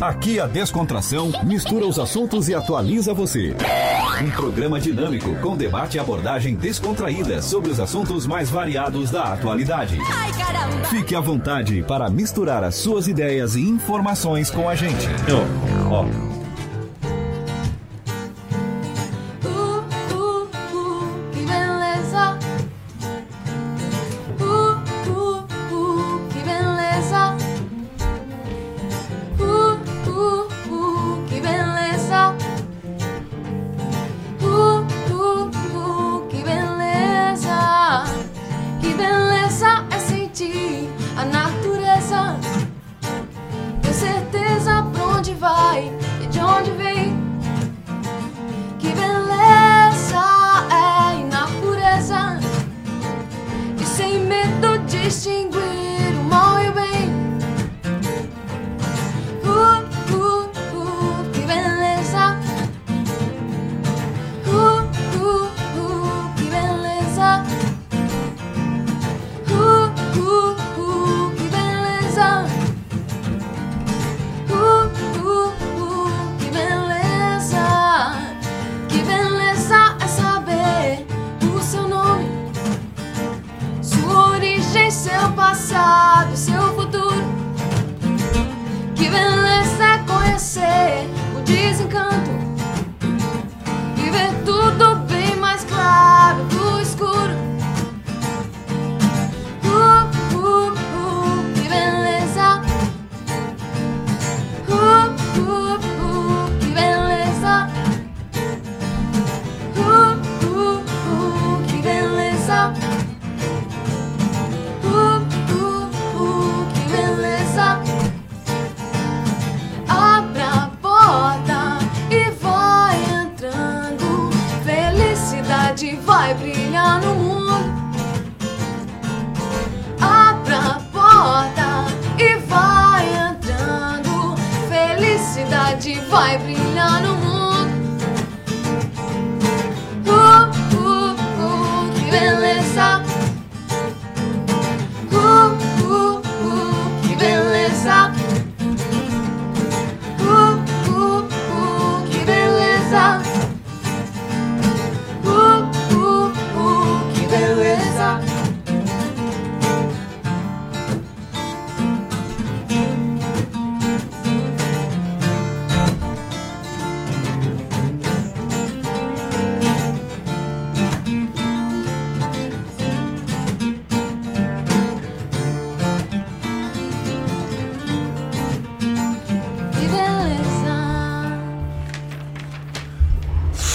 Aqui 0.00 0.38
a 0.38 0.46
descontração 0.46 1.32
mistura 1.44 1.84
os 1.84 1.98
assuntos 1.98 2.48
e 2.48 2.54
atualiza 2.54 3.12
você. 3.12 3.54
Um 4.22 4.30
programa 4.30 4.78
dinâmico 4.78 5.34
com 5.36 5.56
debate 5.56 5.96
e 5.96 6.00
abordagem 6.00 6.54
descontraída 6.54 7.42
sobre 7.42 7.70
os 7.70 7.80
assuntos 7.80 8.24
mais 8.26 8.48
variados 8.48 9.10
da 9.10 9.32
atualidade. 9.32 9.98
Ai, 10.00 10.32
caramba! 10.32 10.84
Fique 10.84 11.16
à 11.16 11.20
vontade 11.20 11.82
para 11.82 12.08
misturar 12.08 12.62
as 12.62 12.76
suas 12.76 13.08
ideias 13.08 13.56
e 13.56 13.62
informações 13.62 14.50
com 14.50 14.68
a 14.68 14.74
gente. 14.74 15.08
Ó, 15.32 15.68
Uh, 15.88 16.37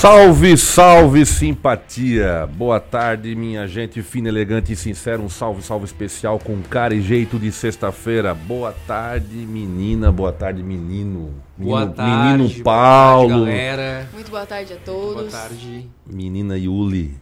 Salve, 0.04 0.58
salve, 0.58 1.26
simpatia! 1.26 2.46
Boa 2.58 2.78
tarde, 2.78 3.34
minha 3.36 3.66
gente 3.66 4.02
fina, 4.02 4.28
elegante 4.28 4.74
e 4.74 4.76
sincera. 4.76 5.22
Um 5.22 5.30
salve, 5.30 5.62
salve 5.62 5.86
especial 5.86 6.38
com 6.40 6.62
cara 6.62 6.94
e 6.94 7.02
jeito 7.02 7.40
de 7.40 7.50
sexta-feira. 7.54 8.34
Boa 8.34 8.76
tarde, 8.86 9.34
menina. 9.34 10.12
Boa 10.12 10.34
tarde, 10.34 10.62
menino. 10.62 11.34
Boa 11.58 11.80
menino, 11.80 11.96
tarde, 11.96 12.38
menino 12.38 12.50
boa 12.50 12.64
Paulo. 12.66 13.30
tarde, 13.30 13.46
galera. 13.46 14.10
Muito 14.12 14.30
boa 14.30 14.46
tarde 14.46 14.74
a 14.74 14.76
todos. 14.76 15.32
Boa 15.32 15.32
tarde. 15.32 15.90
Menina 16.06 16.58
Yuli. 16.58 17.18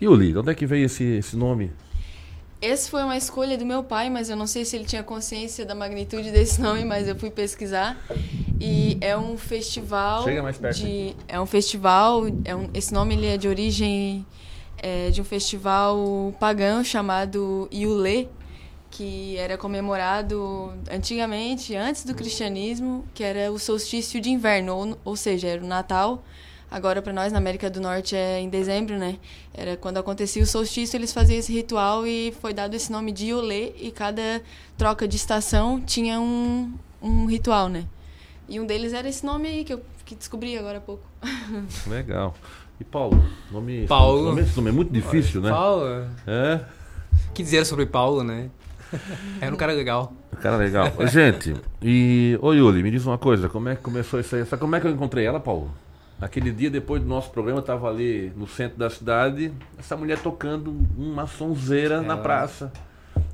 Yuli, 0.00 0.30
de 0.30 0.38
onde 0.38 0.52
é 0.52 0.54
que 0.54 0.64
veio 0.64 0.86
esse, 0.86 1.02
esse 1.02 1.36
nome? 1.36 1.72
Esse 2.60 2.88
foi 2.88 3.02
uma 3.02 3.16
escolha 3.16 3.58
do 3.58 3.66
meu 3.66 3.82
pai, 3.82 4.08
mas 4.08 4.30
eu 4.30 4.36
não 4.36 4.46
sei 4.46 4.64
se 4.64 4.76
ele 4.76 4.84
tinha 4.84 5.02
consciência 5.02 5.66
da 5.66 5.74
magnitude 5.74 6.30
desse 6.30 6.60
nome, 6.62 6.84
mas 6.84 7.08
eu 7.08 7.16
fui 7.16 7.32
pesquisar. 7.32 7.96
E 8.64 8.96
é 9.00 9.18
um 9.18 9.36
festival 9.36 10.22
Chega 10.22 10.40
mais 10.40 10.56
perto 10.56 10.76
de 10.76 11.16
é 11.26 11.40
um 11.40 11.46
festival, 11.46 12.22
é 12.44 12.54
um, 12.54 12.70
esse 12.72 12.94
nome 12.94 13.14
ele 13.14 13.26
é 13.26 13.36
de 13.36 13.48
origem 13.48 14.24
é, 14.78 15.10
de 15.10 15.20
um 15.20 15.24
festival 15.24 16.32
pagão 16.38 16.84
chamado 16.84 17.68
Iule, 17.72 18.28
que 18.88 19.36
era 19.36 19.58
comemorado 19.58 20.72
antigamente, 20.88 21.74
antes 21.74 22.04
do 22.04 22.14
cristianismo, 22.14 23.04
que 23.12 23.24
era 23.24 23.50
o 23.50 23.58
solstício 23.58 24.20
de 24.20 24.30
inverno, 24.30 24.76
ou, 24.76 24.98
ou 25.04 25.16
seja, 25.16 25.48
era 25.48 25.60
o 25.60 25.66
Natal. 25.66 26.22
Agora, 26.70 27.02
para 27.02 27.12
nós, 27.12 27.32
na 27.32 27.38
América 27.38 27.68
do 27.68 27.80
Norte, 27.80 28.14
é 28.14 28.38
em 28.38 28.48
dezembro, 28.48 28.96
né? 28.96 29.18
Era 29.52 29.76
quando 29.76 29.98
acontecia 29.98 30.42
o 30.42 30.46
solstício, 30.46 30.96
eles 30.96 31.12
faziam 31.12 31.38
esse 31.38 31.52
ritual 31.52 32.06
e 32.06 32.32
foi 32.40 32.54
dado 32.54 32.74
esse 32.74 32.92
nome 32.92 33.10
de 33.10 33.26
Iolê, 33.26 33.72
e 33.76 33.90
cada 33.90 34.40
troca 34.78 35.08
de 35.08 35.16
estação 35.16 35.80
tinha 35.80 36.20
um, 36.20 36.72
um 37.02 37.26
ritual, 37.26 37.68
né? 37.68 37.86
E 38.48 38.58
um 38.60 38.66
deles 38.66 38.92
era 38.92 39.08
esse 39.08 39.24
nome 39.24 39.48
aí 39.48 39.64
que 39.64 39.72
eu 39.72 39.82
que 40.04 40.14
descobri 40.14 40.56
agora 40.58 40.78
há 40.78 40.80
pouco. 40.80 41.04
Legal. 41.86 42.34
E 42.80 42.84
Paulo? 42.84 43.22
Nome, 43.50 43.86
Paulo. 43.86 44.24
Nome, 44.30 44.42
esse 44.42 44.56
nome 44.56 44.70
é 44.70 44.72
muito 44.72 44.92
difícil, 44.92 45.40
né? 45.40 45.50
Paulo. 45.50 45.86
É. 46.26 46.60
O 47.28 47.32
que 47.32 47.42
dizer 47.42 47.64
sobre 47.64 47.86
Paulo, 47.86 48.24
né? 48.24 48.50
Era 49.40 49.54
um 49.54 49.56
cara 49.56 49.72
legal. 49.72 50.12
Cara 50.40 50.56
legal. 50.56 50.86
Gente, 51.06 51.54
e. 51.80 52.36
Ô 52.42 52.52
Yuli, 52.52 52.82
me 52.82 52.90
diz 52.90 53.06
uma 53.06 53.16
coisa, 53.18 53.48
como 53.48 53.68
é 53.68 53.76
que 53.76 53.82
começou 53.82 54.18
isso 54.20 54.34
aí? 54.36 54.44
Sabe 54.44 54.60
como 54.60 54.74
é 54.76 54.80
que 54.80 54.86
eu 54.86 54.90
encontrei 54.90 55.24
ela, 55.24 55.38
Paulo? 55.40 55.70
Aquele 56.20 56.52
dia 56.52 56.70
depois 56.70 57.02
do 57.02 57.08
nosso 57.08 57.30
programa, 57.30 57.58
eu 57.60 57.64
tava 57.64 57.88
ali 57.88 58.32
no 58.36 58.46
centro 58.46 58.78
da 58.78 58.88
cidade, 58.90 59.52
essa 59.78 59.96
mulher 59.96 60.18
tocando 60.18 60.74
uma 60.96 61.26
sonzeira 61.26 62.00
na 62.00 62.14
Ela- 62.14 62.22
praça. 62.22 62.72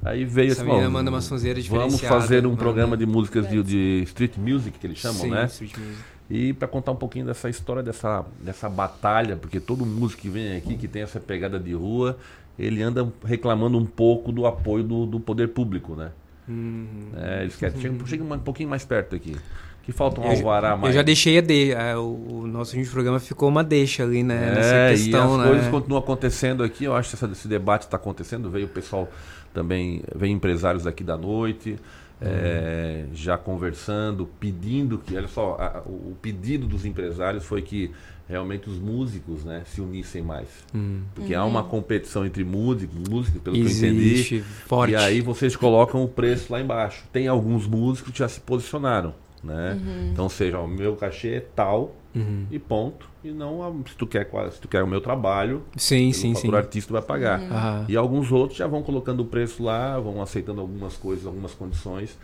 Aí 0.03 0.25
veio 0.25 0.53
Essa 0.53 0.63
assim, 0.63 0.71
menina 0.71 0.89
manda 0.89 1.11
uma 1.11 1.21
sonzeira 1.21 1.61
Vamos 1.69 2.01
fazer 2.01 2.47
um 2.47 2.51
manda- 2.51 2.63
programa 2.63 2.97
de 2.97 3.05
músicas 3.05 3.49
de, 3.49 3.63
de 3.63 4.03
street 4.05 4.37
music, 4.37 4.79
que 4.79 4.87
eles 4.87 4.99
chamam, 4.99 5.23
Sim, 5.23 5.31
né? 5.31 5.45
street 5.47 5.77
music. 5.77 5.99
E 6.31 6.53
para 6.53 6.69
contar 6.69 6.93
um 6.93 6.97
pouquinho 6.97 7.25
dessa 7.27 7.49
história, 7.49 7.83
dessa, 7.83 8.25
dessa 8.41 8.69
batalha, 8.69 9.35
porque 9.37 9.59
todo 9.59 9.85
músico 9.85 10.23
que 10.23 10.29
vem 10.29 10.57
aqui, 10.57 10.77
que 10.77 10.87
tem 10.87 11.03
essa 11.03 11.19
pegada 11.19 11.59
de 11.59 11.73
rua, 11.73 12.19
ele 12.59 12.83
anda 12.83 13.11
reclamando 13.25 13.79
um 13.79 13.87
pouco 13.87 14.31
do 14.31 14.47
apoio 14.47 14.85
do, 14.85 15.07
do 15.07 15.19
poder 15.19 15.49
público, 15.49 15.95
né? 15.97 16.11
Hum. 16.49 16.87
É, 17.17 17.43
eles 17.43 17.57
querem, 17.57 17.81
chega, 17.81 18.07
chega 18.07 18.25
um 18.25 18.39
pouquinho 18.39 18.69
mais 18.69 18.85
perto 18.85 19.17
aqui. 19.17 19.37
Que 19.83 19.91
falta 19.93 20.21
um 20.21 20.25
Eu 20.25 20.33
alvará 20.33 20.77
mais. 20.77 20.95
Eu 20.95 20.99
já 20.99 21.03
deixei 21.03 21.39
a 21.39 21.41
de, 21.41 21.75
a- 21.75 21.99
o, 21.99 22.43
o 22.43 22.47
nosso 22.47 22.77
programa 22.91 23.19
ficou 23.19 23.49
uma 23.49 23.65
deixa 23.65 24.03
ali, 24.03 24.23
né? 24.23 24.35
É, 24.51 24.55
nessa 24.55 25.03
questão, 25.03 25.31
e 25.31 25.35
as 25.35 25.39
né? 25.41 25.49
coisas 25.49 25.69
continuam 25.69 26.03
acontecendo 26.03 26.63
aqui. 26.63 26.85
Eu 26.85 26.95
acho 26.95 27.09
que 27.09 27.17
essa- 27.17 27.33
esse 27.33 27.49
debate 27.49 27.83
está 27.83 27.97
acontecendo. 27.97 28.51
Veio 28.51 28.67
o 28.67 28.69
pessoal 28.69 29.09
também, 29.55 30.03
veio 30.15 30.33
empresários 30.33 30.87
aqui 30.87 31.03
da 31.05 31.17
noite. 31.17 31.77
é, 32.21 33.05
já 33.15 33.39
conversando, 33.39 34.27
pedindo 34.41 34.99
que, 34.99 35.17
olha 35.17 35.29
só, 35.29 35.57
a- 35.61 35.83
o 35.87 36.17
pedido 36.21 36.67
dos 36.67 36.85
empresários 36.85 37.45
foi 37.45 37.63
que 37.63 37.93
realmente 38.29 38.69
os 38.69 38.77
músicos, 38.77 39.45
né, 39.45 39.63
se 39.67 39.81
unissem 39.81 40.21
mais, 40.21 40.49
Hum. 40.75 41.03
porque 41.15 41.33
há 41.33 41.45
uma 41.45 41.63
competição 41.63 42.27
entre 42.27 42.43
músicos, 42.43 42.97
músicos, 43.09 43.41
pelo 43.41 43.55
que 43.55 43.63
eu 43.63 43.69
entendi, 43.69 44.11
Existe, 44.15 44.41
forte. 44.41 44.95
e 44.95 44.97
aí 44.97 45.21
vocês 45.21 45.55
colocam 45.55 46.03
o 46.03 46.09
preço 46.09 46.53
lá 46.53 46.61
embaixo. 46.61 47.05
Tem 47.13 47.29
alguns 47.29 47.69
músicos 47.69 48.11
que 48.13 48.19
já 48.19 48.27
se 48.29 48.41
posicionaram, 48.41 49.15
né? 49.41 49.79
Então, 50.11 50.25
ou 50.25 50.31
seja, 50.31 50.59
o 50.59 50.67
meu 50.67 50.97
cachê 50.97 51.35
é 51.37 51.41
tal 51.55 51.95
Uhum. 52.17 52.47
e 52.51 52.59
ponto. 52.59 53.09
E 53.25 53.31
não 53.31 53.63
a- 53.63 53.73
se 53.89 53.97
tu 53.97 54.07
quer 54.07 54.29
se 54.53 54.61
tu 54.61 54.69
quer 54.69 54.83
o 54.83 54.87
meu 54.87 55.01
trabalho, 55.01 55.63
Sim, 55.77 56.11
o 56.11 56.15
sim, 56.15 56.35
sim. 56.35 56.49
o 56.49 56.57
artista 56.57 56.93
vai 56.93 57.03
pagar. 57.03 57.41
Aham. 57.41 57.85
E 57.89 57.97
alguns 57.97 58.31
outros 58.31 58.59
já 58.59 58.67
vão 58.67 58.83
colocando 58.83 59.21
o 59.21 59.25
preço 59.25 59.63
lá, 59.63 59.99
vão 59.99 60.23
aceitando 60.23 60.61
algumas 60.61 60.95
coisas, 60.95 61.27
algumas 61.27 61.53
condições, 61.53 62.17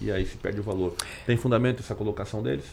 e 0.00 0.10
aí 0.10 0.26
se 0.26 0.36
perde 0.36 0.58
o 0.60 0.62
valor. 0.62 0.94
Tem 1.24 1.36
fundamento 1.36 1.80
essa 1.80 1.94
colocação 1.94 2.42
deles? 2.42 2.64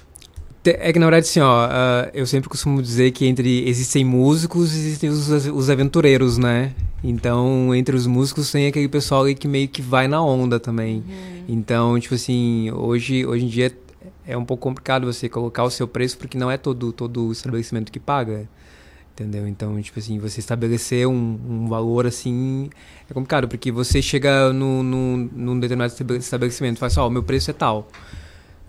É 0.65 0.91
que 0.91 0.99
na 0.99 1.05
verdade, 1.05 1.25
assim, 1.27 1.39
ó, 1.39 1.65
ah, 1.69 2.09
eu 2.13 2.25
sempre 2.27 2.49
costumo 2.49 2.81
dizer 2.81 3.11
que 3.11 3.25
entre 3.25 3.69
existem 3.69 4.03
músicos 4.03 4.75
e 4.75 4.79
existem 4.79 5.09
os, 5.09 5.29
os 5.29 5.69
aventureiros, 5.69 6.37
né? 6.37 6.73
Então, 7.01 7.73
entre 7.73 7.95
os 7.95 8.05
músicos 8.05 8.51
tem 8.51 8.67
aquele 8.67 8.89
pessoal 8.89 9.23
que 9.33 9.47
meio 9.47 9.67
que 9.69 9.81
vai 9.81 10.07
na 10.09 10.21
onda 10.21 10.59
também. 10.59 11.03
Então, 11.47 11.97
tipo 11.99 12.15
assim, 12.15 12.69
hoje, 12.71 13.25
hoje 13.25 13.45
em 13.45 13.47
dia 13.47 13.71
é 14.25 14.37
um 14.37 14.45
pouco 14.45 14.63
complicado 14.63 15.05
você 15.11 15.27
colocar 15.29 15.63
o 15.63 15.69
seu 15.69 15.87
preço 15.87 16.17
porque 16.17 16.37
não 16.37 16.49
é 16.49 16.57
todo 16.57 16.91
todo 16.91 17.31
estabelecimento 17.31 17.91
que 17.91 17.99
paga. 17.99 18.47
Entendeu? 19.13 19.47
Então, 19.47 19.81
tipo 19.81 19.97
assim, 19.97 20.19
você 20.19 20.39
estabelecer 20.39 21.07
um, 21.07 21.39
um 21.49 21.67
valor 21.67 22.05
assim 22.05 22.69
é 23.09 23.13
complicado, 23.15 23.47
porque 23.47 23.71
você 23.71 23.99
chega 23.99 24.53
no, 24.53 24.83
no, 24.83 25.17
num 25.17 25.59
determinado 25.59 25.91
estabele- 25.91 26.19
estabelecimento 26.19 26.75
e 26.77 26.79
fala 26.79 26.87
assim, 26.91 26.99
ó, 26.99 27.07
o 27.07 27.09
meu 27.09 27.23
preço 27.23 27.49
é 27.49 27.53
tal. 27.53 27.87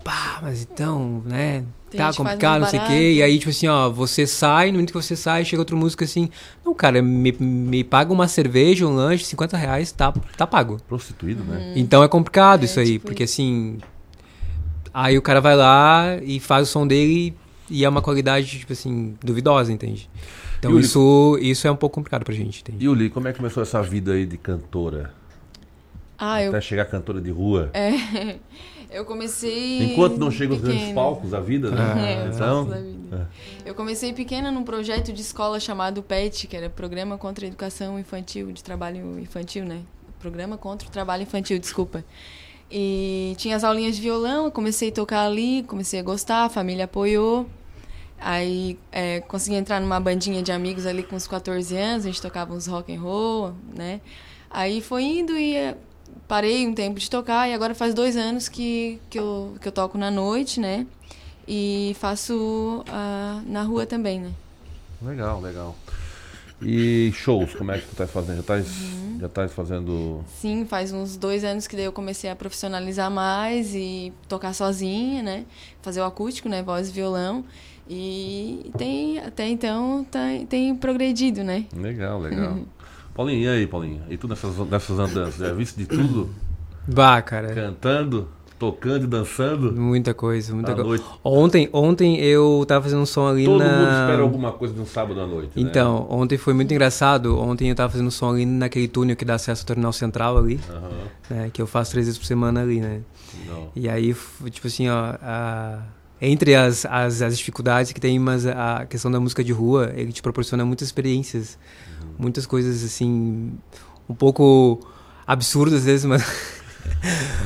Pá, 0.03 0.39
mas 0.41 0.63
então, 0.63 1.21
né? 1.25 1.63
Tem 1.91 1.97
tá 1.97 2.05
faz 2.05 2.17
complicado, 2.17 2.61
não 2.61 2.67
sei 2.67 2.79
o 2.79 2.85
quê. 2.87 3.13
E 3.13 3.21
aí, 3.21 3.37
tipo 3.37 3.51
assim, 3.51 3.67
ó, 3.67 3.89
você 3.89 4.25
sai, 4.25 4.67
no 4.67 4.73
momento 4.73 4.91
que 4.91 4.97
você 4.99 5.15
sai, 5.15 5.43
chega 5.43 5.61
outro 5.61 5.75
músico 5.77 6.03
assim, 6.03 6.29
não, 6.65 6.73
cara, 6.73 7.01
me, 7.01 7.31
me 7.31 7.83
paga 7.83 8.11
uma 8.11 8.27
cerveja, 8.27 8.87
um 8.87 8.95
lanche, 8.95 9.25
50 9.25 9.57
reais, 9.57 9.91
tá, 9.91 10.11
tá 10.37 10.47
pago. 10.47 10.77
Prostituído, 10.87 11.43
né? 11.43 11.73
Então 11.75 12.01
é 12.03 12.07
complicado 12.07 12.61
É, 12.61 12.65
isso 12.65 12.79
aí, 12.79 12.93
tipo 12.93 13.07
porque 13.07 13.23
assim. 13.23 13.77
Aí 14.93 15.17
o 15.17 15.21
cara 15.21 15.39
vai 15.41 15.55
lá 15.55 16.17
e 16.21 16.39
faz 16.39 16.67
o 16.67 16.71
som 16.71 16.87
dele 16.87 17.35
e 17.69 17.85
é 17.85 17.89
uma 17.89 18.01
qualidade, 18.01 18.59
tipo 18.59 18.73
assim, 18.73 19.15
duvidosa, 19.23 19.71
entende? 19.71 20.09
Então 20.57 20.77
isso, 20.79 21.37
isso 21.41 21.67
é 21.67 21.71
um 21.71 21.75
pouco 21.75 21.95
complicado 21.95 22.23
pra 22.25 22.33
gente, 22.33 22.61
entende? 22.61 22.83
Yuli, 22.85 23.09
como 23.09 23.27
é 23.27 23.31
que 23.31 23.37
começou 23.37 23.63
essa 23.63 23.81
vida 23.81 24.13
aí 24.13 24.25
de 24.25 24.37
cantora? 24.37 25.13
Ah, 26.17 26.43
eu, 26.43 26.49
Até 26.49 26.59
chegar 26.59 26.85
cantora 26.85 27.21
de 27.21 27.31
rua? 27.31 27.69
é, 27.73 28.35
eu 28.91 29.05
comecei. 29.05 29.93
Enquanto 29.93 30.17
não 30.17 30.29
chega 30.29 30.53
os 30.53 30.59
grandes 30.59 30.91
palcos 30.91 31.29
da 31.31 31.39
vida, 31.39 31.69
É, 31.69 31.71
né? 31.71 32.29
os 32.29 32.35
então, 32.35 32.65
palcos 32.65 32.73
da 32.73 32.81
vida. 32.81 33.29
Eu 33.65 33.73
comecei 33.73 34.11
pequena 34.11 34.51
num 34.51 34.63
projeto 34.63 35.13
de 35.13 35.21
escola 35.21 35.59
chamado 35.61 36.03
PET, 36.03 36.45
que 36.47 36.57
era 36.57 36.69
Programa 36.69 37.17
contra 37.17 37.45
a 37.45 37.47
Educação 37.47 37.97
Infantil, 37.97 38.51
de 38.51 38.61
Trabalho 38.61 39.17
Infantil, 39.19 39.63
né? 39.63 39.79
Programa 40.19 40.57
contra 40.57 40.87
o 40.89 40.91
Trabalho 40.91 41.23
Infantil, 41.23 41.57
desculpa. 41.57 42.03
E 42.71 43.33
tinha 43.37 43.55
as 43.55 43.63
aulinhas 43.63 43.95
de 43.95 44.01
violão, 44.01 44.51
comecei 44.51 44.89
a 44.89 44.91
tocar 44.91 45.25
ali, 45.25 45.63
comecei 45.63 45.99
a 45.99 46.03
gostar, 46.03 46.45
a 46.45 46.49
família 46.49 46.85
apoiou. 46.85 47.47
Aí 48.19 48.77
é, 48.91 49.21
consegui 49.21 49.55
entrar 49.55 49.79
numa 49.79 49.99
bandinha 49.99 50.43
de 50.43 50.51
amigos 50.51 50.85
ali 50.85 51.03
com 51.03 51.15
uns 51.15 51.27
14 51.27 51.75
anos, 51.75 52.05
a 52.05 52.09
gente 52.09 52.21
tocava 52.21 52.53
uns 52.53 52.67
rock 52.67 52.93
and 52.93 52.99
roll, 52.99 53.53
né? 53.73 54.01
Aí 54.49 54.81
foi 54.81 55.03
indo 55.03 55.37
e 55.37 55.55
é, 55.55 55.77
parei 56.27 56.67
um 56.67 56.73
tempo 56.73 56.99
de 56.99 57.09
tocar 57.09 57.49
e 57.49 57.53
agora 57.53 57.73
faz 57.73 57.93
dois 57.93 58.17
anos 58.17 58.49
que, 58.49 58.99
que, 59.09 59.17
eu, 59.19 59.55
que 59.61 59.67
eu 59.67 59.71
toco 59.71 59.97
na 59.97 60.11
noite, 60.11 60.59
né? 60.59 60.85
E 61.47 61.95
faço 61.99 62.83
ah, 62.87 63.41
na 63.45 63.63
rua 63.63 63.85
também, 63.85 64.19
né? 64.19 64.31
legal, 65.01 65.39
legal. 65.39 65.75
E 66.61 67.11
shows, 67.13 67.53
como 67.55 67.71
é 67.71 67.77
que 67.79 67.87
tu 67.87 67.95
tá 67.95 68.05
fazendo? 68.07 68.37
Já 68.37 68.43
tá, 68.43 68.55
Uhum. 68.55 69.17
já 69.21 69.29
tá 69.29 69.47
fazendo. 69.47 70.23
Sim, 70.27 70.65
faz 70.65 70.91
uns 70.91 71.15
dois 71.15 71.43
anos 71.43 71.67
que 71.67 71.75
daí 71.75 71.85
eu 71.85 71.91
comecei 71.93 72.29
a 72.29 72.35
profissionalizar 72.35 73.09
mais 73.09 73.73
e 73.73 74.11
tocar 74.27 74.53
sozinha, 74.53 75.23
né? 75.23 75.45
Fazer 75.81 76.01
o 76.01 76.05
acústico, 76.05 76.49
né? 76.49 76.61
Voz 76.61 76.89
e 76.89 76.91
violão. 76.91 77.45
E 77.89 78.71
tem, 78.77 79.19
até 79.19 79.47
então, 79.47 80.05
tá, 80.11 80.19
tem 80.47 80.75
progredido, 80.75 81.43
né? 81.43 81.65
Legal, 81.75 82.19
legal. 82.19 82.59
Paulinho, 83.15 83.41
e 83.43 83.47
aí, 83.47 83.67
Paulinho? 83.67 84.03
E 84.09 84.17
tu 84.17 84.27
nessas, 84.27 84.55
nessas 84.57 84.99
andanças? 84.99 85.35
Já 85.37 85.51
viste 85.53 85.77
de 85.77 85.85
tudo? 85.87 86.29
Bah, 86.87 87.21
cara, 87.21 87.53
Cantando, 87.53 88.27
tocando 88.59 89.05
e 89.05 89.07
dançando? 89.07 89.71
muita 89.71 90.13
coisa, 90.13 90.53
muita 90.53 90.73
coisa. 90.75 90.87
noite. 90.89 91.05
Ontem, 91.23 91.69
ontem 91.71 92.19
eu 92.19 92.63
tava 92.67 92.83
fazendo 92.83 93.01
um 93.01 93.05
som 93.05 93.25
ali 93.27 93.45
Todo 93.45 93.57
na... 93.63 93.65
mundo 93.71 93.89
espera 94.01 94.21
alguma 94.21 94.51
coisa 94.51 94.73
de 94.73 94.81
um 94.81 94.85
sábado 94.85 95.19
à 95.21 95.25
noite. 95.25 95.51
né? 95.55 95.69
Então, 95.69 96.05
ontem 96.09 96.37
foi 96.37 96.53
muito 96.53 96.71
engraçado. 96.73 97.39
Ontem 97.39 97.69
eu 97.69 97.75
tava 97.75 97.89
fazendo 97.91 98.07
um 98.07 98.11
som 98.11 98.29
ali 98.31 98.45
naquele 98.45 98.87
túnel 98.87 99.15
que 99.15 99.23
dá 99.25 99.35
acesso 99.35 99.63
ao 99.63 99.65
terminal 99.67 99.93
central 99.93 100.37
ali, 100.37 100.59
Aham, 100.69 100.89
né? 101.29 101.49
Que 101.51 101.61
eu 101.61 101.65
faço 101.67 101.91
três 101.91 102.05
vezes 102.05 102.19
por 102.19 102.25
semana 102.25 102.61
ali, 102.61 102.81
né? 102.81 103.01
não. 103.47 103.69
E 103.75 103.87
aí, 103.87 104.13
tipo 104.51 104.67
assim, 104.67 104.89
ó, 104.89 105.15
a- 105.21 105.79
entre 106.21 106.53
as, 106.53 106.85
as, 106.85 107.21
as 107.21 107.37
dificuldades 107.37 107.93
que 107.93 107.99
tem, 108.01 108.19
mas 108.19 108.45
a 108.45 108.85
questão 108.89 109.09
da 109.09 109.19
música 109.21 109.41
de 109.41 109.53
rua, 109.53 109.93
ele 109.95 110.11
te 110.11 110.21
proporciona 110.21 110.65
muitas 110.65 110.89
experiências, 110.89 111.57
muitas 112.17 112.45
coisas, 112.45 112.83
assim, 112.83 113.53
um 114.09 114.13
pouco 114.13 114.85
absurdas 115.25 115.79
às 115.79 115.85
vezes, 115.85 116.05
mas... 116.05 116.58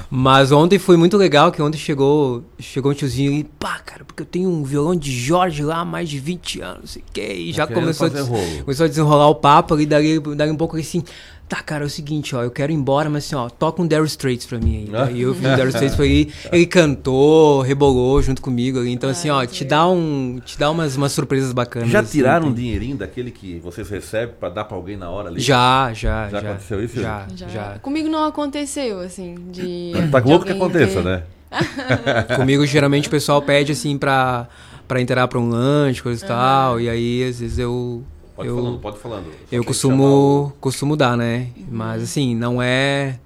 mas 0.09 0.51
ontem 0.51 0.79
foi 0.79 0.97
muito 0.97 1.17
legal, 1.17 1.51
que 1.51 1.61
ontem 1.61 1.77
chegou, 1.77 2.43
chegou 2.59 2.91
um 2.91 2.95
tiozinho 2.95 3.31
e, 3.31 3.43
pá, 3.43 3.79
cara, 3.79 4.03
porque 4.05 4.21
eu 4.23 4.25
tenho 4.25 4.49
um 4.49 4.63
violão 4.63 4.95
de 4.95 5.11
Jorge 5.11 5.63
lá 5.63 5.79
há 5.79 5.85
mais 5.85 6.09
de 6.09 6.19
20 6.19 6.61
anos, 6.61 6.79
não 6.81 6.87
sei 6.87 7.01
o 7.01 7.05
e 7.33 7.51
já 7.53 7.67
querendo 7.67 7.81
começou 7.83 8.07
a, 8.07 8.09
des- 8.09 8.27
começou 8.63 8.85
a 8.85 8.89
desenrolar 8.89 9.27
o 9.29 9.35
papo 9.35 9.73
ali, 9.73 9.85
dali, 9.85 10.19
dali 10.19 10.51
um 10.51 10.55
pouco 10.57 10.77
assim, 10.77 11.03
tá, 11.47 11.61
cara, 11.61 11.83
é 11.83 11.87
o 11.87 11.89
seguinte, 11.89 12.35
ó, 12.35 12.41
eu 12.41 12.49
quero 12.49 12.71
ir 12.71 12.75
embora, 12.75 13.09
mas 13.09 13.25
assim, 13.25 13.35
ó, 13.35 13.47
toca 13.49 13.81
um 13.81 13.87
Daryl 13.87 14.05
Straits 14.05 14.45
pra 14.45 14.57
mim 14.57 14.87
aí. 14.91 14.95
Aí 15.07 15.21
eu 15.21 15.33
fiz 15.35 15.43
o 15.43 15.47
Daryl 15.49 15.69
Straits 15.69 15.95
pra 15.95 16.05
ele, 16.05 16.33
ele 16.51 16.65
cantou, 16.65 17.61
rebolou 17.61 18.21
junto 18.21 18.41
comigo 18.41 18.79
ali, 18.79 18.91
então 18.91 19.09
assim, 19.09 19.29
ó, 19.29 19.45
te 19.45 19.63
dá 19.63 19.87
um, 19.87 20.39
te 20.43 20.57
dá 20.57 20.71
umas, 20.71 20.95
umas 20.95 21.11
surpresas 21.11 21.51
bacanas. 21.53 21.89
Já 21.89 21.99
assim, 21.99 22.17
tiraram 22.17 22.47
um 22.47 22.53
tem- 22.53 22.63
dinheirinho 22.63 22.97
daquele 22.97 23.29
que 23.31 23.59
vocês 23.59 23.87
recebem 23.89 24.33
pra 24.39 24.49
dar 24.49 24.63
pra 24.65 24.75
alguém 24.75 24.97
na 24.97 25.09
hora 25.09 25.29
ali? 25.29 25.39
Já, 25.39 25.91
já, 25.93 26.29
Já 26.29 26.41
já. 26.41 26.49
aconteceu 26.49 26.83
isso, 26.83 26.99
Já, 27.01 27.27
Já. 27.35 27.47
já. 27.47 27.79
Comigo 27.81 28.09
não 28.09 28.23
aconteceu, 28.23 28.99
assim, 29.01 29.35
de. 29.51 29.91
Tá 30.11 30.19
de 30.19 30.27
louco 30.29 30.45
que 30.45 30.51
aconteça, 30.51 31.01
ter- 31.01 31.03
né? 31.03 31.23
Comigo, 32.35 32.65
geralmente, 32.65 33.07
o 33.07 33.11
pessoal 33.11 33.41
pede, 33.41 33.71
assim, 33.73 33.95
pra, 33.97 34.47
pra 34.87 34.99
inteirar 34.99 35.27
pra 35.27 35.39
um 35.39 35.49
lanche, 35.49 36.01
coisa 36.01 36.23
e 36.23 36.27
tal, 36.27 36.79
e 36.81 36.89
aí, 36.89 37.23
às 37.29 37.39
vezes, 37.39 37.59
eu... 37.59 38.03
Pode 38.43 38.47
eu... 38.47 38.55
falando, 38.55 38.79
pode 38.79 38.97
falando. 38.99 39.25
Só 39.25 39.29
Eu 39.31 39.47
tem 39.49 39.59
que 39.61 39.65
costumo, 39.65 40.53
costumo 40.59 40.95
dar, 40.95 41.17
né? 41.17 41.47
Mas 41.69 42.03
assim, 42.03 42.35
não 42.35 42.61
é. 42.61 43.19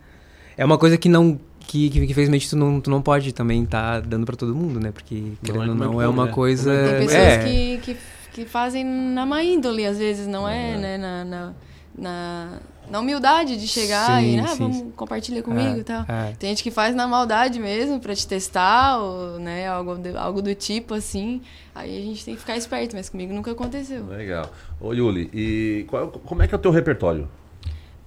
É 0.58 0.66
uma 0.66 0.78
coisa 0.78 0.98
que 0.98 1.10
não. 1.10 1.40
Que, 1.60 1.90
que, 1.90 2.00
que 2.06 2.12
infelizmente 2.12 2.50
tu 2.50 2.56
não, 2.56 2.80
tu 2.80 2.90
não 2.90 3.02
pode 3.02 3.34
também 3.34 3.64
estar 3.64 4.00
dando 4.02 4.26
pra 4.26 4.36
todo 4.38 4.56
mundo, 4.56 4.80
né? 4.80 4.92
Porque 4.92 5.34
querendo 5.44 5.62
ou 5.62 5.68
como 5.68 5.84
é 5.84 5.88
não 5.88 5.98
que 5.98 6.04
é 6.04 6.08
uma 6.08 6.26
né? 6.26 6.32
coisa. 6.32 6.74
É 6.74 6.84
Tem 6.84 7.08
que 7.08 7.14
pessoas 7.14 7.24
é, 7.24 7.38
que, 7.44 7.78
que, 7.80 7.98
que 8.34 8.46
fazem 8.46 8.86
na 8.86 9.26
má 9.26 9.44
índole, 9.44 9.86
às 9.86 9.98
vezes, 9.98 10.28
não 10.28 10.48
é, 10.48 10.72
É. 10.74 10.78
né? 10.78 10.98
Na, 10.98 11.26
na, 11.26 11.54
na, 11.98 12.60
na 12.90 13.00
humildade 13.00 13.58
de 13.58 13.68
chegar 13.68 14.22
Sim, 14.22 14.36
e, 14.36 14.40
ah, 14.40 14.48
sim, 14.48 14.58
vamos 14.58 14.78
sim. 14.78 14.92
compartilha 14.96 15.44
comigo 15.44 15.76
É, 15.76 15.80
e 15.80 15.84
tal. 15.84 16.06
é. 16.08 16.34
Tem 16.40 16.50
gente 16.50 16.64
que 16.64 16.72
faz 16.72 16.96
na 16.96 17.08
maldade 17.08 17.60
mesmo 17.60 18.00
pra 18.00 18.16
te 18.16 18.28
testar, 18.28 18.98
ou, 19.00 19.40
né? 19.40 19.68
Algo 19.68 19.96
do, 19.96 20.18
algo 20.18 20.42
do 20.42 20.54
tipo 20.56 20.94
assim. 20.94 21.42
Aí 21.76 21.98
a 21.98 22.02
gente 22.02 22.24
tem 22.26 22.34
que 22.36 22.40
ficar 22.40 22.56
esperto, 22.58 22.96
mas 22.96 23.10
comigo 23.10 23.34
nunca 23.34 23.52
aconteceu. 23.52 24.06
Legal. 24.08 24.50
Ô, 24.80 24.94
Yuli, 24.94 25.30
e 25.34 25.86
qual- 25.90 26.08
como 26.10 26.42
é 26.44 26.48
que 26.48 26.54
é 26.56 26.58
o 26.58 26.62
teu 26.62 26.72
repertório? 26.72 27.28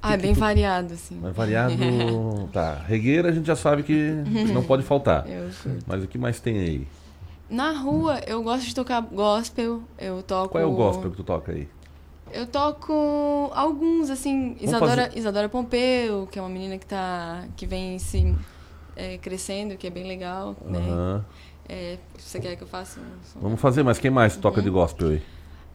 Ah, 0.02 0.14
é 0.14 0.16
bem 0.16 0.32
variado, 0.32 0.94
assim. 0.94 1.20
É 1.22 1.30
variado. 1.30 1.74
tá. 2.52 2.82
Regueira 2.88 3.28
a 3.28 3.32
gente 3.32 3.46
já 3.46 3.54
sabe 3.56 3.82
que 3.82 3.92
não 4.52 4.62
pode 4.62 4.82
faltar. 4.82 5.28
Eu 5.28 5.50
curto. 5.62 5.84
Mas 5.86 6.02
o 6.02 6.06
que 6.06 6.16
mais 6.16 6.40
tem 6.40 6.58
aí? 6.58 6.88
Na 7.50 7.72
rua, 7.72 8.20
eu 8.26 8.42
gosto 8.42 8.64
de 8.66 8.74
tocar 8.74 9.00
gospel. 9.02 9.82
Eu 9.98 10.22
toco. 10.22 10.50
Qual 10.50 10.62
é 10.62 10.66
o 10.66 10.70
gospel 10.72 11.10
que 11.10 11.16
tu 11.18 11.24
toca 11.24 11.52
aí? 11.52 11.68
Eu 12.32 12.46
toco 12.46 13.50
alguns, 13.54 14.10
assim. 14.10 14.56
Isadora, 14.60 15.10
Isadora 15.14 15.48
Pompeu, 15.48 16.26
que 16.30 16.38
é 16.38 16.42
uma 16.42 16.48
menina 16.48 16.78
que 16.78 16.86
tá. 16.86 17.44
que 17.56 17.66
vem 17.66 17.98
se 17.98 18.34
é, 18.96 19.18
crescendo, 19.18 19.76
que 19.76 19.86
é 19.86 19.90
bem 19.90 20.06
legal. 20.06 20.56
Né? 20.64 20.78
Aham. 20.78 21.24
É, 21.68 21.98
você 22.18 22.40
quer 22.40 22.56
que 22.56 22.62
eu 22.62 22.66
faça 22.66 23.00
um? 23.00 23.40
Vamos 23.40 23.60
fazer, 23.60 23.82
mas 23.82 23.98
quem 23.98 24.10
mais 24.10 24.36
toca 24.36 24.60
de 24.60 24.68
gospel 24.68 25.10
aí? 25.10 25.22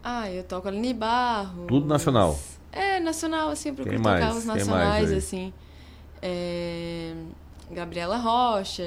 Ah, 0.04 0.30
eu 0.30 0.44
toco 0.44 0.68
Aline 0.68 0.92
Barro. 0.92 1.66
Tudo 1.66 1.86
nacional? 1.86 2.38
É, 2.70 3.00
nacional, 3.00 3.48
assim, 3.48 3.70
eu 3.70 3.74
procuro 3.74 3.96
tocar 3.96 4.34
os 4.34 4.44
nacionais, 4.44 5.10
assim. 5.12 5.52
É, 6.20 7.14
Gabriela 7.70 8.18
Rocha. 8.18 8.84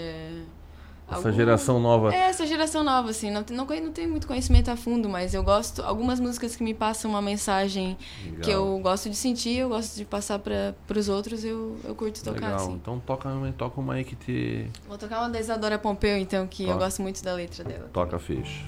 Essa 1.09 1.15
Algum- 1.27 1.31
geração 1.31 1.79
nova. 1.79 2.13
É, 2.13 2.29
essa 2.29 2.45
geração 2.45 2.83
nova, 2.83 3.09
assim, 3.09 3.31
não, 3.31 3.43
não, 3.51 3.65
não 3.65 3.91
tenho 3.91 4.09
muito 4.11 4.27
conhecimento 4.27 4.69
a 4.69 4.75
fundo, 4.75 5.09
mas 5.09 5.33
eu 5.33 5.41
gosto, 5.43 5.81
algumas 5.81 6.19
músicas 6.19 6.55
que 6.55 6.63
me 6.63 6.73
passam 6.73 7.09
uma 7.09 7.21
mensagem 7.21 7.97
Legal. 8.23 8.41
que 8.41 8.51
eu 8.51 8.79
gosto 8.79 9.09
de 9.09 9.15
sentir, 9.15 9.57
eu 9.57 9.69
gosto 9.69 9.95
de 9.95 10.05
passar 10.05 10.37
para 10.37 10.75
os 10.95 11.09
outros, 11.09 11.43
eu, 11.43 11.77
eu 11.83 11.95
curto 11.95 12.23
tocar, 12.23 12.39
Legal. 12.49 12.55
assim. 12.57 12.73
Então 12.73 12.99
toca, 12.99 13.27
uma- 13.29 13.51
toca 13.51 13.81
uma 13.81 13.95
aí 13.95 14.03
que 14.03 14.15
te 14.15 14.67
Vou 14.87 14.97
tocar 14.97 15.19
uma 15.21 15.29
da 15.29 15.39
Isadora 15.39 15.79
Pompeu, 15.79 16.15
então, 16.17 16.45
que 16.45 16.63
eu 16.63 16.67
Toca. 16.73 16.85
gosto 16.85 17.01
muito 17.01 17.23
da 17.23 17.33
letra 17.33 17.63
dela. 17.63 17.89
toca 17.91 18.19
ficha. 18.19 18.63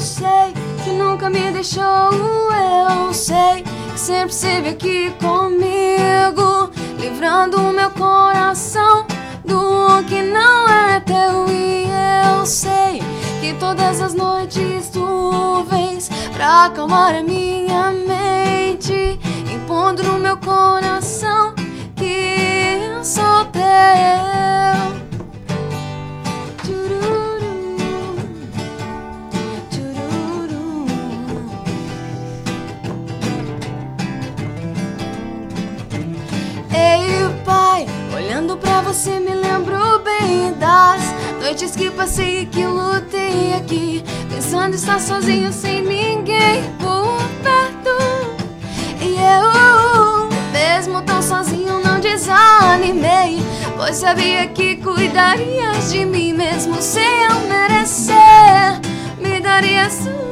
Eu 0.00 0.06
sei 0.06 0.54
que 0.82 0.92
nunca 0.92 1.28
me 1.28 1.50
deixou. 1.50 1.84
Eu 1.84 3.12
sei 3.12 3.62
que 3.92 4.00
sempre 4.00 4.30
esteve 4.30 4.68
aqui 4.70 5.14
comigo, 5.20 6.70
livrando 6.98 7.60
o 7.60 7.70
meu 7.70 7.90
coração 7.90 9.04
do 9.44 10.02
que 10.08 10.22
não 10.22 10.66
é 10.70 11.00
teu. 11.00 11.46
E 11.50 11.84
eu 12.34 12.46
sei 12.46 13.02
que 13.42 13.52
todas 13.60 14.00
as 14.00 14.14
noites 14.14 14.88
tu 14.88 15.66
vens 15.68 16.08
pra 16.32 16.64
acalmar 16.64 17.14
a 17.14 17.22
minha 17.22 17.90
mente, 17.90 19.20
impondo 19.52 20.02
no 20.02 20.18
meu 20.18 20.38
coração 20.38 21.52
que 21.94 22.86
eu 22.96 23.04
sou 23.04 23.44
teu. 23.52 24.99
Você 38.82 39.20
me 39.20 39.34
lembro 39.34 39.76
bem 40.00 40.52
das 40.54 41.02
noites 41.40 41.76
que 41.76 41.90
passei 41.90 42.42
e 42.42 42.46
que 42.46 42.64
lutei 42.66 43.52
aqui, 43.54 44.02
pensando 44.28 44.74
estar 44.74 44.98
sozinho 45.00 45.52
sem 45.52 45.82
ninguém 45.82 46.64
por 46.78 47.20
perto. 47.42 47.90
E 49.00 49.16
eu, 49.16 50.28
mesmo 50.52 51.02
tão 51.02 51.20
sozinho, 51.20 51.80
não 51.84 52.00
desanimei, 52.00 53.42
pois 53.76 53.96
sabia 53.96 54.46
que 54.48 54.76
cuidarias 54.76 55.90
de 55.92 56.04
mim 56.04 56.32
mesmo 56.32 56.80
sem 56.80 57.24
eu 57.24 57.40
merecer, 57.48 58.80
me 59.18 59.40
daria 59.40 59.90
sua 59.90 60.29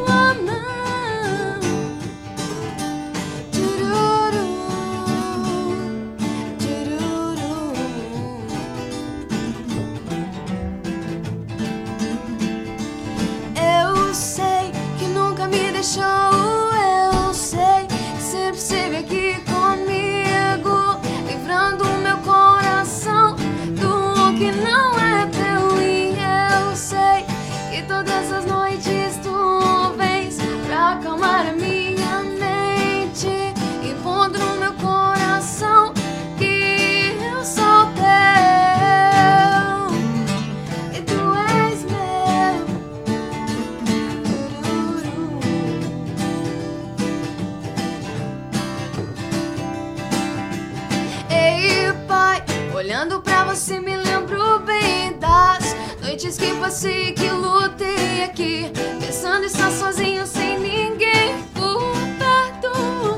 noites 56.29 56.39
que 56.39 56.55
passei, 56.57 57.13
que 57.13 57.31
lutei 57.31 58.23
aqui, 58.23 58.71
pensando 59.01 59.45
estar 59.45 59.71
sozinho 59.71 60.27
sem 60.27 60.59
ninguém 60.59 61.43
por 61.55 61.81
perto. 62.19 63.17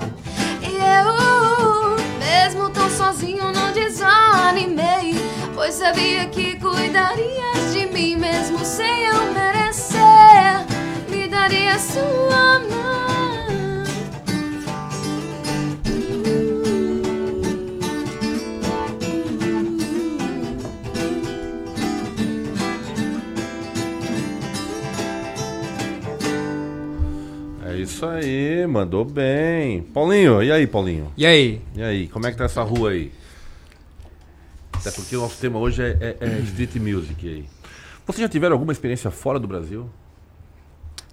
E 0.62 0.76
eu, 0.76 1.97
mesmo 2.19 2.71
tão 2.71 2.88
sozinho, 2.88 3.50
não 3.52 3.73
desanimei, 3.73 5.14
pois 5.55 5.75
sabia 5.75 6.26
que 6.26 6.57
cuidarias 6.61 7.73
de 7.73 7.87
mim 7.87 8.14
mesmo 8.17 8.64
sem 8.64 9.05
eu 9.05 9.33
merecer, 9.33 10.64
me 11.09 11.26
daria 11.26 11.79
sua 11.79 12.61
mão. 12.61 13.00
Isso 28.00 28.07
aí, 28.07 28.66
mandou 28.66 29.04
bem. 29.04 29.83
Paulinho, 29.83 30.42
e 30.42 30.50
aí, 30.50 30.66
Paulinho? 30.66 31.12
E 31.19 31.26
aí? 31.26 31.61
E 31.76 31.83
aí, 31.83 32.09
como 32.09 32.26
é 32.26 32.30
que 32.30 32.38
tá 32.38 32.45
essa 32.45 32.62
rua 32.62 32.90
aí? 32.92 33.12
Até 34.73 34.90
porque 34.90 35.14
o 35.14 35.21
nosso 35.21 35.38
tema 35.38 35.59
hoje 35.59 35.83
é, 35.83 35.97
é- 36.00 36.16
é 36.19 36.38
street 36.40 36.76
music 36.76 37.28
aí. 37.28 37.45
Vocês 38.07 38.23
já 38.23 38.28
tiveram 38.28 38.54
alguma 38.54 38.73
experiência 38.73 39.11
fora 39.11 39.38
do 39.38 39.47
Brasil? 39.47 39.87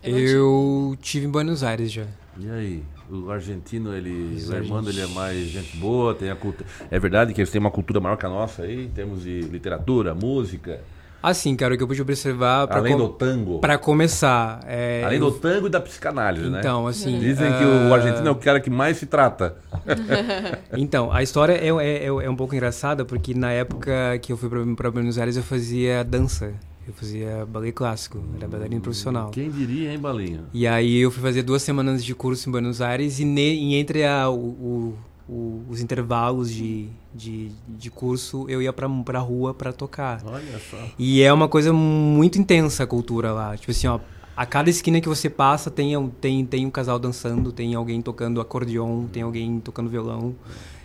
Eu 0.01 0.97
tive 1.01 1.25
em 1.25 1.29
Buenos 1.29 1.61
Aires 1.61 1.91
já. 1.91 2.05
E 2.39 2.49
aí? 2.49 2.83
O 3.09 3.29
argentino, 3.31 3.93
ele. 3.93 4.35
Os 4.37 4.49
o 4.49 4.55
Armando, 4.55 4.89
ele 4.89 5.01
é 5.01 5.07
mais 5.07 5.47
gente 5.47 5.75
boa, 5.77 6.15
tem 6.15 6.29
a 6.29 6.35
cultura. 6.37 6.69
É 6.89 6.97
verdade 6.97 7.33
que 7.33 7.41
eles 7.41 7.51
têm 7.51 7.59
uma 7.59 7.71
cultura 7.71 7.99
maior 7.99 8.15
que 8.15 8.25
a 8.25 8.29
nossa 8.29 8.63
aí, 8.63 8.85
em 8.85 8.89
termos 8.89 9.23
de 9.23 9.41
literatura, 9.41 10.15
música, 10.15 10.79
Assim, 11.27 11.55
cara, 11.55 11.73
o 11.73 11.77
que 11.77 11.83
eu 11.83 11.87
pude 11.87 12.01
observar 12.01 12.67
além 12.71 12.93
com- 12.93 12.99
do 12.99 13.09
tango. 13.09 13.59
pra 13.59 13.77
começar. 13.77 14.59
É, 14.65 15.03
Além 15.05 15.19
do 15.19 15.31
tango 15.31 15.67
e 15.67 15.69
da 15.69 15.79
psicanálise, 15.79 16.49
né? 16.49 16.59
Então, 16.59 16.87
assim. 16.87 17.19
Dizem 17.19 17.51
que 17.53 17.63
ah, 17.63 17.87
o 17.89 17.93
argentino 17.93 18.27
é 18.27 18.31
o 18.31 18.35
cara 18.35 18.59
que 18.59 18.69
mais 18.69 18.97
se 18.97 19.05
trata. 19.05 19.55
Então, 20.77 21.11
a 21.11 21.23
história 21.23 21.53
é, 21.53 21.69
é, 21.69 22.03
é, 22.03 22.05
é 22.07 22.29
um 22.29 22.35
pouco 22.35 22.53
engraçada, 22.55 23.05
porque 23.05 23.33
na 23.33 23.51
época 23.51 24.17
que 24.21 24.31
eu 24.31 24.37
fui 24.37 24.49
pra 24.75 24.91
Buenos 24.91 25.17
Aires 25.17 25.37
eu 25.37 25.43
fazia 25.43 26.03
dança. 26.03 26.53
Eu 26.87 26.93
fazia 26.93 27.45
ballet 27.45 27.73
clássico, 27.73 28.17
era 28.37 28.47
bailarino 28.47 28.79
profissional. 28.79 29.29
Quem 29.31 29.49
diria, 29.51 29.91
hein, 29.91 29.99
Balinha? 29.99 30.45
E 30.53 30.65
aí 30.65 30.97
eu 30.99 31.11
fui 31.11 31.21
fazer 31.21 31.43
duas 31.43 31.61
semanas 31.61 32.03
de 32.03 32.15
curso 32.15 32.47
em 32.47 32.51
Buenos 32.51 32.79
Aires 32.81 33.19
e, 33.19 33.25
ne, 33.25 33.53
e 33.55 33.75
entre 33.75 34.05
a, 34.05 34.29
o- 34.29 34.95
o- 35.29 35.63
os 35.69 35.81
intervalos 35.81 36.49
de, 36.49 36.87
de, 37.17 37.51
de 37.67 37.89
curso 37.89 38.45
eu 38.47 38.61
ia 38.61 38.71
pra, 38.71 38.87
pra 38.89 39.19
rua 39.19 39.53
pra 39.53 39.73
tocar. 39.73 40.21
Olha 40.25 40.59
só. 40.69 40.77
E 40.99 41.21
é 41.21 41.33
uma 41.33 41.47
coisa 41.47 41.73
muito 41.73 42.37
intensa 42.39 42.83
a 42.83 42.87
cultura 42.87 43.31
lá. 43.33 43.57
Tipo 43.57 43.71
assim, 43.71 43.87
ó, 43.87 43.99
a 44.35 44.45
cada 44.45 44.69
esquina 44.69 45.01
que 45.01 45.09
você 45.09 45.29
passa 45.29 45.71
tem, 45.71 45.97
um- 45.97 46.09
tem, 46.09 46.45
tem 46.45 46.65
um 46.65 46.69
casal 46.69 46.99
dançando, 46.99 47.51
tem 47.51 47.73
alguém 47.75 48.01
tocando 48.01 48.39
acordeon, 48.39 49.05
tem 49.07 49.23
alguém 49.23 49.59
tocando 49.59 49.89
violão. 49.89 50.35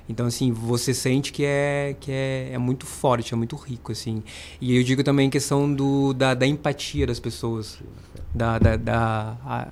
Então, 0.09 0.27
assim, 0.27 0.51
você 0.53 0.93
sente 0.93 1.33
que 1.33 1.45
é, 1.45 1.95
que 2.01 2.11
é, 2.11 2.51
é 2.53 2.59
muito 2.59 2.85
forte, 2.87 3.33
é 3.33 3.37
muito 3.37 3.55
rico, 3.57 3.93
assim. 3.93 4.23
E 4.61 4.77
eu 4.77 4.83
digo 4.83 5.03
também 5.05 5.31
questão 5.31 5.73
do, 5.73 6.13
da, 6.13 6.35
da 6.35 6.47
empatia 6.47 7.07
das 7.07 7.21
pessoas. 7.21 7.79
Da, 8.35 8.59
da, 8.59 8.77
da- 8.77 9.37
a- 9.47 9.69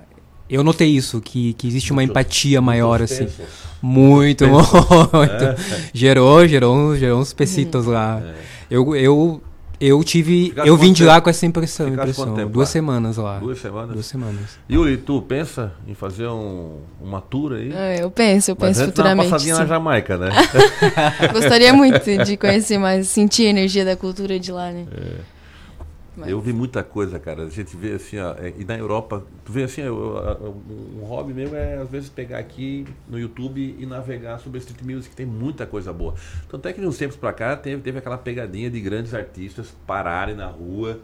eu 0.49 0.63
notei 0.63 0.89
isso, 0.89 1.19
que, 1.21 1.53
que 1.53 1.67
existe 1.67 1.91
uma 1.91 2.03
empatia 2.03 2.61
maior, 2.61 3.01
assim. 3.01 3.25
Muito, 3.81 4.47
muito. 4.47 4.65
Gerou, 5.93 6.47
gerou, 6.47 6.95
gerou 6.95 7.19
uns 7.19 7.33
pecitos 7.33 7.85
lá. 7.85 8.21
Eu, 8.69 8.95
eu, 8.95 9.41
eu 9.79 10.03
tive. 10.03 10.49
Ficaste 10.49 10.67
eu 10.67 10.77
vim 10.77 10.93
de 10.93 11.03
lá 11.03 11.19
com 11.19 11.29
essa 11.29 11.45
impressão. 11.45 11.87
Impressão. 11.87 12.35
tempo 12.35 12.49
Duas 12.51 12.69
lá? 12.69 12.71
semanas 12.71 13.17
lá. 13.17 13.39
Duas 13.39 13.57
semanas? 13.59 13.91
Duas 13.93 14.05
semanas. 14.05 14.59
Yuri, 14.69 14.97
tu 14.97 15.21
pensa 15.23 15.73
em 15.87 15.95
fazer 15.95 16.27
um, 16.27 16.77
uma 17.01 17.19
tour 17.19 17.53
aí? 17.53 17.73
É, 17.73 18.03
eu 18.03 18.11
penso, 18.11 18.51
eu 18.51 18.57
Mas 18.59 18.77
penso 18.77 18.89
antes 18.89 18.93
dá 18.93 19.13
uma 19.13 19.23
futuramente. 19.23 19.29
passadinha 19.31 19.55
na 19.55 19.61
sim. 19.63 19.67
Jamaica, 19.67 20.17
né? 20.17 20.29
Gostaria 21.33 21.73
muito 21.73 22.23
de 22.23 22.37
conhecer 22.37 22.77
mais, 22.77 23.07
sentir 23.07 23.47
a 23.47 23.49
energia 23.49 23.83
da 23.83 23.95
cultura 23.95 24.39
de 24.39 24.51
lá, 24.51 24.71
né? 24.71 24.85
Mas... 26.15 26.29
Eu 26.29 26.41
vi 26.41 26.51
muita 26.51 26.83
coisa, 26.83 27.17
cara. 27.19 27.43
A 27.43 27.49
gente 27.49 27.75
vê 27.75 27.93
assim, 27.93 28.19
ó, 28.19 28.33
é, 28.33 28.53
e 28.57 28.65
na 28.65 28.77
Europa, 28.77 29.23
tu 29.45 29.51
vê 29.51 29.63
assim, 29.63 29.81
eu, 29.81 29.95
eu, 29.95 30.63
um 31.01 31.05
hobby 31.05 31.33
meu 31.33 31.55
é 31.55 31.77
às 31.77 31.89
vezes 31.89 32.09
pegar 32.09 32.37
aqui 32.39 32.85
no 33.07 33.17
YouTube 33.17 33.77
e 33.79 33.85
navegar 33.85 34.39
sobre 34.39 34.59
street 34.59 34.81
music, 34.83 35.15
tem 35.15 35.25
muita 35.25 35.65
coisa 35.65 35.93
boa. 35.93 36.13
Tanto 36.49 36.67
é 36.67 36.73
que 36.73 36.81
de 36.81 36.87
uns 36.87 36.97
tempos 36.97 37.15
pra 37.15 37.31
cá 37.31 37.55
teve, 37.55 37.81
teve 37.81 37.97
aquela 37.97 38.17
pegadinha 38.17 38.69
de 38.69 38.81
grandes 38.81 39.13
artistas 39.13 39.73
pararem 39.87 40.35
na 40.35 40.47
rua 40.47 40.99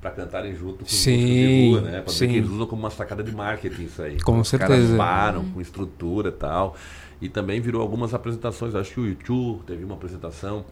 para 0.00 0.10
cantarem 0.10 0.54
junto 0.54 0.84
com 0.84 0.90
sim, 0.90 1.12
os 1.12 1.24
de 1.24 1.70
rua, 1.70 1.80
né? 1.80 2.00
Para 2.00 2.12
ver 2.12 2.28
que 2.28 2.36
eles 2.36 2.50
usam 2.50 2.66
como 2.66 2.82
uma 2.82 2.90
sacada 2.90 3.22
de 3.22 3.32
marketing 3.32 3.84
isso 3.84 4.02
aí. 4.02 4.20
Com 4.20 4.40
os 4.40 4.48
certeza. 4.48 4.72
Caras 4.72 4.96
param 4.96 5.44
com 5.44 5.54
uhum. 5.56 5.60
estrutura 5.60 6.28
e 6.28 6.32
tal. 6.32 6.76
E 7.20 7.28
também 7.28 7.60
virou 7.60 7.80
algumas 7.80 8.12
apresentações. 8.12 8.74
Acho 8.74 8.94
que 8.94 9.00
o 9.00 9.06
YouTube 9.06 9.62
teve 9.64 9.84
uma 9.84 9.94
apresentação. 9.94 10.64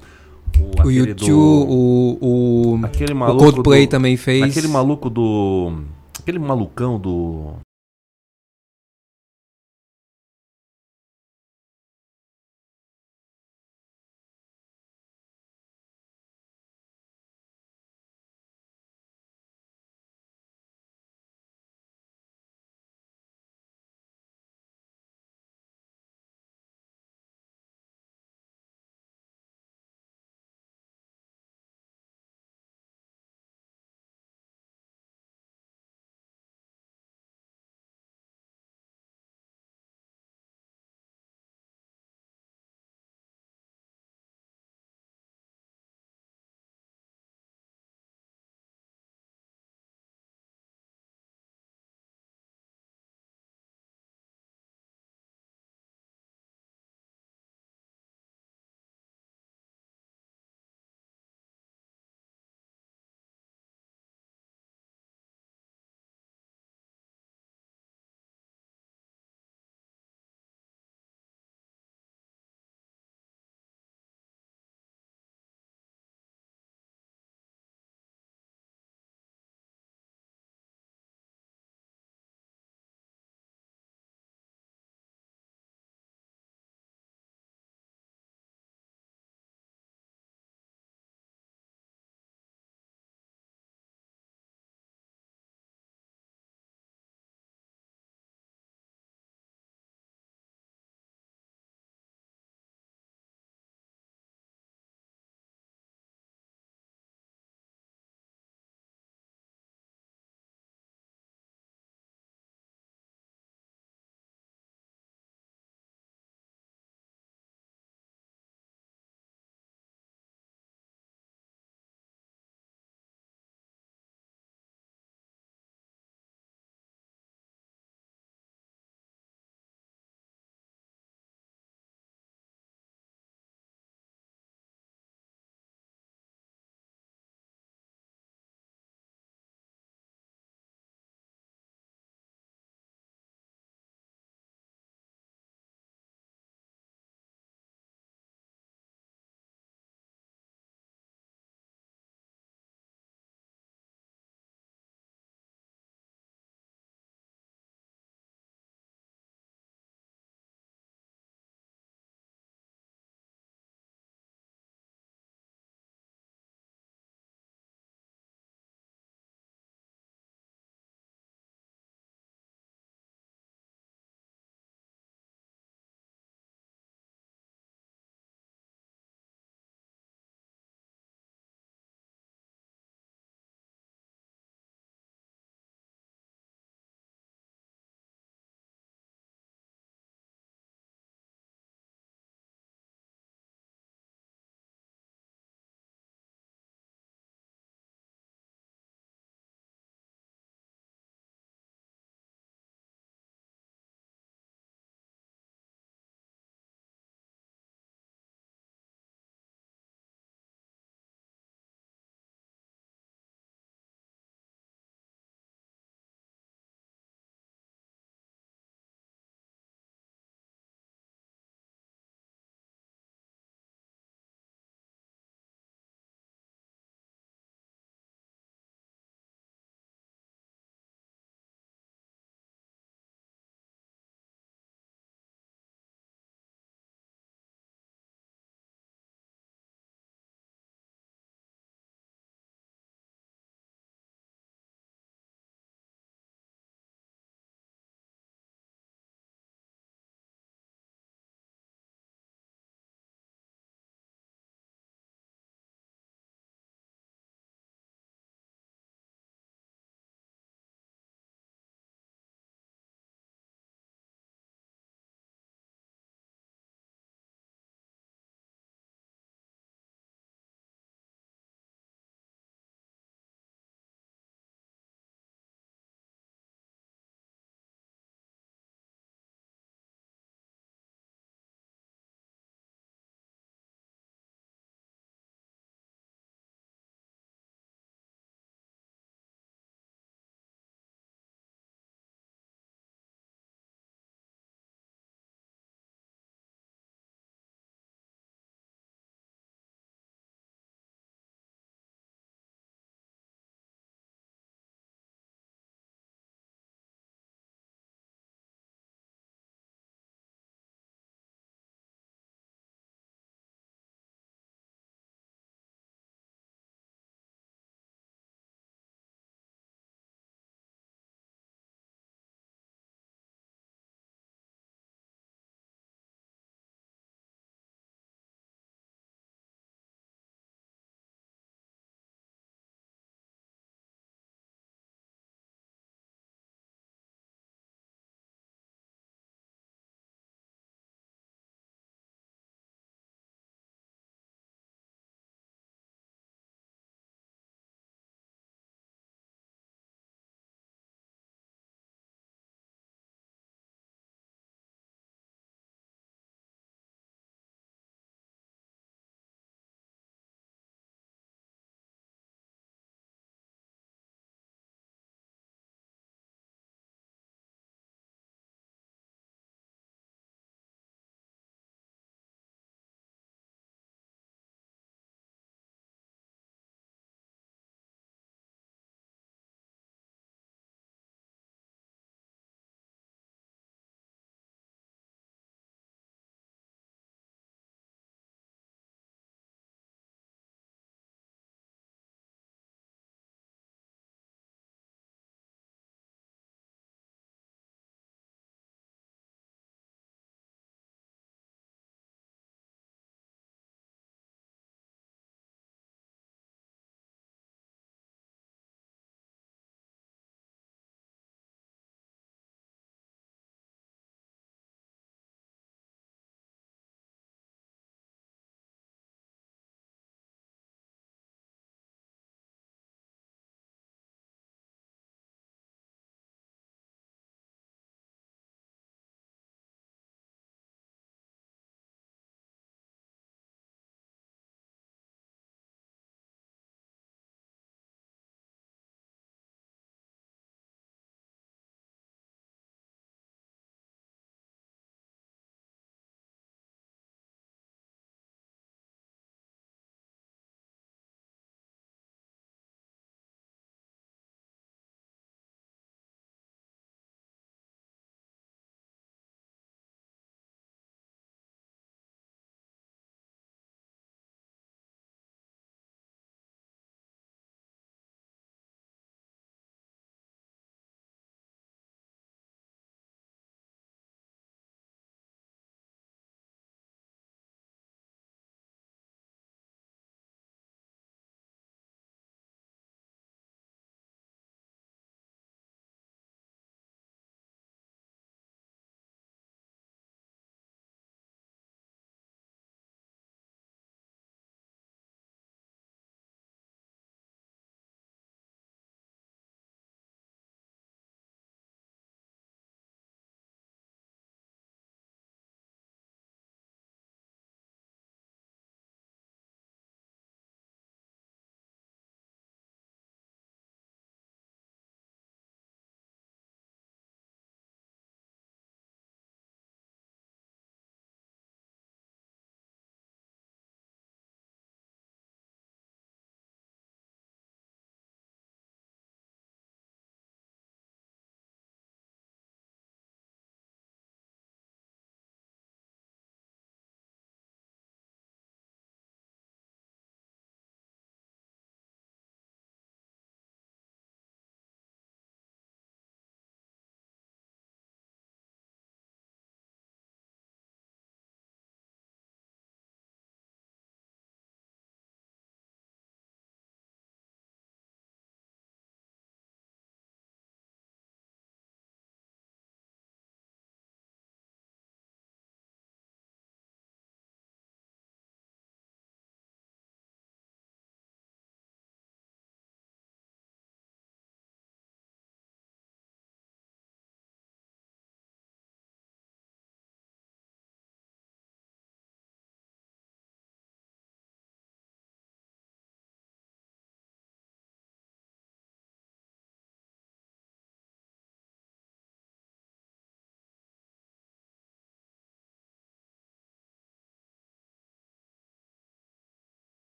O, 0.85 0.91
YouTube, 0.91 1.29
do, 1.29 1.39
o, 1.39 2.19
o, 2.79 2.81
aquele 2.85 3.15
maluco 3.15 3.37
o 3.37 3.53
Coldplay 3.53 3.87
do, 3.87 3.91
também 3.91 4.17
fez. 4.17 4.43
Aquele 4.43 4.69
maluco 4.69 5.11
do. 5.11 5.83
Aquele 6.19 6.39
malucão 6.39 6.99
do. 6.99 7.55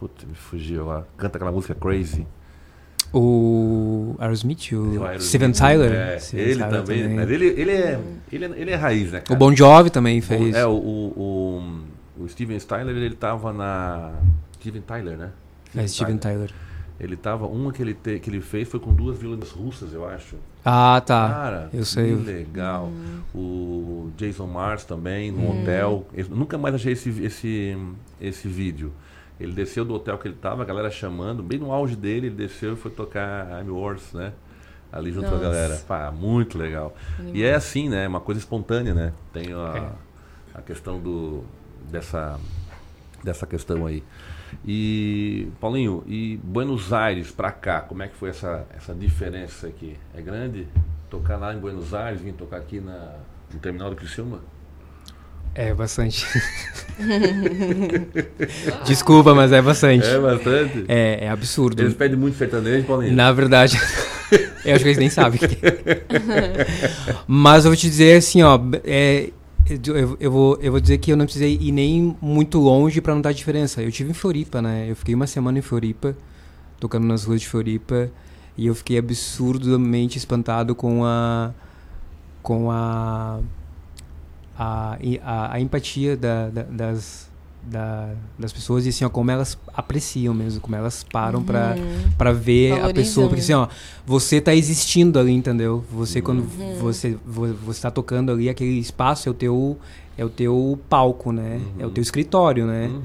Putz, 0.00 0.24
me 0.24 0.34
fugiu 0.34 0.86
lá. 0.86 1.04
Canta 1.18 1.36
aquela 1.36 1.52
música 1.52 1.74
Crazy. 1.74 2.26
O 3.12 4.16
Aerosmith, 4.18 4.72
o, 4.72 4.76
O 4.76 5.04
Aerosmith. 5.04 5.28
Steven 5.28 5.52
Tyler. 5.52 5.92
É, 5.92 6.18
Steven 6.18 6.44
ele 6.46 6.58
Tyler 6.60 6.80
também. 6.80 7.08
Mas 7.10 7.30
ele, 7.30 7.46
ele, 7.48 7.70
é, 7.70 8.00
ele, 8.32 8.44
é, 8.46 8.50
ele 8.56 8.70
é 8.70 8.74
raiz, 8.76 9.12
né, 9.12 9.18
O 9.18 9.22
cara? 9.22 9.38
Bon 9.38 9.54
Jovi 9.54 9.90
também 9.90 10.20
fez. 10.22 10.54
É, 10.54 10.64
o, 10.64 10.70
o, 10.70 11.84
o, 12.18 12.22
o 12.24 12.28
Steven 12.28 12.58
Tyler, 12.60 12.96
ele 12.96 13.14
tava 13.14 13.52
na. 13.52 14.12
Steven 14.58 14.80
Tyler, 14.80 15.18
né? 15.18 15.30
É, 15.76 15.86
Steven 15.86 16.16
Tyler. 16.16 16.50
Ele 16.98 17.16
tava. 17.16 17.46
Uma 17.46 17.72
que 17.72 17.82
ele, 17.82 17.92
te, 17.92 18.18
que 18.20 18.30
ele 18.30 18.40
fez 18.40 18.68
foi 18.68 18.80
com 18.80 18.94
duas 18.94 19.18
violinas 19.18 19.50
russas, 19.50 19.92
eu 19.92 20.08
acho. 20.08 20.36
Ah, 20.64 21.02
tá. 21.04 21.28
Cara, 21.28 21.70
eu 21.74 21.84
sei. 21.84 22.16
que 22.16 22.22
legal. 22.22 22.90
O 23.34 24.10
Jason 24.16 24.46
Mars 24.46 24.84
também, 24.84 25.30
no 25.30 25.50
hotel. 25.50 26.06
Eu 26.14 26.26
nunca 26.30 26.56
mais 26.56 26.74
achei 26.74 26.92
esse, 26.92 27.10
esse, 27.22 27.76
esse 28.18 28.48
vídeo. 28.48 28.92
Ele 29.40 29.52
desceu 29.52 29.84
do 29.84 29.94
hotel 29.94 30.18
que 30.18 30.28
ele 30.28 30.36
tava, 30.40 30.62
a 30.62 30.66
galera 30.66 30.90
chamando, 30.90 31.42
bem 31.42 31.58
no 31.58 31.72
auge 31.72 31.96
dele, 31.96 32.26
ele 32.26 32.36
desceu 32.36 32.74
e 32.74 32.76
foi 32.76 32.90
tocar 32.90 33.62
I'm 33.62 33.68
Yours, 33.68 34.12
né? 34.12 34.32
Ali 34.92 35.10
junto 35.12 35.28
com 35.28 35.36
a 35.36 35.38
Nossa. 35.38 35.50
galera. 35.50 35.76
Pá, 35.88 36.10
muito 36.10 36.58
legal. 36.58 36.94
E 37.32 37.42
é 37.42 37.54
assim, 37.54 37.88
né? 37.88 38.06
Uma 38.06 38.20
coisa 38.20 38.38
espontânea, 38.38 38.92
né? 38.92 39.12
Tem 39.32 39.52
a, 39.52 39.92
a 40.52 40.60
questão 40.60 41.00
do 41.00 41.42
dessa 41.90 42.38
dessa 43.24 43.46
questão 43.46 43.86
aí. 43.86 44.02
E 44.66 45.48
Paulinho, 45.60 46.02
e 46.06 46.38
Buenos 46.42 46.92
Aires 46.92 47.30
pra 47.30 47.52
cá, 47.52 47.80
como 47.80 48.02
é 48.02 48.08
que 48.08 48.16
foi 48.16 48.30
essa 48.30 48.66
essa 48.76 48.94
diferença 48.94 49.68
aqui? 49.68 49.96
É 50.14 50.20
grande 50.20 50.66
tocar 51.08 51.36
lá 51.36 51.54
em 51.54 51.58
Buenos 51.58 51.94
Aires, 51.94 52.20
vir 52.20 52.34
tocar 52.34 52.58
aqui 52.58 52.80
na 52.80 53.16
no 53.52 53.58
terminal 53.58 53.90
do 53.90 53.96
Criciúma? 53.96 54.40
É 55.54 55.74
bastante. 55.74 56.26
Desculpa, 58.86 59.34
mas 59.34 59.52
é 59.52 59.60
bastante. 59.60 60.06
É 60.06 60.18
bastante. 60.18 60.84
É, 60.86 61.24
é 61.24 61.28
absurdo. 61.28 61.82
Eles 61.82 61.94
pedem 61.94 62.16
muito 62.16 62.38
sertanejo, 62.38 62.86
Paulinho. 62.86 63.14
Na 63.14 63.32
verdade, 63.32 63.76
eu 64.64 64.74
acho 64.74 64.84
que 64.84 64.88
eles 64.88 64.98
nem 64.98 65.10
sabem. 65.10 65.40
Mas 67.26 67.64
eu 67.64 67.70
vou 67.70 67.76
te 67.76 67.88
dizer 67.88 68.18
assim, 68.18 68.42
ó, 68.42 68.58
é, 68.84 69.30
eu, 69.68 70.16
eu 70.20 70.30
vou, 70.30 70.58
eu 70.60 70.70
vou 70.70 70.80
dizer 70.80 70.98
que 70.98 71.12
eu 71.12 71.16
não 71.16 71.24
precisei 71.24 71.58
ir 71.60 71.72
nem 71.72 72.16
muito 72.20 72.58
longe 72.58 73.00
pra 73.00 73.14
notar 73.14 73.30
a 73.30 73.34
diferença. 73.34 73.82
Eu 73.82 73.90
tive 73.90 74.10
em 74.10 74.14
Floripa, 74.14 74.62
né? 74.62 74.86
Eu 74.88 74.94
fiquei 74.94 75.14
uma 75.14 75.26
semana 75.26 75.58
em 75.58 75.62
Floripa, 75.62 76.16
tocando 76.78 77.06
nas 77.06 77.24
ruas 77.24 77.40
de 77.40 77.48
Floripa, 77.48 78.10
e 78.56 78.66
eu 78.66 78.74
fiquei 78.74 78.98
absurdamente 78.98 80.16
espantado 80.16 80.74
com 80.74 81.04
a 81.04 81.52
com 82.42 82.70
a 82.70 83.40
a, 84.60 84.98
a, 85.24 85.54
a 85.54 85.60
empatia 85.60 86.16
da, 86.16 86.48
da- 86.50 86.62
das 86.64 87.30
da- 87.62 88.14
das 88.38 88.52
pessoas 88.54 88.86
e 88.86 88.88
assim, 88.88 89.04
ó, 89.04 89.10
como 89.10 89.30
elas 89.30 89.56
apreciam 89.74 90.32
mesmo, 90.32 90.60
como 90.62 90.74
elas 90.76 91.04
param 91.12 91.42
pra 91.42 91.76
para 92.16 92.32
ver 92.32 92.72
a 92.72 92.76
Valorizam, 92.76 92.94
pessoa, 92.94 93.28
porque 93.28 93.40
assim, 93.42 93.52
ó, 93.52 93.68
você 94.06 94.40
tá 94.40 94.54
existindo 94.54 95.18
ali, 95.18 95.32
entendeu? 95.32 95.84
Você 95.92 96.22
quando 96.22 96.40
Uhum. 96.40 96.74
você 96.80 97.18
vo- 97.24 97.52
você 97.66 97.82
tá 97.82 97.90
tocando 97.90 98.32
ali 98.32 98.48
aquele 98.48 98.78
espaço 98.78 99.28
é 99.28 99.30
o 99.30 99.34
teu 99.34 99.78
é 100.16 100.24
o 100.24 100.30
teu 100.30 100.78
palco, 100.88 101.32
né? 101.32 101.60
É 101.78 101.86
o 101.86 101.90
teu 101.90 102.00
escritório, 102.02 102.66
né? 102.66 102.86
Uhum. 102.86 103.02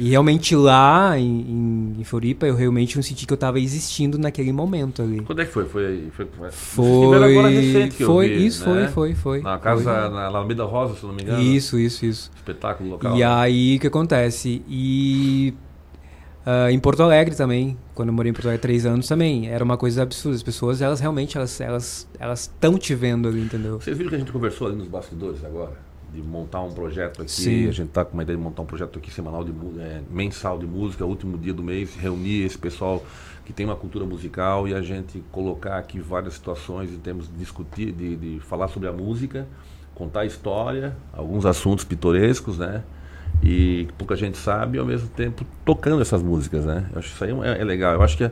E 0.00 0.08
realmente 0.08 0.56
lá 0.56 1.18
em, 1.18 1.96
em, 1.98 2.04
Floripa 2.04 2.46
eu 2.46 2.54
realmente 2.54 2.96
não 2.96 3.02
senti 3.02 3.26
que 3.26 3.32
eu 3.32 3.36
tava 3.36 3.60
existindo 3.60 4.18
naquele 4.18 4.50
momento 4.50 5.02
ali. 5.02 5.20
Quando 5.20 5.42
é 5.42 5.44
que 5.44 5.52
foi? 5.52 5.66
Foi, 5.66 6.10
foi, 6.10 6.26
foi, 6.50 7.16
agora 7.16 7.48
recente 7.48 7.96
que 7.96 8.02
eu 8.02 8.06
foi 8.06 8.28
vi, 8.30 8.46
isso, 8.46 8.68
né? 8.70 8.88
foi, 8.88 9.12
foi, 9.12 9.14
foi. 9.14 9.42
Na 9.42 9.58
casa, 9.58 9.82
foi. 9.82 10.10
na 10.10 10.24
Alameda 10.24 10.64
Rosa, 10.64 10.94
se 10.94 11.04
não 11.04 11.12
me 11.12 11.22
engano. 11.22 11.42
Isso, 11.42 11.78
isso, 11.78 12.06
isso. 12.06 12.30
Espetáculo 12.34 12.88
local. 12.88 13.14
E 13.14 13.18
né? 13.18 13.26
aí, 13.26 13.76
o 13.76 13.80
que 13.80 13.86
acontece? 13.88 14.62
E 14.66 15.52
ah, 16.46 16.72
em 16.72 16.78
Porto 16.78 17.02
Alegre 17.02 17.34
também, 17.34 17.76
quando 17.94 18.08
eu 18.08 18.14
morei 18.14 18.30
em 18.30 18.32
Porto 18.32 18.46
Alegre 18.46 18.60
há 18.60 18.62
três 18.62 18.86
anos 18.86 19.06
também, 19.06 19.48
era 19.48 19.62
uma 19.62 19.76
coisa 19.76 20.02
absurda. 20.02 20.36
As 20.36 20.42
pessoas, 20.42 20.80
elas 20.80 20.98
realmente, 20.98 21.36
elas 21.36 21.60
elas 21.60 22.08
elas 22.18 22.40
estão 22.40 22.78
te 22.78 22.94
vendo 22.94 23.28
ali, 23.28 23.42
entendeu? 23.42 23.78
Vocês 23.80 23.96
viram 23.96 24.08
que 24.08 24.16
a 24.16 24.18
gente 24.18 24.32
conversou 24.32 24.68
ali 24.68 24.76
nos 24.76 24.88
bastidores 24.88 25.44
agora? 25.44 25.89
De 26.12 26.20
montar 26.22 26.60
um 26.62 26.72
projeto 26.72 27.22
aqui. 27.22 27.30
Sim. 27.30 27.68
A 27.68 27.72
gente 27.72 27.88
tá 27.90 28.04
com 28.04 28.14
uma 28.14 28.22
ideia 28.22 28.36
de 28.36 28.42
montar 28.42 28.62
um 28.62 28.66
projeto 28.66 28.98
aqui 28.98 29.12
semanal, 29.12 29.44
de, 29.44 29.52
é, 29.80 30.00
mensal 30.10 30.58
de 30.58 30.66
música, 30.66 31.04
último 31.04 31.38
dia 31.38 31.54
do 31.54 31.62
mês, 31.62 31.94
reunir 31.94 32.42
esse 32.44 32.58
pessoal 32.58 33.04
que 33.44 33.52
tem 33.52 33.64
uma 33.66 33.76
cultura 33.76 34.04
musical 34.04 34.66
e 34.66 34.74
a 34.74 34.82
gente 34.82 35.22
colocar 35.30 35.76
aqui 35.78 35.98
várias 36.00 36.34
situações 36.34 36.90
em 36.92 36.98
termos 36.98 37.28
de 37.28 37.34
discutir, 37.34 37.92
de, 37.92 38.16
de 38.16 38.40
falar 38.40 38.68
sobre 38.68 38.88
a 38.88 38.92
música, 38.92 39.46
contar 39.94 40.20
a 40.20 40.26
história, 40.26 40.96
alguns 41.12 41.46
assuntos 41.46 41.84
pitorescos, 41.84 42.58
né? 42.58 42.82
E 43.42 43.88
pouca 43.96 44.16
gente 44.16 44.36
sabe 44.36 44.76
e 44.76 44.80
ao 44.80 44.84
mesmo 44.86 45.08
tempo 45.08 45.46
tocando 45.64 46.02
essas 46.02 46.22
músicas, 46.22 46.64
né? 46.64 46.86
Eu 46.92 46.98
acho 46.98 47.08
que 47.08 47.14
isso 47.14 47.24
aí 47.24 47.30
é, 47.48 47.60
é 47.60 47.64
legal. 47.64 47.94
Eu 47.94 48.02
acho 48.02 48.16
que 48.16 48.24
a- 48.24 48.30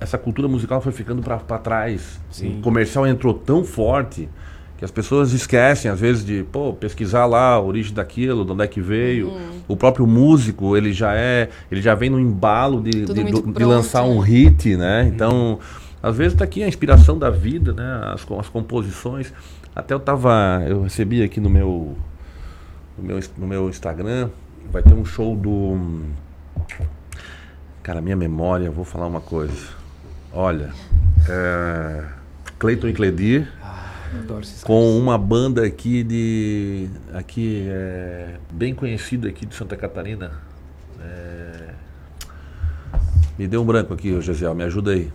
essa 0.00 0.16
cultura 0.18 0.48
musical 0.48 0.80
foi 0.80 0.92
ficando 0.92 1.22
para 1.22 1.38
trás. 1.58 2.18
O 2.58 2.60
comercial 2.62 3.06
entrou 3.06 3.34
tão 3.34 3.62
forte 3.64 4.28
que 4.78 4.84
as 4.84 4.90
pessoas 4.90 5.32
esquecem 5.32 5.90
às 5.90 5.98
vezes 6.00 6.24
de 6.24 6.44
pô, 6.52 6.72
pesquisar 6.72 7.26
lá 7.26 7.50
a 7.54 7.60
origem 7.60 7.92
daquilo, 7.92 8.44
de 8.44 8.52
onde 8.52 8.62
é 8.64 8.66
que 8.66 8.80
veio. 8.80 9.32
O 9.66 9.76
próprio 9.76 10.06
músico 10.06 10.76
ele 10.76 10.92
já 10.92 11.14
é, 11.14 11.48
ele 11.70 11.82
já 11.82 11.94
vem 11.94 12.08
no 12.08 12.18
embalo 12.18 12.80
de, 12.80 12.90
de, 12.90 13.04
do- 13.06 13.14
de 13.24 13.24
pronto, 13.42 13.66
lançar 13.66 14.04
um 14.04 14.20
né? 14.20 14.26
hit, 14.28 14.76
né? 14.76 15.10
Então 15.12 15.58
às 16.00 16.16
vezes 16.16 16.32
está 16.34 16.44
aqui 16.44 16.62
a 16.62 16.68
inspiração 16.68 17.18
da 17.18 17.28
vida, 17.28 17.72
né? 17.72 18.00
As, 18.14 18.24
as 18.38 18.48
composições. 18.48 19.32
Até 19.74 19.94
eu 19.94 20.00
tava, 20.00 20.62
eu 20.66 20.82
recebi 20.82 21.22
aqui 21.22 21.40
no 21.40 21.50
meu 21.50 21.96
no 22.96 23.04
meu, 23.04 23.20
no 23.36 23.46
meu 23.46 23.68
Instagram, 23.68 24.28
vai 24.72 24.82
ter 24.82 24.94
um 24.94 25.04
show 25.04 25.36
do. 25.36 25.76
Cara, 27.82 28.00
minha 28.00 28.16
memória, 28.16 28.70
vou 28.70 28.84
falar 28.84 29.06
uma 29.06 29.20
coisa. 29.20 29.68
Olha, 30.32 30.70
é, 31.28 32.04
Cleiton 32.58 32.88
e 32.88 32.92
Cledir 32.92 33.48
com 34.64 34.98
uma 34.98 35.16
banda 35.16 35.64
aqui 35.64 36.02
de. 36.02 36.88
aqui 37.12 37.66
é, 37.68 38.36
bem 38.52 38.74
conhecida 38.74 39.28
aqui 39.28 39.46
de 39.46 39.54
Santa 39.54 39.76
Catarina. 39.76 40.32
É, 41.00 41.70
me 43.38 43.46
deu 43.46 43.62
um 43.62 43.64
branco 43.64 43.94
aqui, 43.94 44.20
Gesiel, 44.20 44.54
me 44.54 44.64
ajuda 44.64 44.92
aí. 44.92 45.10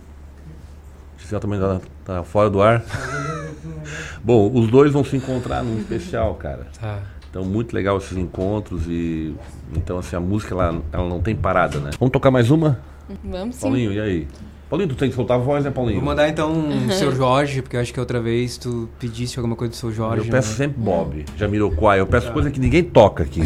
Gesiel 1.18 1.40
também 1.40 1.60
tá, 1.60 1.80
tá 2.04 2.22
fora 2.24 2.48
do 2.48 2.62
ar. 2.62 2.82
Bom, 4.24 4.50
os 4.54 4.70
dois 4.70 4.92
vão 4.92 5.04
se 5.04 5.16
encontrar 5.16 5.62
num 5.62 5.78
especial, 5.78 6.34
cara. 6.36 6.66
Tá. 6.80 7.02
Então, 7.28 7.44
muito 7.44 7.74
legal 7.74 7.98
esses 7.98 8.16
encontros 8.16 8.86
e... 8.86 9.34
Então, 9.76 9.98
assim, 9.98 10.14
a 10.14 10.20
música, 10.20 10.54
ela, 10.54 10.80
ela 10.92 11.08
não 11.08 11.20
tem 11.20 11.34
parada, 11.34 11.80
né? 11.80 11.90
Vamos 11.98 12.12
tocar 12.12 12.30
mais 12.30 12.50
uma? 12.50 12.78
Vamos 13.24 13.56
sim. 13.56 13.62
Paulinho, 13.62 13.92
e 13.92 14.00
aí? 14.00 14.28
Paulinho, 14.68 14.88
tu 14.88 14.96
tem 14.96 15.08
que 15.08 15.14
soltar 15.14 15.36
a 15.36 15.40
voz, 15.40 15.64
né, 15.64 15.70
Paulinho? 15.70 16.00
Vou 16.00 16.06
mandar 16.06 16.28
então 16.28 16.52
o 16.88 16.92
seu 16.92 17.14
Jorge, 17.14 17.62
porque 17.62 17.76
eu 17.76 17.80
acho 17.80 17.92
que 17.92 18.00
outra 18.00 18.20
vez 18.20 18.56
tu 18.56 18.88
pediste 18.98 19.38
alguma 19.38 19.56
coisa 19.56 19.70
do 19.70 19.76
seu 19.76 19.92
Jorge. 19.92 20.26
Eu 20.26 20.30
peço 20.30 20.50
né? 20.50 20.56
sempre 20.56 20.80
Bob, 20.80 21.24
Jamiroquai. 21.36 22.00
Eu 22.00 22.06
peço 22.06 22.32
coisa 22.32 22.50
que 22.50 22.58
ninguém 22.58 22.82
toca 22.82 23.22
aqui. 23.22 23.42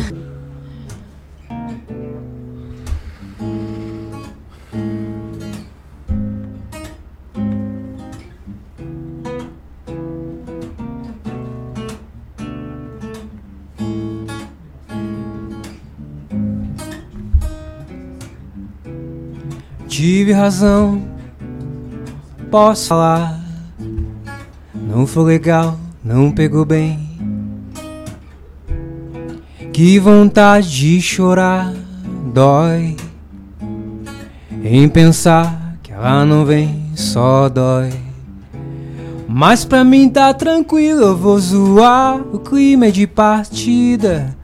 Tive 19.99 20.31
razão, 20.31 21.03
posso 22.53 22.87
falar. 22.87 23.43
Não 24.73 25.09
foi 25.09 25.25
legal, 25.25 25.77
não 26.05 26.31
pegou 26.31 26.65
bem. 26.65 27.01
Que 29.73 29.99
vontade 29.99 30.71
de 30.71 31.03
chorar, 31.03 31.75
dói. 32.33 32.97
Em 34.63 34.89
pensar 34.89 35.77
que 35.83 35.93
ela 35.93 36.25
não 36.25 36.45
vem, 36.45 36.93
só 36.95 37.49
dói. 37.49 37.91
Mas 39.27 39.65
pra 39.65 39.83
mim 39.83 40.09
tá 40.09 40.33
tranquilo, 40.33 41.07
eu 41.07 41.17
vou 41.17 41.41
zoar. 41.41 42.21
O 42.33 42.39
clima 42.39 42.87
é 42.87 42.93
de 42.93 43.05
partida, 43.05 44.37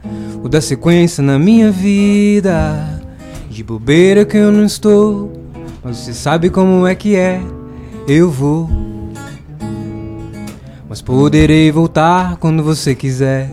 o 0.43 0.49
da 0.49 0.61
sequência 0.61 1.23
na 1.23 1.39
minha 1.39 1.71
vida. 1.71 3.01
De 3.49 3.63
bobeira 3.63 4.25
que 4.25 4.37
eu 4.37 4.51
não 4.51 4.65
estou, 4.65 5.44
mas 5.85 5.99
você 5.99 6.15
sabe 6.15 6.49
como 6.49 6.87
é 6.87 6.95
que 6.95 7.15
é. 7.15 7.41
Eu 8.09 8.31
vou, 8.31 8.69
mas 10.89 11.03
poderei 11.03 11.71
voltar 11.71 12.37
quando 12.37 12.63
você 12.63 12.95
quiser. 12.95 13.51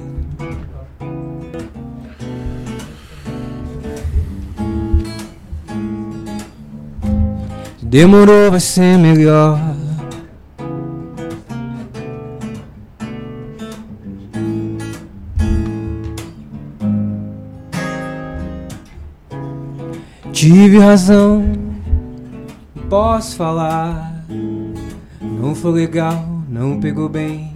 Se 7.77 7.85
demorou, 7.85 8.49
vai 8.49 8.59
ser 8.59 8.97
melhor. 8.97 9.59
tive 20.41 20.79
razão, 20.79 21.43
posso 22.91 23.37
falar. 23.37 24.21
Não 25.21 25.55
foi 25.55 25.71
legal, 25.71 26.25
não 26.49 26.77
pegou 26.77 27.07
bem. 27.07 27.53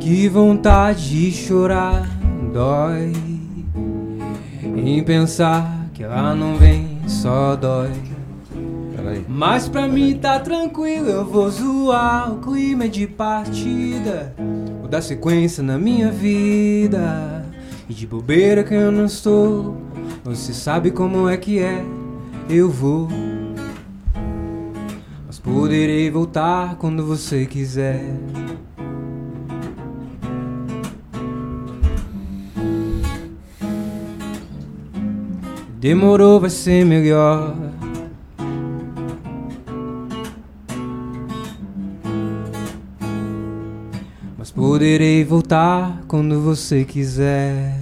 Que 0.00 0.26
vontade 0.30 1.10
de 1.10 1.30
chorar, 1.30 2.08
dói. 2.50 3.12
Em 4.64 5.04
pensar 5.04 5.90
que 5.92 6.02
ela 6.02 6.34
não 6.34 6.56
vem, 6.56 7.00
só 7.06 7.54
dói. 7.54 7.90
Peraí. 8.96 9.26
Mas 9.28 9.68
pra 9.68 9.86
mim 9.86 10.16
tá 10.16 10.40
tranquilo, 10.40 11.10
eu 11.10 11.26
vou 11.26 11.50
zoar. 11.50 12.32
O 12.32 12.38
clima 12.38 12.84
é 12.84 12.88
de 12.88 13.06
partida, 13.06 14.34
vou 14.80 14.88
dar 14.88 15.02
sequência 15.02 15.62
na 15.62 15.76
minha 15.76 16.10
vida. 16.10 17.44
E 17.86 17.92
de 17.92 18.06
bobeira 18.06 18.64
que 18.64 18.72
eu 18.72 18.90
não 18.90 19.04
estou, 19.04 19.76
você 20.24 20.54
sabe 20.54 20.90
como 20.90 21.28
é 21.28 21.36
que 21.36 21.58
é, 21.58 21.84
eu 22.50 22.68
vou. 22.68 23.08
Mas 25.26 25.38
poderei 25.38 26.10
voltar 26.10 26.74
quando 26.76 27.06
você 27.06 27.46
quiser. 27.46 28.02
Demorou, 35.78 36.40
vai 36.40 36.50
ser 36.50 36.84
melhor. 36.84 37.56
Mas 44.36 44.50
poderei 44.50 45.24
voltar 45.24 46.02
quando 46.08 46.40
você 46.40 46.84
quiser. 46.84 47.78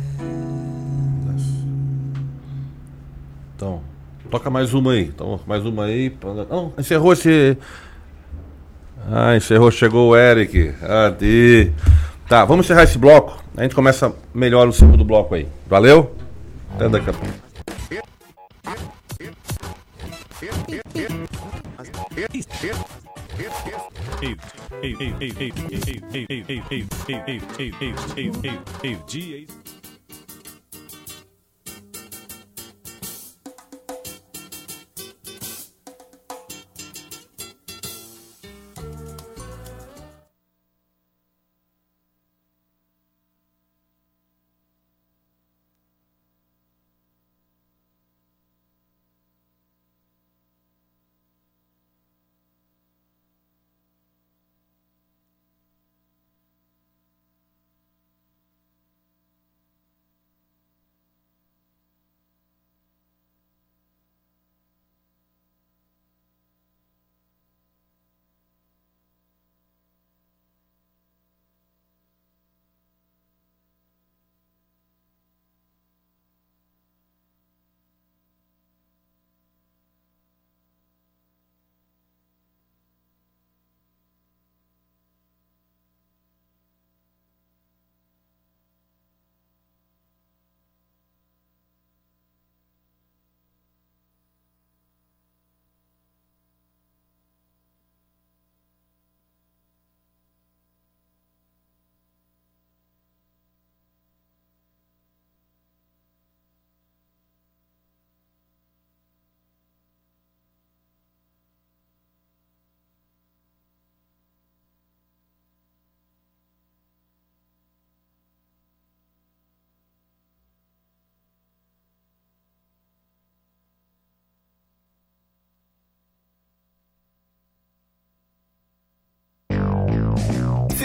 Então, 3.57 3.88
toca 4.31 4.51
mais 4.51 4.75
uma 4.75 4.93
aí. 4.93 5.05
Então, 5.05 5.41
mais 5.47 5.65
uma 5.65 5.85
aí. 5.85 6.13
Não, 6.51 6.73
encerrou 6.79 7.13
esse. 7.13 7.57
Ah, 9.11 9.37
encerrou, 9.37 9.71
chegou 9.71 10.11
o 10.11 10.17
Eric. 10.17 10.75
Adi. 10.83 11.73
Tá, 12.29 12.45
vamos 12.45 12.67
encerrar 12.67 12.85
esse 12.85 12.99
bloco. 12.99 13.43
A 13.57 13.63
gente 13.63 13.75
começa 13.75 14.15
melhor 14.35 14.67
no 14.67 14.73
segundo 14.73 15.05
bloco 15.05 15.35
aí. 15.35 15.49
Valeu? 15.67 16.15
Até 16.75 16.89
daqui 16.89 17.11
a 17.11 17.13
pouco. 17.13 17.49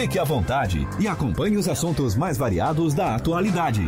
Fique 0.03 0.19
à 0.19 0.25
vontade 0.25 0.85
e 0.99 1.07
acompanhe 1.07 1.55
os 1.55 1.69
assuntos 1.69 2.13
mais 2.13 2.37
variados 2.37 2.93
da 2.93 3.15
atualidade. 3.15 3.85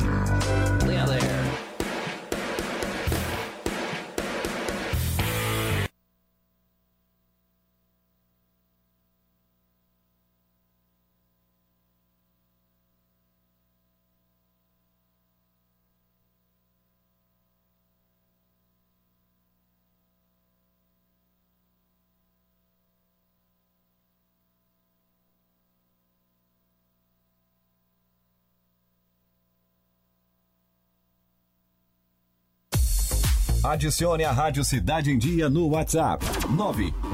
Adicione 33.72 34.24
a 34.24 34.32
Rádio 34.32 34.64
Cidade 34.64 35.10
em 35.10 35.18
Dia 35.18 35.50
no 35.50 35.70
WhatsApp 35.70 36.24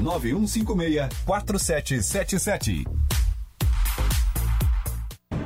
991564777. 0.02 2.86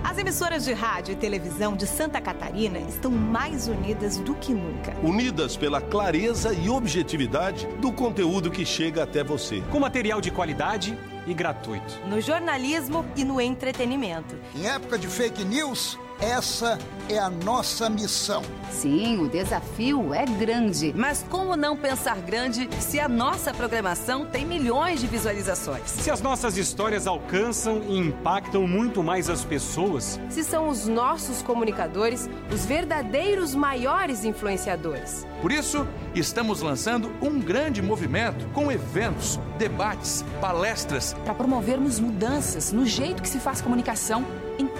As 0.02 0.18
emissoras 0.18 0.64
de 0.64 0.72
rádio 0.72 1.12
e 1.12 1.16
televisão 1.16 1.76
de 1.76 1.86
Santa 1.86 2.20
Catarina 2.20 2.80
estão 2.80 3.12
mais 3.12 3.68
unidas 3.68 4.18
do 4.18 4.34
que 4.34 4.52
nunca. 4.52 4.96
Unidas 5.00 5.56
pela 5.56 5.80
clareza 5.80 6.52
e 6.52 6.68
objetividade 6.68 7.68
do 7.80 7.92
conteúdo 7.92 8.50
que 8.50 8.66
chega 8.66 9.04
até 9.04 9.22
você. 9.22 9.62
Com 9.70 9.78
material 9.78 10.20
de 10.20 10.32
qualidade 10.32 10.98
e 11.24 11.32
gratuito. 11.32 12.00
No 12.08 12.20
jornalismo 12.20 13.06
e 13.14 13.24
no 13.24 13.40
entretenimento. 13.40 14.34
Em 14.56 14.66
época 14.66 14.98
de 14.98 15.06
fake 15.06 15.44
news, 15.44 15.96
essa 16.20 16.78
é 17.08 17.18
a 17.18 17.30
nossa 17.30 17.88
missão. 17.88 18.42
Sim, 18.70 19.18
o 19.18 19.28
desafio 19.28 20.12
é 20.12 20.24
grande. 20.24 20.92
Mas 20.96 21.24
como 21.28 21.56
não 21.56 21.76
pensar 21.76 22.16
grande 22.20 22.68
se 22.80 22.98
a 22.98 23.08
nossa 23.08 23.54
programação 23.54 24.26
tem 24.26 24.44
milhões 24.44 25.00
de 25.00 25.06
visualizações? 25.06 25.88
Se 25.90 26.10
as 26.10 26.20
nossas 26.20 26.56
histórias 26.56 27.06
alcançam 27.06 27.82
e 27.88 27.98
impactam 27.98 28.66
muito 28.66 29.02
mais 29.02 29.30
as 29.30 29.44
pessoas? 29.44 30.20
Se 30.28 30.42
são 30.42 30.68
os 30.68 30.86
nossos 30.86 31.42
comunicadores 31.42 32.28
os 32.52 32.66
verdadeiros 32.66 33.54
maiores 33.54 34.24
influenciadores? 34.24 35.26
Por 35.40 35.52
isso, 35.52 35.86
estamos 36.14 36.60
lançando 36.60 37.12
um 37.22 37.38
grande 37.38 37.80
movimento 37.80 38.48
com 38.52 38.72
eventos, 38.72 39.38
debates, 39.58 40.24
palestras. 40.40 41.14
Para 41.24 41.34
promovermos 41.34 42.00
mudanças 42.00 42.72
no 42.72 42.84
jeito 42.86 43.22
que 43.22 43.28
se 43.28 43.38
faz 43.38 43.60
comunicação 43.60 44.24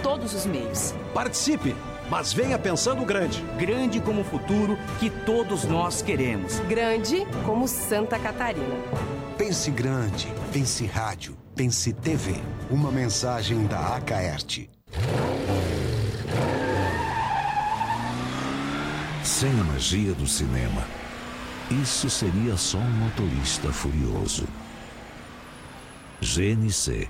todos 0.07 0.33
os 0.33 0.45
meios. 0.45 0.93
Participe, 1.13 1.75
mas 2.09 2.31
venha 2.31 2.57
pensando 2.57 3.03
grande. 3.03 3.43
Grande 3.57 3.99
como 3.99 4.21
o 4.21 4.23
futuro 4.23 4.77
que 5.01 5.09
todos 5.09 5.65
nós 5.65 6.01
queremos. 6.01 6.59
Grande 6.61 7.27
como 7.45 7.67
Santa 7.67 8.17
Catarina. 8.17 8.77
Pense 9.37 9.69
grande, 9.69 10.33
pense 10.53 10.85
rádio, 10.85 11.37
pense 11.53 11.91
TV. 11.91 12.35
Uma 12.71 12.89
mensagem 12.89 13.67
da 13.67 13.97
Acaerte. 13.97 14.69
Sem 19.25 19.51
a 19.59 19.63
magia 19.65 20.13
do 20.13 20.25
cinema, 20.25 20.85
isso 21.83 22.09
seria 22.09 22.55
só 22.55 22.77
um 22.77 22.91
motorista 22.91 23.73
furioso. 23.73 24.47
GNC 26.21 27.09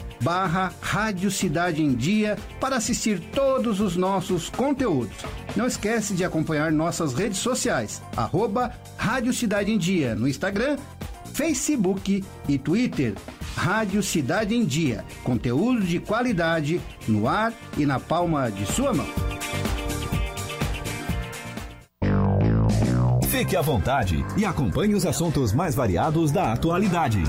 barra 0.21 0.71
Rádio 0.81 1.29
Cidade 1.31 1.81
em 1.81 1.93
Dia 1.93 2.37
para 2.59 2.77
assistir 2.77 3.19
todos 3.33 3.79
os 3.79 3.97
nossos 3.97 4.49
conteúdos. 4.49 5.17
Não 5.55 5.65
esquece 5.65 6.13
de 6.13 6.23
acompanhar 6.23 6.71
nossas 6.71 7.13
redes 7.13 7.39
sociais, 7.39 8.01
arroba 8.15 8.71
Rádio 8.97 9.33
Cidade 9.33 9.71
em 9.71 9.77
Dia 9.77 10.15
no 10.15 10.27
Instagram, 10.27 10.77
Facebook 11.33 12.23
e 12.47 12.57
Twitter. 12.57 13.15
Rádio 13.55 14.01
Cidade 14.01 14.55
em 14.55 14.63
Dia, 14.63 15.03
conteúdo 15.23 15.81
de 15.81 15.99
qualidade 15.99 16.81
no 17.07 17.27
ar 17.27 17.53
e 17.77 17.85
na 17.85 17.99
palma 17.99 18.49
de 18.49 18.65
sua 18.65 18.93
mão. 18.93 19.07
Fique 23.27 23.55
à 23.55 23.61
vontade 23.61 24.23
e 24.37 24.45
acompanhe 24.45 24.93
os 24.93 25.05
assuntos 25.05 25.51
mais 25.51 25.73
variados 25.73 26.31
da 26.31 26.53
atualidade. 26.53 27.23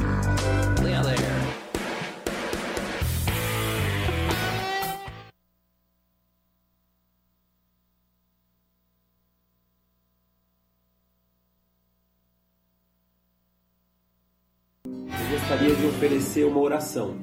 Uma 16.40 16.60
oração 16.60 17.14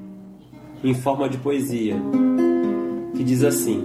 em 0.83 0.93
forma 0.93 1.27
de 1.27 1.37
poesia 1.39 1.95
que 3.15 3.23
diz 3.23 3.43
assim: 3.43 3.83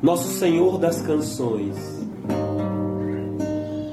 Nosso 0.00 0.28
Senhor 0.28 0.78
das 0.78 1.02
canções, 1.02 1.76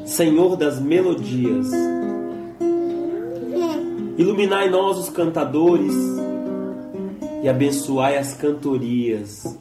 Senhor 0.05 0.55
das 0.55 0.79
melodias, 0.79 1.67
iluminai 4.17 4.69
nós 4.69 4.99
os 4.99 5.09
cantadores 5.09 5.93
e 7.41 7.49
abençoai 7.49 8.17
as 8.17 8.35
cantorias. 8.35 9.57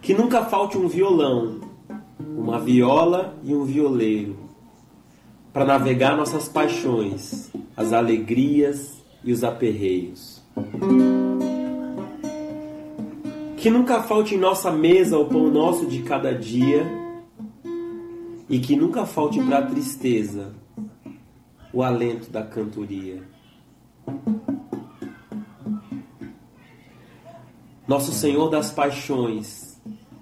Que 0.00 0.14
nunca 0.14 0.44
falte 0.44 0.78
um 0.78 0.88
violão, 0.88 1.60
uma 2.20 2.58
viola 2.58 3.34
e 3.44 3.54
um 3.54 3.64
violeiro 3.64 4.45
para 5.56 5.64
navegar 5.64 6.18
nossas 6.18 6.50
paixões, 6.50 7.50
as 7.74 7.94
alegrias 7.94 9.02
e 9.24 9.32
os 9.32 9.42
aperreios. 9.42 10.42
Que 13.56 13.70
nunca 13.70 14.02
falte 14.02 14.34
em 14.34 14.38
nossa 14.38 14.70
mesa 14.70 15.16
o 15.16 15.24
pão 15.24 15.50
nosso 15.50 15.86
de 15.86 16.02
cada 16.02 16.34
dia 16.34 16.86
e 18.50 18.58
que 18.58 18.76
nunca 18.76 19.06
falte 19.06 19.42
para 19.44 19.60
a 19.60 19.62
tristeza 19.62 20.52
o 21.72 21.82
alento 21.82 22.30
da 22.30 22.42
cantoria. 22.42 23.22
Nosso 27.88 28.12
Senhor 28.12 28.50
das 28.50 28.70
paixões, 28.70 29.80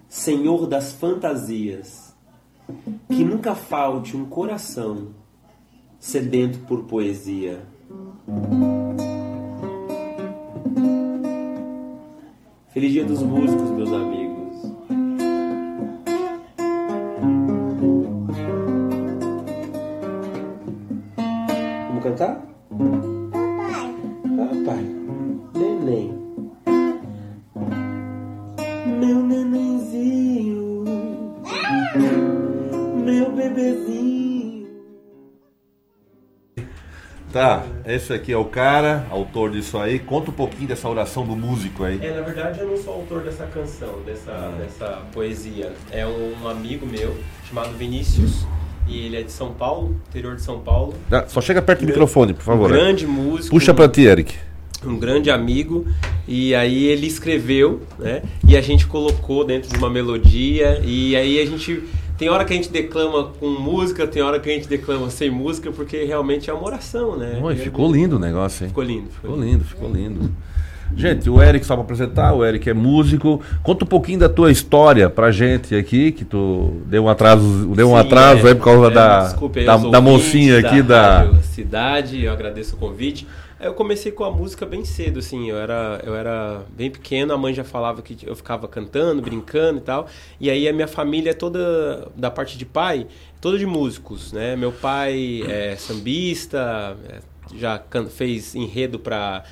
Senhor 0.08 0.68
das 0.68 0.92
fantasias, 0.92 2.14
que 3.08 3.24
nunca 3.24 3.56
falte 3.56 4.16
um 4.16 4.26
coração 4.26 5.23
sedento 6.04 6.58
por 6.66 6.84
poesia. 6.84 7.62
Feliz 12.68 12.92
Dia 12.92 13.04
dos 13.06 13.22
Músicos, 13.22 13.70
meus 13.70 13.90
amigos. 13.90 14.72
Vamos 21.88 22.04
cantar? 22.04 23.13
Tá, 37.34 37.64
esse 37.84 38.12
aqui 38.12 38.32
é 38.32 38.36
o 38.36 38.44
cara, 38.44 39.08
autor 39.10 39.50
disso 39.50 39.76
aí. 39.76 39.98
Conta 39.98 40.30
um 40.30 40.32
pouquinho 40.32 40.68
dessa 40.68 40.88
oração 40.88 41.26
do 41.26 41.34
músico 41.34 41.82
aí. 41.82 41.98
É, 42.00 42.14
na 42.14 42.20
verdade 42.20 42.60
eu 42.60 42.68
não 42.68 42.76
sou 42.76 42.94
autor 42.94 43.22
dessa 43.22 43.44
canção, 43.46 44.02
dessa, 44.06 44.52
dessa 44.56 45.02
poesia. 45.12 45.72
É 45.90 46.06
um 46.06 46.46
amigo 46.46 46.86
meu 46.86 47.16
chamado 47.48 47.76
Vinícius. 47.76 48.46
E 48.86 49.06
ele 49.06 49.16
é 49.16 49.22
de 49.24 49.32
São 49.32 49.52
Paulo, 49.52 50.00
interior 50.10 50.36
de 50.36 50.42
São 50.42 50.60
Paulo. 50.60 50.94
Ah, 51.10 51.24
só 51.26 51.40
chega 51.40 51.60
perto 51.60 51.80
do 51.80 51.86
microfone, 51.86 52.34
por 52.34 52.44
favor. 52.44 52.70
Um 52.70 52.72
grande 52.72 53.04
músico. 53.04 53.50
Puxa 53.50 53.74
pra 53.74 53.88
ti, 53.88 54.02
Eric. 54.02 54.36
Um 54.84 54.96
grande 54.96 55.28
amigo. 55.28 55.88
E 56.28 56.54
aí 56.54 56.84
ele 56.84 57.08
escreveu, 57.08 57.82
né? 57.98 58.22
E 58.46 58.56
a 58.56 58.60
gente 58.60 58.86
colocou 58.86 59.44
dentro 59.44 59.68
de 59.68 59.76
uma 59.76 59.90
melodia. 59.90 60.80
E 60.84 61.16
aí 61.16 61.40
a 61.40 61.46
gente. 61.46 61.82
Tem 62.16 62.28
hora 62.28 62.44
que 62.44 62.52
a 62.52 62.56
gente 62.56 62.70
declama 62.70 63.24
com 63.40 63.48
música, 63.48 64.06
tem 64.06 64.22
hora 64.22 64.38
que 64.38 64.48
a 64.48 64.52
gente 64.52 64.68
declama 64.68 65.10
sem 65.10 65.30
música, 65.30 65.72
porque 65.72 66.04
realmente 66.04 66.48
é 66.48 66.52
uma 66.52 66.64
oração, 66.64 67.16
né? 67.16 67.40
Oi, 67.42 67.56
ficou 67.56 67.90
lindo 67.92 68.16
o 68.16 68.18
negócio, 68.18 68.64
hein? 68.64 68.68
Ficou 68.68 68.84
lindo. 68.84 69.10
Ficou 69.10 69.36
lindo, 69.36 69.64
ficou 69.64 69.90
lindo. 69.90 70.30
Gente, 70.96 71.28
o 71.28 71.42
Eric, 71.42 71.66
só 71.66 71.74
para 71.74 71.82
apresentar, 71.82 72.32
o 72.34 72.44
Eric 72.44 72.70
é 72.70 72.74
músico. 72.74 73.40
Conta 73.62 73.84
um 73.84 73.88
pouquinho 73.88 74.20
da 74.20 74.28
tua 74.28 74.52
história 74.52 75.10
pra 75.10 75.32
gente 75.32 75.74
aqui, 75.74 76.12
que 76.12 76.24
tu 76.24 76.82
deu 76.86 77.04
um 77.04 77.08
atraso, 77.08 77.66
deu 77.74 77.88
um 77.90 77.94
Sim, 77.94 78.00
atraso 78.00 78.46
é, 78.46 78.50
aí 78.50 78.54
por 78.54 78.64
causa 78.64 78.86
é, 78.86 78.90
da, 78.90 79.20
desculpe 79.24 79.60
aí 79.60 79.66
da, 79.66 79.76
da 79.76 80.00
mocinha 80.00 80.58
aqui 80.58 80.82
da. 80.82 81.18
Rádio 81.18 81.42
Cidade, 81.42 82.22
eu 82.22 82.32
agradeço 82.32 82.76
o 82.76 82.78
convite. 82.78 83.26
Eu 83.60 83.72
comecei 83.72 84.10
com 84.10 84.24
a 84.24 84.30
música 84.30 84.66
bem 84.66 84.84
cedo, 84.84 85.20
assim, 85.20 85.48
eu 85.48 85.56
era, 85.56 86.00
eu 86.04 86.14
era 86.14 86.64
bem 86.70 86.90
pequeno, 86.90 87.32
a 87.32 87.38
mãe 87.38 87.54
já 87.54 87.62
falava 87.62 88.02
que 88.02 88.16
eu 88.26 88.34
ficava 88.34 88.66
cantando, 88.66 89.22
brincando 89.22 89.78
e 89.78 89.82
tal. 89.82 90.08
E 90.40 90.50
aí 90.50 90.68
a 90.68 90.72
minha 90.72 90.88
família 90.88 91.30
é 91.30 91.34
toda, 91.34 92.10
da 92.16 92.30
parte 92.30 92.58
de 92.58 92.66
pai, 92.66 93.06
toda 93.40 93.56
de 93.56 93.64
músicos, 93.64 94.32
né? 94.32 94.56
Meu 94.56 94.72
pai 94.72 95.42
é 95.48 95.76
sambista, 95.76 96.96
é, 97.08 97.20
já 97.56 97.80
fez 98.10 98.54
enredo 98.54 98.98
para 98.98 99.44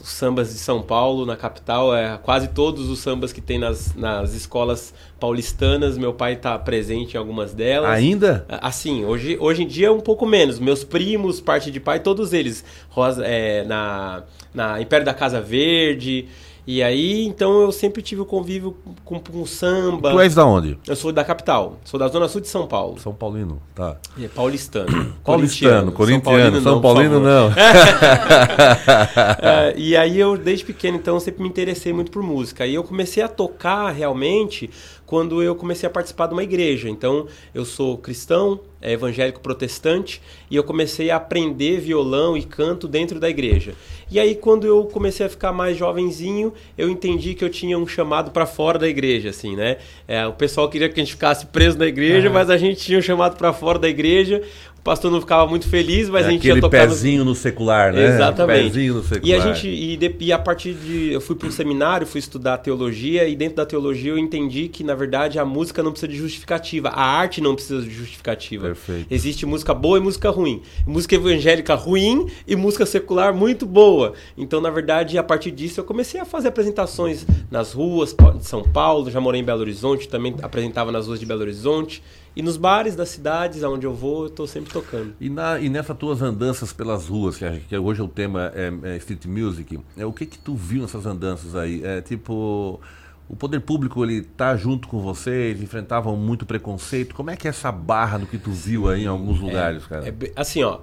os 0.00 0.08
sambas 0.08 0.52
de 0.52 0.58
São 0.58 0.82
Paulo, 0.82 1.26
na 1.26 1.36
capital, 1.36 1.94
é, 1.94 2.18
quase 2.18 2.48
todos 2.48 2.88
os 2.88 2.98
sambas 3.00 3.32
que 3.32 3.40
tem 3.40 3.58
nas, 3.58 3.94
nas 3.94 4.32
escolas 4.34 4.94
paulistanas, 5.18 5.98
meu 5.98 6.14
pai 6.14 6.34
está 6.34 6.58
presente 6.58 7.14
em 7.14 7.18
algumas 7.18 7.52
delas. 7.52 7.90
Ainda? 7.90 8.46
Assim, 8.48 9.04
hoje, 9.04 9.36
hoje 9.40 9.64
em 9.64 9.66
dia 9.66 9.92
um 9.92 10.00
pouco 10.00 10.24
menos. 10.24 10.58
Meus 10.58 10.84
primos, 10.84 11.40
parte 11.40 11.70
de 11.70 11.80
pai, 11.80 12.00
todos 12.00 12.32
eles. 12.32 12.64
Rosa, 12.88 13.24
é, 13.24 13.64
na, 13.64 14.22
na 14.54 14.80
Império 14.80 15.04
da 15.04 15.14
Casa 15.14 15.40
Verde. 15.40 16.28
E 16.70 16.82
aí, 16.82 17.24
então 17.24 17.62
eu 17.62 17.72
sempre 17.72 18.02
tive 18.02 18.20
o 18.20 18.26
convívio 18.26 18.76
com, 19.02 19.18
com 19.18 19.46
samba. 19.46 20.10
Tu 20.10 20.20
és 20.20 20.34
da 20.34 20.44
onde? 20.44 20.78
Eu 20.86 20.94
sou 20.94 21.10
da 21.10 21.24
capital. 21.24 21.78
Sou 21.82 21.98
da 21.98 22.08
Zona 22.08 22.28
Sul 22.28 22.42
de 22.42 22.48
São 22.48 22.66
Paulo. 22.66 23.00
São 23.00 23.14
Paulino, 23.14 23.58
tá. 23.74 23.96
É, 24.20 24.28
paulistano. 24.28 25.14
Paulistano, 25.24 25.92
corintiano, 25.96 26.60
São 26.60 26.74
por 26.74 26.82
Paulino 26.92 27.22
favor. 27.22 27.26
não. 27.26 27.50
É, 29.40 29.74
e 29.78 29.96
aí 29.96 30.18
eu, 30.18 30.36
desde 30.36 30.62
pequeno, 30.62 30.98
então, 30.98 31.18
sempre 31.18 31.42
me 31.42 31.48
interessei 31.48 31.90
muito 31.90 32.10
por 32.10 32.22
música. 32.22 32.66
E 32.66 32.74
eu 32.74 32.84
comecei 32.84 33.22
a 33.22 33.28
tocar 33.28 33.90
realmente 33.90 34.68
quando 35.08 35.42
eu 35.42 35.54
comecei 35.54 35.86
a 35.86 35.90
participar 35.90 36.26
de 36.26 36.34
uma 36.34 36.42
igreja. 36.42 36.86
Então, 36.86 37.26
eu 37.54 37.64
sou 37.64 37.96
cristão, 37.96 38.60
é, 38.78 38.92
evangélico 38.92 39.40
protestante, 39.40 40.20
e 40.50 40.54
eu 40.54 40.62
comecei 40.62 41.10
a 41.10 41.16
aprender 41.16 41.80
violão 41.80 42.36
e 42.36 42.42
canto 42.42 42.86
dentro 42.86 43.18
da 43.18 43.26
igreja. 43.26 43.72
E 44.10 44.20
aí, 44.20 44.34
quando 44.34 44.66
eu 44.66 44.84
comecei 44.84 45.24
a 45.24 45.28
ficar 45.30 45.50
mais 45.50 45.78
jovenzinho, 45.78 46.52
eu 46.76 46.90
entendi 46.90 47.32
que 47.32 47.42
eu 47.42 47.48
tinha 47.48 47.78
um 47.78 47.86
chamado 47.86 48.30
para 48.32 48.44
fora 48.44 48.78
da 48.78 48.86
igreja, 48.86 49.30
assim, 49.30 49.56
né? 49.56 49.78
É, 50.06 50.26
o 50.26 50.34
pessoal 50.34 50.68
queria 50.68 50.90
que 50.90 51.00
a 51.00 51.02
gente 51.02 51.14
ficasse 51.14 51.46
preso 51.46 51.78
na 51.78 51.86
igreja, 51.86 52.28
mas 52.28 52.50
a 52.50 52.58
gente 52.58 52.78
tinha 52.78 52.98
um 52.98 53.02
chamado 53.02 53.36
para 53.38 53.50
fora 53.54 53.78
da 53.78 53.88
igreja. 53.88 54.42
O 54.88 54.90
pastor 54.90 55.10
não 55.12 55.20
ficava 55.20 55.46
muito 55.46 55.68
feliz, 55.68 56.08
mas 56.08 56.24
É 56.24 56.28
a 56.28 56.30
gente 56.30 56.46
ia 56.46 56.58
tocar 56.58 56.84
no- 56.86 56.88
pezinho 56.94 57.22
no 57.22 57.34
secular, 57.34 57.92
né? 57.92 58.06
Exatamente. 58.06 58.62
Pezinho 58.70 58.94
no 58.94 59.02
secular. 59.02 59.22
E 59.26 59.34
a 59.34 59.38
gente 59.40 59.68
e, 59.68 59.96
de- 59.98 60.14
e 60.18 60.32
a 60.32 60.38
partir 60.38 60.72
de 60.72 61.12
eu 61.12 61.20
fui 61.20 61.36
para 61.36 61.46
um 61.46 61.50
seminário, 61.50 62.06
fui 62.06 62.18
estudar 62.18 62.56
teologia 62.56 63.28
e 63.28 63.36
dentro 63.36 63.56
da 63.56 63.66
teologia 63.66 64.12
eu 64.12 64.18
entendi 64.18 64.66
que 64.66 64.82
na 64.82 64.94
verdade 64.94 65.38
a 65.38 65.44
música 65.44 65.82
não 65.82 65.90
precisa 65.90 66.10
de 66.10 66.16
justificativa, 66.16 66.88
a 66.88 67.02
arte 67.04 67.38
não 67.42 67.54
precisa 67.54 67.82
de 67.82 67.90
justificativa. 67.90 68.68
Perfeito. 68.68 69.06
Existe 69.10 69.44
música 69.44 69.74
boa 69.74 69.98
e 69.98 70.00
música 70.00 70.30
ruim, 70.30 70.62
música 70.86 71.14
evangélica 71.16 71.74
ruim 71.74 72.26
e 72.46 72.56
música 72.56 72.86
secular 72.86 73.34
muito 73.34 73.66
boa. 73.66 74.14
Então 74.38 74.58
na 74.58 74.70
verdade 74.70 75.18
a 75.18 75.22
partir 75.22 75.50
disso 75.50 75.80
eu 75.80 75.84
comecei 75.84 76.18
a 76.18 76.24
fazer 76.24 76.48
apresentações 76.48 77.26
nas 77.50 77.74
ruas 77.74 78.16
de 78.38 78.46
São 78.46 78.62
Paulo, 78.62 79.10
já 79.10 79.20
morei 79.20 79.42
em 79.42 79.44
Belo 79.44 79.60
Horizonte, 79.60 80.08
também 80.08 80.34
apresentava 80.40 80.90
nas 80.90 81.06
ruas 81.08 81.20
de 81.20 81.26
Belo 81.26 81.42
Horizonte 81.42 82.02
e 82.38 82.42
nos 82.42 82.56
bares 82.56 82.94
das 82.94 83.08
cidades 83.08 83.64
aonde 83.64 83.84
eu 83.84 83.92
vou 83.92 84.26
eu 84.26 84.30
tô 84.30 84.46
sempre 84.46 84.72
tocando. 84.72 85.12
E, 85.20 85.28
na, 85.28 85.58
e 85.58 85.68
nessas 85.68 85.96
tuas 85.98 86.22
andanças 86.22 86.72
pelas 86.72 87.08
ruas, 87.08 87.36
que, 87.36 87.60
que 87.68 87.76
hoje 87.76 88.00
o 88.00 88.06
tema 88.06 88.52
é, 88.54 88.72
é 88.90 88.96
street 88.98 89.26
music, 89.26 89.80
é, 89.96 90.06
o 90.06 90.12
que 90.12 90.24
que 90.24 90.38
tu 90.38 90.54
viu 90.54 90.82
nessas 90.82 91.04
andanças 91.04 91.56
aí? 91.56 91.84
É 91.84 92.00
tipo, 92.00 92.80
o 93.28 93.34
poder 93.34 93.58
público 93.60 94.04
ele 94.04 94.22
tá 94.22 94.56
junto 94.56 94.86
com 94.86 95.00
vocês, 95.00 95.60
enfrentavam 95.60 96.16
muito 96.16 96.46
preconceito. 96.46 97.12
Como 97.12 97.28
é 97.28 97.36
que 97.36 97.48
é 97.48 97.50
essa 97.50 97.72
barra 97.72 98.18
do 98.18 98.26
que 98.26 98.38
tu 98.38 98.52
viu 98.52 98.88
aí 98.88 99.02
em 99.02 99.08
alguns 99.08 99.40
lugares, 99.40 99.84
cara? 99.86 100.06
É 100.08 100.14
assim, 100.36 100.62
ó. 100.62 100.78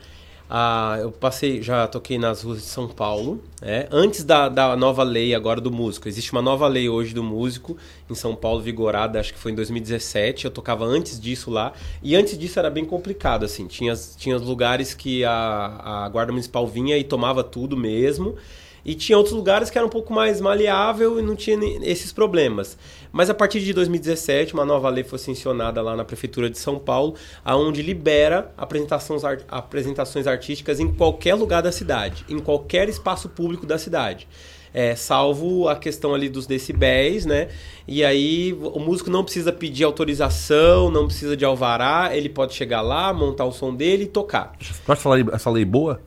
Ah, 0.47 0.97
eu 1.01 1.11
passei, 1.11 1.61
já 1.61 1.87
toquei 1.87 2.19
nas 2.19 2.43
ruas 2.43 2.59
de 2.59 2.65
São 2.65 2.87
Paulo, 2.87 3.41
né? 3.59 3.87
antes 3.91 4.23
da, 4.23 4.47
da 4.47 4.75
nova 4.75 5.01
lei 5.01 5.33
agora 5.33 5.59
do 5.59 5.71
músico. 5.71 6.07
Existe 6.07 6.31
uma 6.31 6.41
nova 6.41 6.67
lei 6.67 6.87
hoje 6.87 7.15
do 7.15 7.23
músico 7.23 7.75
em 8.07 8.13
São 8.13 8.35
Paulo, 8.35 8.61
vigorada, 8.61 9.19
acho 9.19 9.33
que 9.33 9.39
foi 9.39 9.51
em 9.51 9.55
2017. 9.55 10.45
Eu 10.45 10.51
tocava 10.51 10.85
antes 10.85 11.19
disso 11.19 11.49
lá. 11.49 11.73
E 12.03 12.15
antes 12.15 12.37
disso 12.37 12.59
era 12.59 12.69
bem 12.69 12.85
complicado, 12.85 13.43
assim. 13.43 13.65
Tinha, 13.65 13.95
tinha 14.17 14.37
lugares 14.37 14.93
que 14.93 15.25
a, 15.25 16.03
a 16.05 16.09
Guarda 16.09 16.31
Municipal 16.31 16.67
vinha 16.67 16.95
e 16.95 17.03
tomava 17.03 17.43
tudo 17.43 17.75
mesmo. 17.75 18.35
E 18.85 18.93
tinha 18.93 19.17
outros 19.17 19.33
lugares 19.35 19.71
que 19.71 19.79
era 19.79 19.87
um 19.87 19.89
pouco 19.89 20.13
mais 20.13 20.39
maleável 20.39 21.19
e 21.19 21.23
não 21.23 21.35
tinha 21.35 21.57
esses 21.81 22.13
problemas. 22.13 22.77
Mas 23.15 23.29
a 23.29 23.33
partir 23.33 23.61
de 23.61 23.71
2017, 23.71 24.53
uma 24.53 24.65
nova 24.65 24.89
lei 24.89 25.01
foi 25.01 25.17
sancionada 25.17 25.81
lá 25.81 25.95
na 25.95 26.03
Prefeitura 26.03 26.49
de 26.49 26.57
São 26.59 26.77
Paulo, 26.77 27.15
aonde 27.45 27.81
libera 27.81 28.51
apresentações, 28.57 29.23
ar- 29.23 29.39
apresentações 29.47 30.27
artísticas 30.27 30.81
em 30.81 30.91
qualquer 30.91 31.33
lugar 31.33 31.61
da 31.61 31.71
cidade, 31.71 32.25
em 32.27 32.39
qualquer 32.39 32.89
espaço 32.89 33.29
público 33.29 33.65
da 33.65 33.77
cidade. 33.77 34.27
É, 34.73 34.97
salvo 34.97 35.69
a 35.69 35.77
questão 35.77 36.13
ali 36.13 36.27
dos 36.27 36.45
decibéis, 36.45 37.25
né? 37.25 37.47
E 37.87 38.03
aí 38.03 38.51
o 38.51 38.79
músico 38.81 39.09
não 39.09 39.23
precisa 39.23 39.53
pedir 39.53 39.85
autorização, 39.85 40.91
não 40.91 41.05
precisa 41.05 41.37
de 41.37 41.45
alvará, 41.45 42.09
ele 42.13 42.27
pode 42.27 42.53
chegar 42.53 42.81
lá, 42.81 43.13
montar 43.13 43.45
o 43.45 43.51
som 43.53 43.73
dele 43.73 44.03
e 44.03 44.07
tocar. 44.07 44.51
Tu 44.85 44.91
acha 44.91 45.09
essa 45.31 45.49
lei, 45.49 45.63
boa? 45.63 46.01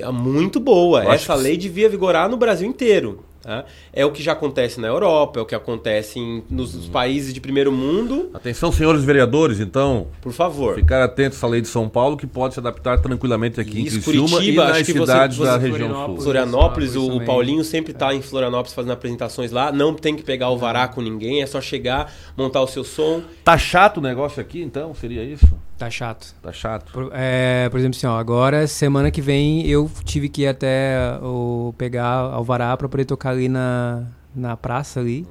É 0.00 0.12
Muito 0.12 0.60
boa. 0.60 1.02
Eu 1.02 1.10
Essa 1.12 1.34
lei 1.34 1.56
devia 1.56 1.88
vigorar 1.88 2.28
no 2.30 2.36
Brasil 2.36 2.68
inteiro. 2.68 3.24
Tá? 3.46 3.64
É 3.92 4.04
o 4.04 4.10
que 4.12 4.22
já 4.22 4.32
acontece 4.32 4.80
na 4.80 4.88
Europa, 4.88 5.38
é 5.38 5.42
o 5.42 5.46
que 5.46 5.54
acontece 5.54 6.18
em- 6.18 6.42
nos 6.50 6.74
Uhum. 6.74 6.90
países 6.90 7.32
de 7.32 7.40
primeiro 7.40 7.70
mundo. 7.72 8.30
Atenção, 8.34 8.72
senhores 8.72 9.04
vereadores, 9.04 9.60
então. 9.60 10.08
Por 10.20 10.32
favor. 10.32 10.74
Ficar 10.74 11.02
atentos 11.02 11.42
à 11.42 11.46
lei 11.46 11.60
de 11.60 11.68
São 11.68 11.88
Paulo, 11.88 12.16
que 12.16 12.26
pode 12.26 12.54
se 12.54 12.60
adaptar 12.60 12.98
tranquilamente 13.00 13.60
aqui 13.60 13.86
Isso, 13.86 13.98
em 13.98 14.02
Criciúma 14.02 14.28
Curitiba, 14.38 14.64
e 14.64 14.66
nas 14.68 14.76
que 14.78 14.92
você- 14.92 14.98
cidades 14.98 15.36
você- 15.36 15.44
da 15.50 15.56
região 15.56 16.06
sul. 16.06 16.20
Florianópolis, 16.20 16.96
o, 16.96 17.04
o 17.04 17.08
também. 17.12 17.26
Paulinho 17.26 17.64
sempre 17.64 17.92
está 17.92 18.12
em 18.14 18.20
Florianópolis 18.20 18.74
fazendo 18.74 18.92
apresentações 18.92 19.52
lá. 19.52 19.70
Não 19.70 19.94
tem 19.94 20.16
que 20.16 20.22
pegar 20.22 20.50
o 20.50 20.58
vará 20.58 20.88
com 20.88 21.00
ninguém, 21.00 21.40
é 21.42 21.46
só 21.46 21.60
chegar, 21.60 22.12
montar 22.36 22.60
o 22.62 22.66
seu 22.66 22.82
som. 22.82 23.22
Tá 23.44 23.56
chato 23.56 23.98
o 23.98 24.00
negócio 24.00 24.40
aqui, 24.40 24.60
então? 24.60 24.92
Seria 24.94 25.22
isso? 25.22 25.46
Tá 25.78 25.90
chato. 25.90 26.34
Tá 26.42 26.52
chato. 26.52 26.90
Por, 26.92 27.10
é, 27.12 27.68
por 27.68 27.78
exemplo, 27.78 27.96
assim, 27.98 28.06
ó, 28.06 28.16
agora, 28.18 28.66
semana 28.66 29.10
que 29.10 29.20
vem, 29.20 29.66
eu 29.66 29.90
tive 30.04 30.28
que 30.28 30.42
ir 30.42 30.46
até 30.48 31.18
o, 31.22 31.74
pegar 31.76 32.06
Alvará 32.06 32.74
pra 32.76 32.88
poder 32.88 33.04
tocar 33.04 33.30
ali 33.30 33.48
na, 33.48 34.04
na 34.34 34.56
praça 34.56 35.00
ali. 35.00 35.26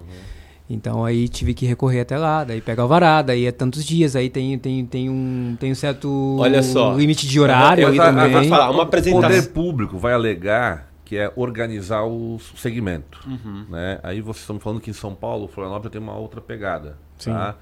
Então 0.70 1.06
aí 1.06 1.28
tive 1.30 1.54
que 1.54 1.66
recorrer 1.66 2.02
até 2.02 2.18
lá, 2.18 2.44
daí 2.44 2.60
pega 2.60 2.82
Alvará, 2.82 3.22
daí 3.22 3.46
é 3.46 3.52
tantos 3.52 3.86
dias, 3.86 4.16
aí 4.16 4.30
tem, 4.32 4.58
tem, 4.58 4.84
tem, 4.86 5.10
um, 5.12 5.56
tem 5.60 5.72
um 5.72 5.76
certo 5.76 6.38
Olha 6.40 6.64
só. 6.64 6.94
limite 6.96 7.28
de 7.28 7.40
horário 7.40 7.88
a- 7.88 8.06
também. 8.06 8.50
falar, 8.50 8.70
uma 8.72 8.80
O 8.80 8.82
apresentação- 8.82 9.30
poder 9.30 9.50
público 9.50 9.98
vai 10.00 10.14
alegar 10.14 10.92
que 11.04 11.18
é 11.18 11.32
organizar 11.36 12.04
o 12.04 12.40
segmento. 12.56 13.20
Uhum. 13.28 13.66
Né? 13.70 14.00
Aí 14.02 14.22
vocês 14.22 14.42
estão 14.42 14.60
falando 14.60 14.82
que 14.82 14.90
em 14.90 14.94
São 14.94 15.14
Paulo, 15.14 15.48
Florianópolis 15.48 15.92
tem 15.92 16.02
uma 16.02 16.16
outra 16.18 16.42
pegada. 16.42 16.98
Sim. 17.20 17.32
Tá? 17.32 17.56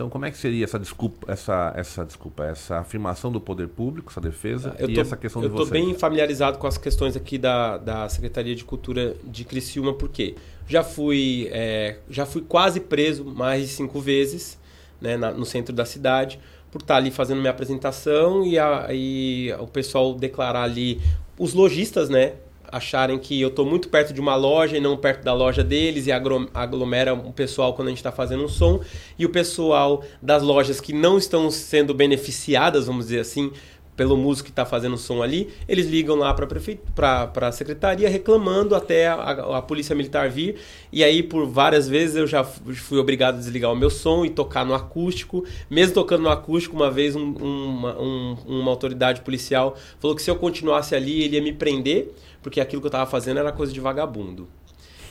Então 0.00 0.08
como 0.08 0.24
é 0.24 0.30
que 0.30 0.38
seria 0.38 0.64
essa 0.64 0.78
desculpa, 0.78 1.30
essa, 1.30 1.74
essa 1.76 2.06
desculpa, 2.06 2.46
essa 2.46 2.78
afirmação 2.78 3.30
do 3.30 3.38
poder 3.38 3.68
público, 3.68 4.10
essa 4.10 4.18
defesa 4.18 4.74
Eu 4.78 4.88
e 4.88 4.94
tô, 4.94 5.00
essa 5.02 5.14
questão 5.14 5.42
eu 5.42 5.50
de 5.50 5.54
tô 5.54 5.66
vocês? 5.66 5.70
bem 5.84 5.92
familiarizado 5.92 6.56
com 6.56 6.66
as 6.66 6.78
questões 6.78 7.16
aqui 7.18 7.36
da, 7.36 7.76
da 7.76 8.08
Secretaria 8.08 8.54
de 8.54 8.64
Cultura 8.64 9.14
de 9.22 9.44
Criciúma, 9.44 9.92
porque 9.92 10.36
já 10.66 10.82
fui, 10.82 11.48
é, 11.52 11.98
já 12.08 12.24
fui 12.24 12.40
quase 12.40 12.80
preso 12.80 13.26
mais 13.26 13.60
de 13.60 13.68
cinco 13.68 14.00
vezes 14.00 14.58
né, 14.98 15.18
na- 15.18 15.32
no 15.32 15.44
centro 15.44 15.74
da 15.74 15.84
cidade 15.84 16.40
por 16.72 16.80
estar 16.80 16.96
ali 16.96 17.10
fazendo 17.10 17.38
minha 17.42 17.50
apresentação 17.50 18.42
e, 18.46 18.58
a- 18.58 18.86
e 18.90 19.52
o 19.60 19.66
pessoal 19.66 20.14
declarar 20.14 20.62
ali, 20.62 20.98
os 21.38 21.52
lojistas, 21.52 22.08
né? 22.08 22.36
Acharem 22.72 23.18
que 23.18 23.40
eu 23.40 23.48
estou 23.48 23.66
muito 23.66 23.88
perto 23.88 24.12
de 24.12 24.20
uma 24.20 24.34
loja 24.36 24.76
e 24.76 24.80
não 24.80 24.96
perto 24.96 25.24
da 25.24 25.34
loja 25.34 25.64
deles 25.64 26.06
e 26.06 26.12
aglomera 26.12 27.14
o 27.14 27.32
pessoal 27.32 27.74
quando 27.74 27.88
a 27.88 27.90
gente 27.90 27.98
está 27.98 28.12
fazendo 28.12 28.44
um 28.44 28.48
som. 28.48 28.80
E 29.18 29.26
o 29.26 29.30
pessoal 29.30 30.02
das 30.22 30.42
lojas 30.42 30.80
que 30.80 30.92
não 30.92 31.18
estão 31.18 31.50
sendo 31.50 31.92
beneficiadas, 31.92 32.86
vamos 32.86 33.06
dizer 33.06 33.20
assim, 33.20 33.52
pelo 34.00 34.16
músico 34.16 34.46
que 34.46 34.50
está 34.50 34.64
fazendo 34.64 34.96
som 34.96 35.22
ali, 35.22 35.50
eles 35.68 35.86
ligam 35.86 36.16
lá 36.16 36.32
para 36.32 37.48
a 37.48 37.52
secretaria 37.52 38.08
reclamando 38.08 38.74
até 38.74 39.06
a, 39.08 39.14
a- 39.58 39.60
polícia 39.60 39.94
militar 39.94 40.26
vir. 40.30 40.56
E 40.90 41.04
aí, 41.04 41.22
por 41.22 41.46
várias 41.46 41.86
vezes, 41.86 42.16
eu 42.16 42.26
já 42.26 42.42
fu- 42.42 42.62
fui 42.76 42.96
obrigado 42.96 43.34
a 43.34 43.38
desligar 43.38 43.70
o 43.70 43.76
meu 43.76 43.90
som 43.90 44.24
e 44.24 44.30
tocar 44.30 44.64
no 44.64 44.72
acústico. 44.72 45.44
Mesmo 45.68 45.92
tocando 45.92 46.22
no 46.22 46.30
acústico, 46.30 46.74
uma 46.74 46.90
vez 46.90 47.14
um- 47.14 47.34
uma, 47.34 48.00
um- 48.00 48.36
uma 48.46 48.70
autoridade 48.70 49.20
policial 49.20 49.76
falou 49.98 50.16
que 50.16 50.22
se 50.22 50.30
eu 50.30 50.36
continuasse 50.36 50.94
ali, 50.94 51.22
ele 51.22 51.36
ia 51.36 51.42
me 51.42 51.52
prender, 51.52 52.10
porque 52.42 52.58
aquilo 52.58 52.80
que 52.80 52.86
eu 52.86 52.88
estava 52.88 53.04
fazendo 53.04 53.36
era 53.38 53.52
coisa 53.52 53.70
de 53.70 53.80
vagabundo. 53.80 54.48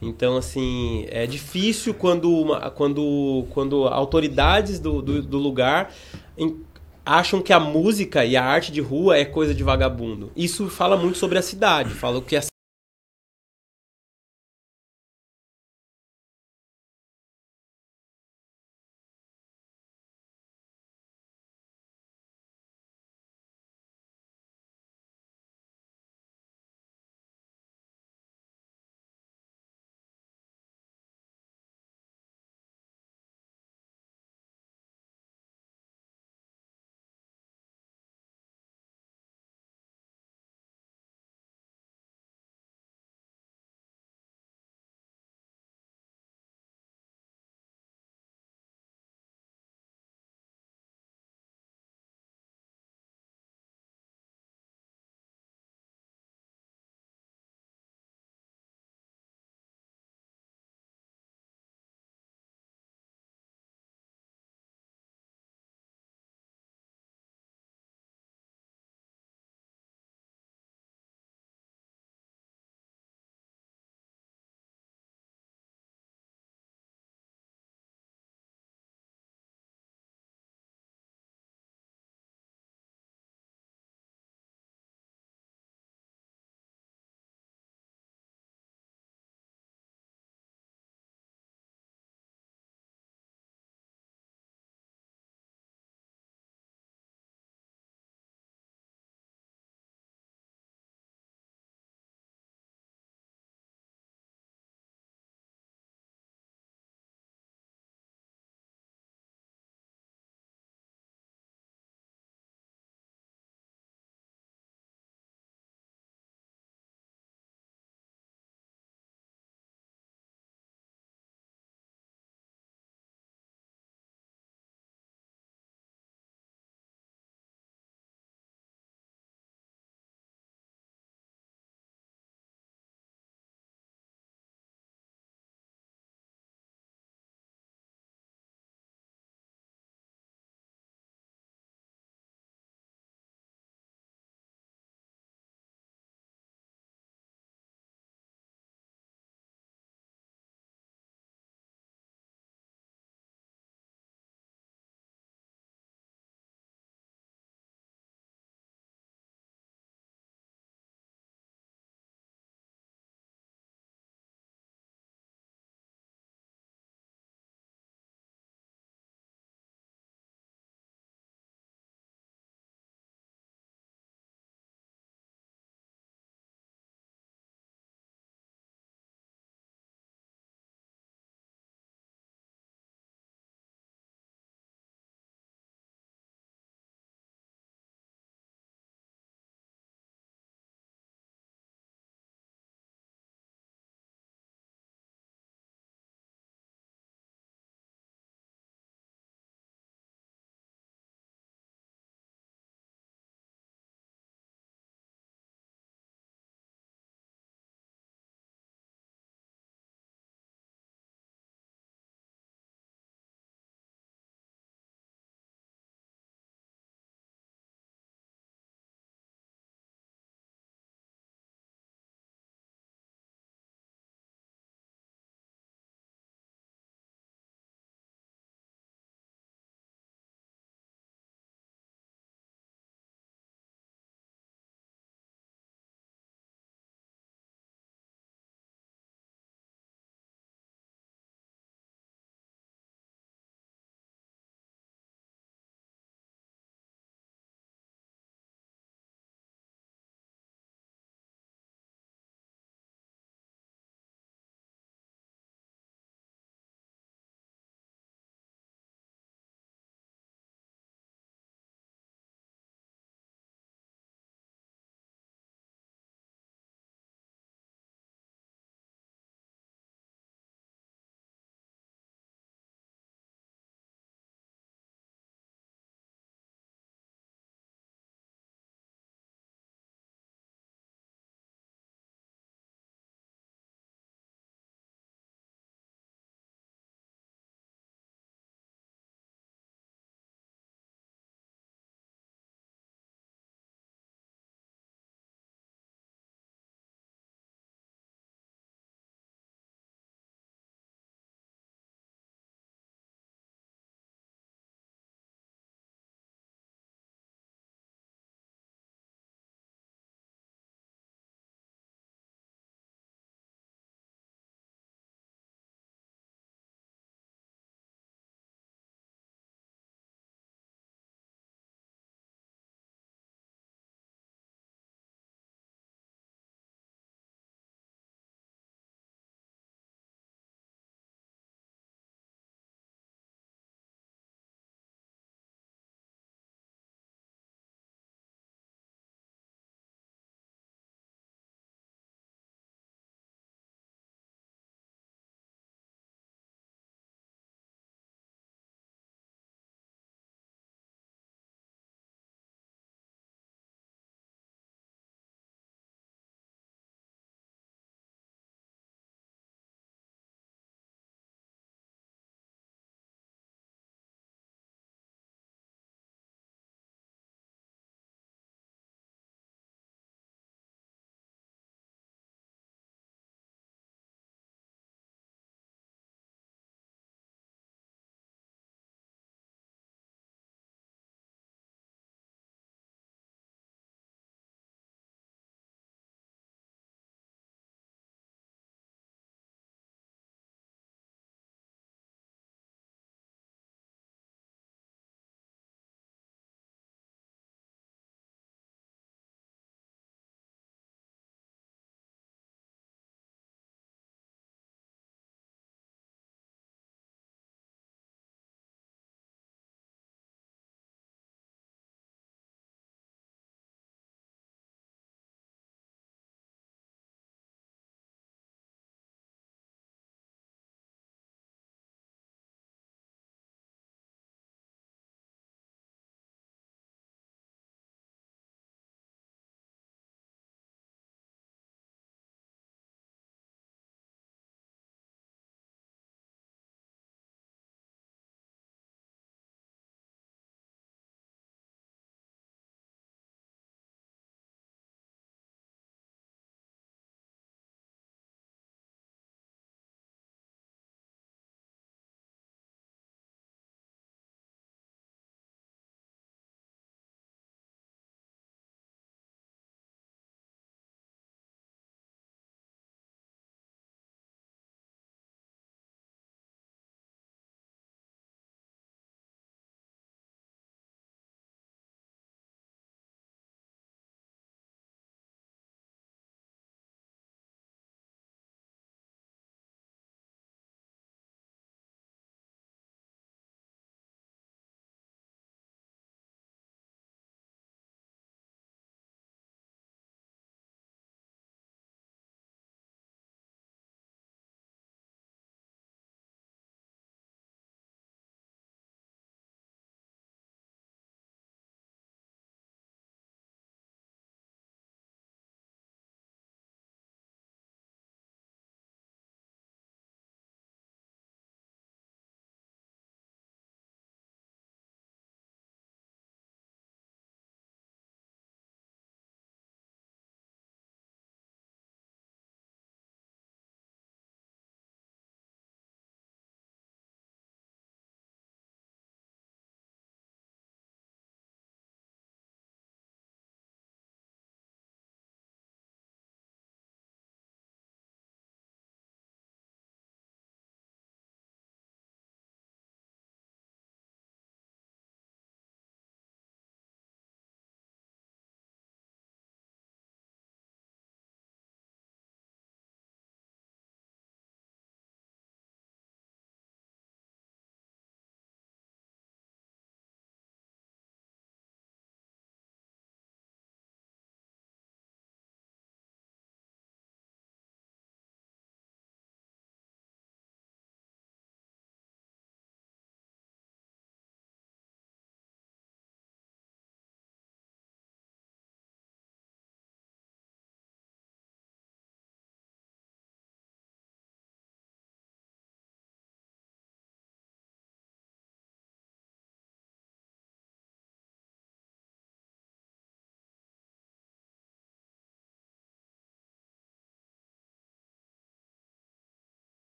Então, 0.00 0.38
assim, 0.38 1.04
é 1.10 1.26
difícil 1.26 1.92
quando, 1.92 2.30
uma- 2.34 2.70
quando, 2.70 3.44
quando 3.50 3.86
autoridades 3.86 4.78
do, 4.80 5.02
do, 5.02 5.20
do 5.20 5.36
lugar 5.36 5.92
acham 7.04 7.42
que 7.42 7.52
a 7.52 7.60
música 7.60 8.24
e 8.24 8.36
a 8.36 8.44
arte 8.44 8.72
de 8.72 8.80
rua 8.80 9.16
é 9.16 9.24
coisa 9.24 9.54
de 9.54 9.62
vagabundo. 9.62 10.30
Isso 10.36 10.68
fala 10.68 10.96
muito 10.96 11.18
sobre 11.18 11.38
a 11.38 11.42
cidade, 11.42 11.90
fala 11.90 12.20
que 12.20 12.36
a 12.36 12.42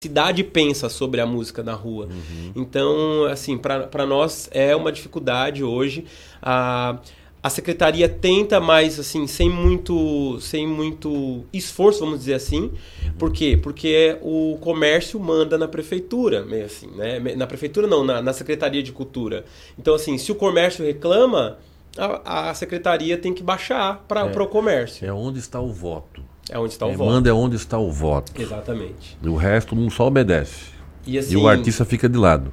cidade 0.00 0.44
pensa 0.44 0.88
sobre 0.88 1.20
a 1.20 1.26
música 1.26 1.60
na 1.60 1.74
rua. 1.74 2.06
Uhum. 2.06 2.52
Então, 2.54 3.24
assim, 3.24 3.58
para 3.58 4.06
nós 4.06 4.48
é 4.52 4.76
uma 4.76 4.92
dificuldade 4.92 5.64
hoje. 5.64 6.04
A, 6.40 7.00
a 7.42 7.50
secretaria 7.50 8.08
tenta, 8.08 8.60
mas 8.60 9.00
assim, 9.00 9.26
sem 9.26 9.50
muito, 9.50 10.38
sem 10.40 10.68
muito 10.68 11.44
esforço, 11.52 11.98
vamos 11.98 12.20
dizer 12.20 12.34
assim. 12.34 12.70
Uhum. 13.06 13.12
Por 13.18 13.32
quê? 13.32 13.58
Porque 13.60 14.16
o 14.22 14.56
comércio 14.60 15.18
manda 15.18 15.58
na 15.58 15.66
prefeitura, 15.66 16.44
meio 16.44 16.66
assim, 16.66 16.86
né? 16.94 17.18
Na 17.34 17.48
prefeitura 17.48 17.88
não, 17.88 18.04
na, 18.04 18.22
na 18.22 18.32
secretaria 18.32 18.84
de 18.84 18.92
cultura. 18.92 19.44
Então, 19.76 19.96
assim, 19.96 20.16
se 20.16 20.30
o 20.30 20.36
comércio 20.36 20.84
reclama, 20.84 21.58
a, 21.96 22.50
a 22.50 22.54
secretaria 22.54 23.18
tem 23.18 23.34
que 23.34 23.42
baixar 23.42 24.04
para 24.06 24.20
é, 24.20 24.24
o 24.24 24.46
comércio. 24.46 25.04
É 25.04 25.12
onde 25.12 25.40
está 25.40 25.60
o 25.60 25.72
voto. 25.72 26.22
É 26.50 26.58
onde 26.58 26.72
está 26.72 26.86
o 26.86 26.90
Quem 26.90 26.98
voto. 26.98 27.10
manda 27.10 27.28
é 27.28 27.32
onde 27.32 27.56
está 27.56 27.78
o 27.78 27.90
voto. 27.90 28.32
Exatamente. 28.40 29.18
E 29.22 29.28
o 29.28 29.36
resto 29.36 29.76
mundo 29.76 29.92
só 29.92 30.06
obedece. 30.06 30.66
E, 31.06 31.18
assim, 31.18 31.34
e 31.34 31.36
o 31.36 31.48
artista 31.48 31.84
fica 31.84 32.08
de 32.08 32.18
lado. 32.18 32.52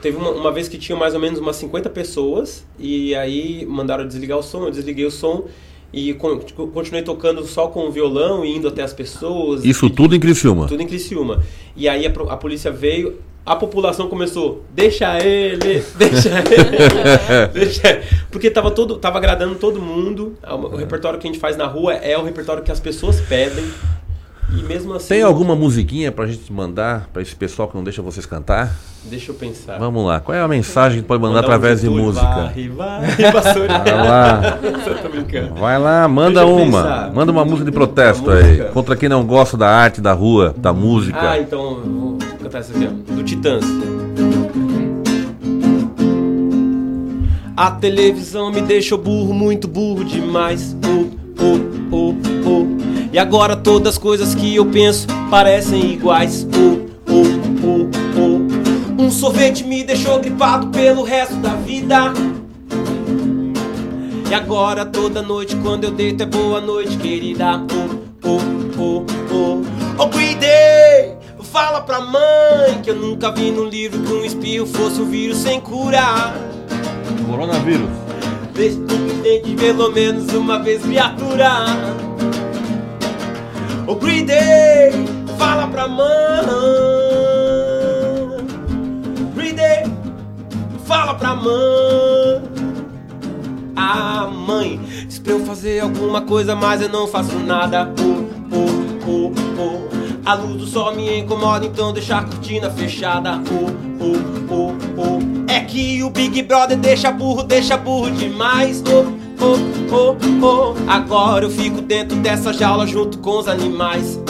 Teve 0.00 0.16
uma, 0.16 0.30
uma, 0.30 0.52
vez 0.52 0.68
que 0.68 0.78
tinha 0.78 0.96
mais 0.96 1.14
ou 1.14 1.20
menos 1.20 1.40
umas 1.40 1.56
50 1.56 1.90
pessoas 1.90 2.64
e 2.78 3.14
aí 3.14 3.66
mandaram 3.66 4.06
desligar 4.06 4.38
o 4.38 4.42
som, 4.42 4.64
eu 4.64 4.70
desliguei 4.70 5.04
o 5.04 5.10
som 5.10 5.46
e 5.92 6.14
continuei 6.14 7.02
tocando 7.02 7.44
só 7.44 7.66
com 7.66 7.88
o 7.88 7.90
violão 7.90 8.44
e 8.44 8.56
indo 8.56 8.68
até 8.68 8.82
as 8.82 8.92
pessoas. 8.92 9.64
Isso 9.64 9.86
e, 9.86 9.90
tudo 9.90 10.14
em 10.14 10.20
Criciúma? 10.20 10.68
Tudo 10.68 10.82
em 10.82 10.86
Criciúma. 10.86 11.42
E 11.76 11.88
aí 11.88 12.06
a, 12.06 12.10
a 12.10 12.36
polícia 12.36 12.70
veio, 12.70 13.18
a 13.44 13.56
população 13.56 14.08
começou, 14.08 14.64
deixa 14.72 15.18
ele, 15.18 15.82
deixa 15.96 16.28
ele, 16.28 17.48
deixa 17.52 18.02
Porque 18.30 18.50
tava, 18.50 18.70
todo, 18.70 18.96
tava 18.96 19.18
agradando 19.18 19.54
todo 19.54 19.80
mundo. 19.80 20.36
O 20.46 20.76
repertório 20.76 21.18
que 21.18 21.26
a 21.26 21.30
gente 21.30 21.40
faz 21.40 21.56
na 21.56 21.66
rua 21.66 21.94
é 21.94 22.16
o 22.16 22.22
repertório 22.22 22.62
que 22.62 22.70
as 22.70 22.80
pessoas 22.80 23.20
pedem. 23.20 23.64
E 24.52 24.62
mesmo 24.62 24.94
assim. 24.94 25.08
Tem 25.08 25.22
alguma 25.22 25.54
musiquinha 25.54 26.10
pra 26.10 26.26
gente 26.26 26.52
mandar 26.52 27.08
pra 27.12 27.22
esse 27.22 27.34
pessoal 27.36 27.68
que 27.68 27.76
não 27.76 27.84
deixa 27.84 28.02
vocês 28.02 28.26
cantar? 28.26 28.74
Deixa 29.04 29.30
eu 29.30 29.34
pensar. 29.34 29.78
Vamos 29.78 30.04
lá. 30.04 30.20
Qual 30.20 30.36
é 30.36 30.40
a 30.40 30.48
mensagem 30.48 31.00
que 31.00 31.06
pode 31.06 31.22
mandar, 31.22 31.36
mandar 31.36 31.46
através 31.46 31.82
um 31.84 31.88
de 31.88 32.02
música? 32.02 32.26
Varre, 32.26 32.68
varre, 32.68 33.16
Vai 33.22 33.96
lá. 33.96 34.58
Vai 35.58 35.78
lá, 35.78 36.08
manda 36.08 36.44
uma. 36.44 36.82
Pensar. 36.82 37.12
Manda 37.12 37.32
uma 37.32 37.44
música 37.44 37.64
de 37.64 37.72
protesto 37.72 38.30
aí. 38.30 38.64
Contra 38.72 38.96
quem 38.96 39.08
não 39.08 39.24
gosta 39.24 39.56
da 39.56 39.68
arte, 39.68 40.00
da 40.00 40.12
rua, 40.12 40.54
da 40.56 40.72
música. 40.72 41.30
Ah, 41.30 41.38
então 41.38 42.18
cantar 42.50 42.58
essa 42.58 42.72
aqui, 42.74 42.86
ó. 42.86 43.14
Do 43.14 43.22
Titãs. 43.22 43.64
A 47.56 47.70
televisão 47.70 48.50
me 48.50 48.60
deixou 48.60 48.98
burro, 48.98 49.32
muito 49.32 49.68
burro 49.68 50.04
demais. 50.04 50.76
Oh, 50.84 51.06
oh, 51.38 51.96
oh, 51.96 52.14
oh. 52.46 53.10
E 53.12 53.18
agora 53.18 53.54
todas 53.54 53.94
as 53.94 53.98
coisas 53.98 54.34
que 54.34 54.56
eu 54.56 54.66
penso 54.66 55.06
parecem 55.30 55.92
iguais. 55.92 56.46
Oh, 56.56 56.88
oh, 57.08 57.22
oh, 57.66 58.98
oh. 58.98 59.02
Um 59.02 59.10
sorvete 59.10 59.64
me 59.64 59.84
deixou 59.84 60.18
gripado 60.18 60.68
pelo 60.68 61.02
resto 61.02 61.36
da 61.36 61.54
vida. 61.54 62.12
E 64.28 64.34
agora 64.34 64.84
toda 64.84 65.22
noite 65.22 65.56
quando 65.56 65.84
eu 65.84 65.90
deito 65.90 66.22
é 66.22 66.26
boa 66.26 66.60
noite, 66.60 66.96
querida. 66.96 67.62
Oh, 68.24 68.28
oh, 68.28 68.78
oh, 68.78 69.04
oh. 69.32 69.79
Fala 71.52 71.80
pra 71.80 72.00
mãe 72.00 72.80
que 72.80 72.90
eu 72.90 72.96
nunca 72.96 73.32
vi 73.32 73.50
no 73.50 73.64
livro 73.64 74.00
que 74.02 74.12
um 74.12 74.24
espirro 74.24 74.66
fosse 74.66 75.00
um 75.00 75.10
vírus 75.10 75.38
sem 75.38 75.60
curar. 75.60 76.32
Coronavírus. 77.28 77.90
Deixa 78.54 78.78
tu 78.86 79.00
pelo 79.58 79.90
menos 79.90 80.32
uma 80.32 80.58
vez, 80.60 80.82
criatura. 80.82 81.50
O 83.86 83.96
Green 83.96 84.24
Day 84.24 84.92
fala 85.36 85.66
pra 85.66 85.88
mãe. 85.88 86.06
Green 89.34 89.54
Day 89.54 89.84
fala 90.86 91.14
pra 91.14 91.34
mãe. 91.34 92.42
A 93.74 94.26
mãe 94.26 94.80
diz 95.06 95.18
pra 95.18 95.32
eu 95.32 95.44
fazer 95.44 95.80
alguma 95.80 96.22
coisa, 96.22 96.54
mas 96.54 96.80
eu 96.80 96.88
não 96.88 97.06
faço 97.08 97.36
nada. 97.40 97.92
Oh, 98.00 98.24
oh, 98.56 99.32
oh, 99.58 99.90
oh. 99.96 99.99
A 100.30 100.34
luz 100.34 100.58
do 100.58 100.64
sol 100.68 100.94
me 100.94 101.18
incomoda, 101.18 101.66
então 101.66 101.92
deixa 101.92 102.18
a 102.18 102.22
cortina 102.22 102.70
fechada. 102.70 103.42
Oh, 103.50 103.66
oh, 104.00 104.54
oh, 104.54 104.72
oh. 104.96 105.52
É 105.52 105.58
que 105.58 106.04
o 106.04 106.10
Big 106.10 106.40
Brother 106.44 106.78
deixa 106.78 107.10
burro, 107.10 107.42
deixa 107.42 107.76
burro 107.76 108.12
demais. 108.12 108.80
Oh, 108.86 109.12
oh, 109.44 109.56
oh, 109.92 110.46
oh. 110.46 110.88
Agora 110.88 111.46
eu 111.46 111.50
fico 111.50 111.80
dentro 111.80 112.16
dessa 112.18 112.52
jaula 112.52 112.86
junto 112.86 113.18
com 113.18 113.40
os 113.40 113.48
animais. 113.48 114.20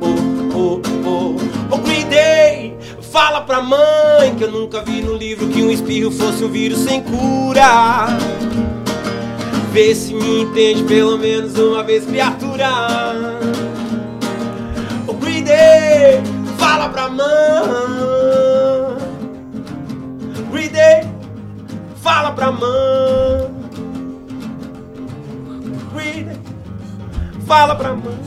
Oh, 0.00 0.56
oh, 0.56 0.80
oh, 1.06 1.36
oh. 1.70 1.76
Green 1.76 2.06
Day, 2.06 2.74
fala 3.12 3.42
pra 3.42 3.60
mãe 3.60 4.34
que 4.38 4.44
eu 4.44 4.50
nunca 4.50 4.80
vi 4.80 5.02
no 5.02 5.14
livro 5.14 5.48
que 5.48 5.62
um 5.62 5.70
espirro 5.70 6.10
fosse 6.10 6.42
um 6.42 6.48
vírus 6.48 6.78
sem 6.78 7.02
cura. 7.02 8.06
Vê 9.70 9.94
se 9.94 10.14
me 10.14 10.44
entende 10.44 10.82
pelo 10.84 11.18
menos 11.18 11.58
uma 11.58 11.82
vez, 11.82 12.06
criatura. 12.06 13.41
Day, 15.44 16.22
fala 16.58 16.88
pra 16.88 17.08
mãe. 17.08 17.26
Green 20.50 20.68
Day, 20.68 21.08
fala 21.96 22.32
pra 22.32 22.52
mãe. 22.52 23.22
Fala 27.52 27.74
pra 27.74 27.94
mãe. 27.94 28.18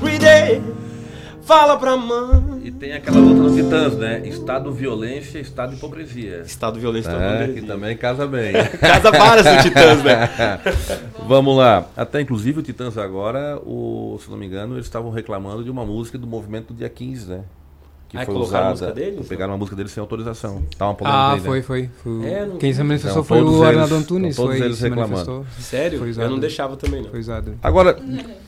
Read 0.00 0.62
Fala 1.42 1.76
pra 1.76 1.96
mãe. 1.96 2.53
Tem 2.84 2.92
aquela 2.92 3.18
outra 3.18 3.44
dos 3.44 3.54
Titãs, 3.54 3.96
né? 3.96 4.28
Estado 4.28 4.70
violência, 4.70 5.38
estado 5.38 5.74
hipocrisia. 5.74 6.42
Estado 6.42 6.78
violência, 6.78 7.08
estado 7.08 7.22
é, 7.22 7.34
hipocrisia. 7.36 7.62
Que 7.62 7.66
também 7.66 7.96
casa 7.96 8.26
bem. 8.26 8.52
casa 8.78 9.10
várias 9.10 9.46
do 9.46 9.62
Titãs, 9.62 10.04
né? 10.04 10.28
Vamos 11.26 11.56
lá. 11.56 11.88
Até 11.96 12.20
inclusive 12.20 12.60
o 12.60 12.62
Titãs 12.62 12.98
agora, 12.98 13.58
o, 13.64 14.18
se 14.22 14.30
não 14.30 14.36
me 14.36 14.44
engano, 14.44 14.74
eles 14.74 14.84
estavam 14.84 15.10
reclamando 15.10 15.64
de 15.64 15.70
uma 15.70 15.86
música 15.86 16.18
do 16.18 16.26
movimento 16.26 16.74
do 16.74 16.76
dia 16.76 16.90
15, 16.90 17.26
né? 17.26 17.44
Que 18.14 18.22
ah, 18.22 18.26
foi 18.26 18.34
usada. 18.34 18.66
A 18.66 18.70
música 18.70 18.92
deles? 18.92 19.28
Pegaram 19.28 19.52
uma 19.52 19.58
música 19.58 19.76
deles 19.76 19.92
sem 19.92 20.00
autorização. 20.00 20.62
Tá 20.76 20.86
uma 20.86 20.94
polêmica 20.94 21.18
ah, 21.18 21.32
aí, 21.32 21.40
né? 21.40 21.46
foi, 21.46 21.62
foi. 21.62 21.90
foi. 22.02 22.26
É, 22.26 22.48
Quem 22.58 22.72
se 22.72 22.82
manifestou 22.82 23.22
então, 23.22 23.24
foi 23.24 23.42
o 23.42 23.62
Arnaldo 23.62 23.94
Antunes. 23.94 24.36
Todos 24.36 24.56
foi, 24.56 24.66
eles 24.66 24.80
reclamando. 24.80 25.46
Sério? 25.58 25.98
Foi 25.98 26.10
usado. 26.10 26.24
Eu 26.24 26.30
não 26.30 26.38
deixava 26.38 26.76
também, 26.76 27.02
não. 27.02 27.10
Foi 27.10 27.20
usado. 27.20 27.54
Agora, 27.62 27.98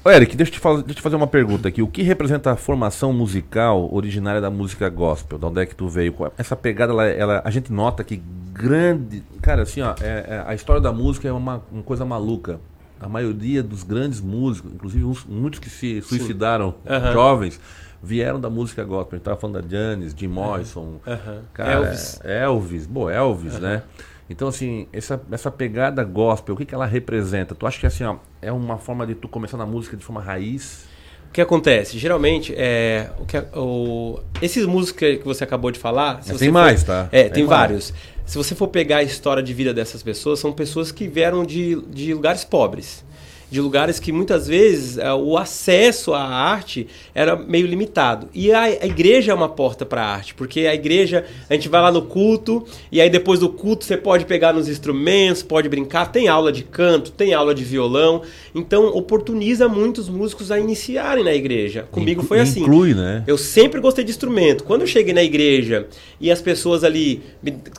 Eric, 0.07 0.37
deixa 0.37 0.51
eu, 0.51 0.55
te 0.55 0.61
fazer, 0.61 0.83
deixa 0.83 0.93
eu 0.93 0.97
te 0.97 1.03
fazer 1.03 1.17
uma 1.17 1.27
pergunta 1.27 1.69
aqui. 1.69 1.83
O 1.83 1.89
que 1.89 2.03
representa 2.03 2.53
a 2.53 2.57
formação 2.57 3.13
musical 3.13 3.93
originária 3.93 4.41
da 4.41 4.51
música 4.51 4.89
gospel? 4.89 5.39
De 5.39 5.47
onde 5.47 5.61
é 5.61 5.67
que 5.67 5.75
tu 5.75 5.89
veio? 5.89 6.15
Essa 6.39 6.57
pegada, 6.57 6.93
ela, 6.93 7.07
ela 7.07 7.43
a 7.45 7.51
gente 7.51 7.73
nota 7.73 8.03
que 8.05 8.23
grande... 8.53 9.23
Cara, 9.43 9.63
assim, 9.63 9.83
ó, 9.83 9.95
é, 10.01 10.27
é, 10.29 10.45
a 10.47 10.55
história 10.55 10.81
da 10.81 10.93
música 10.93 11.29
é 11.29 11.33
uma, 11.33 11.63
uma 11.71 11.83
coisa 11.83 12.05
maluca 12.05 12.59
a 13.01 13.09
maioria 13.09 13.63
dos 13.63 13.83
grandes 13.83 14.21
músicos, 14.21 14.73
inclusive 14.73 15.05
uns, 15.05 15.25
muitos 15.25 15.61
que 15.61 15.69
se 15.69 16.01
suicidaram 16.03 16.75
uhum. 16.85 17.13
jovens, 17.13 17.61
vieram 18.03 18.41
da 18.41 18.51
música 18.51 18.85
gospel. 18.85 19.15
A 19.15 19.17
gente 19.17 19.25
tava 19.25 19.37
falando 19.37 19.63
da 19.63 19.69
Janis, 19.69 20.15
Jim 20.17 20.29
Morrison, 20.29 21.01
uhum. 21.07 21.41
cara, 21.53 21.73
Elvis. 21.73 22.21
Elvis, 22.25 22.87
bom, 22.87 23.11
Elvis, 23.11 23.55
uhum. 23.55 23.61
né? 23.61 23.83
Então, 24.29 24.49
assim, 24.49 24.89
essa, 24.93 25.21
essa 25.31 25.51
pegada 25.51 26.03
gospel, 26.03 26.55
o 26.55 26.59
que, 26.59 26.65
que 26.65 26.75
ela 26.75 26.87
representa? 26.87 27.55
Tu 27.55 27.67
acha 27.67 27.79
que 27.79 27.87
assim, 27.87 28.05
ó, 28.05 28.17
é 28.43 28.51
uma 28.51 28.77
forma 28.77 29.07
de 29.07 29.15
tu 29.15 29.29
começar 29.29 29.57
na 29.57 29.67
música 29.67 29.97
de 29.97 30.05
forma 30.05 30.21
raiz? 30.21 30.87
O 31.29 31.33
que 31.33 31.41
acontece? 31.41 31.99
Geralmente, 31.99 32.53
é, 32.57 33.11
o 33.19 33.25
que, 33.25 33.39
o, 33.55 34.19
esses 34.43 34.67
músicos 34.67 35.01
que 35.01 35.25
você 35.25 35.45
acabou 35.45 35.71
de 35.71 35.79
falar. 35.79 36.21
tem 36.21 36.37
for, 36.39 36.53
mais, 36.53 36.83
tá? 36.83 37.09
É, 37.13 37.25
tem, 37.25 37.33
tem 37.33 37.47
vários. 37.47 37.93
Se 38.25 38.37
você 38.37 38.55
for 38.55 38.69
pegar 38.69 38.99
a 38.99 39.03
história 39.03 39.43
de 39.43 39.55
vida 39.55 39.73
dessas 39.73 40.03
pessoas, 40.03 40.41
são 40.41 40.53
pessoas 40.53 40.91
que 40.91 41.07
vieram 41.07 41.45
de, 41.45 41.81
de 41.91 42.13
lugares 42.13 42.45
pobres 42.45 43.05
de 43.51 43.61
lugares 43.61 44.01
que 44.01 44.11
muitas 44.11 44.47
vezes 44.49 44.97
uh, 44.97 45.15
o 45.15 45.39
acesso 45.39 46.13
à 46.13 46.23
arte 46.23 46.87
era 47.15 47.37
meio 47.37 47.67
limitado. 47.67 48.29
E 48.35 48.53
a, 48.53 48.63
a 48.63 48.87
igreja 48.87 49.33
é 49.33 49.35
uma 49.35 49.49
porta 49.49 49.87
para 49.87 50.03
a 50.03 50.07
arte, 50.07 50.35
porque 50.35 50.61
a 50.61 50.75
igreja, 50.75 51.25
a 51.49 51.55
gente 51.55 51.69
vai 51.69 51.81
lá 51.81 51.93
no 51.93 52.03
culto, 52.03 52.67
e 52.91 53.01
aí 53.01 53.09
depois 53.09 53.41
do 53.41 53.49
culto 53.49 53.85
você 53.85 53.97
pode 53.97 54.25
pegar 54.25 54.53
nos 54.53 54.69
instrumentos, 54.69 55.43
pode 55.43 55.69
brincar, 55.69 56.07
tem 56.07 56.29
aula 56.29 56.51
de 56.51 56.65
canto, 56.65 57.13
tem 57.13 57.35
aula 57.35 57.55
de 57.55 57.65
violão, 57.65 58.23
então 58.55 58.87
oportuniza 58.89 59.69
muitos 59.69 60.09
músicos 60.09 60.51
a 60.51 60.59
iniciarem 60.59 61.25
na 61.25 61.35
igreja. 61.35 61.87
Comigo 61.91 62.23
foi 62.23 62.41
assim. 62.41 62.63
Inclui, 62.63 62.95
né? 62.95 63.23
Eu 63.27 63.39
sempre 63.39 63.81
gostei 63.81 64.05
de 64.05 64.11
instrumento. 64.11 64.65
Quando 64.65 64.81
eu 64.83 64.87
cheguei 64.87 65.15
na 65.15 65.23
igreja 65.23 65.87
e 66.21 66.31
as 66.31 66.41
pessoas 66.41 66.83
ali 66.83 67.23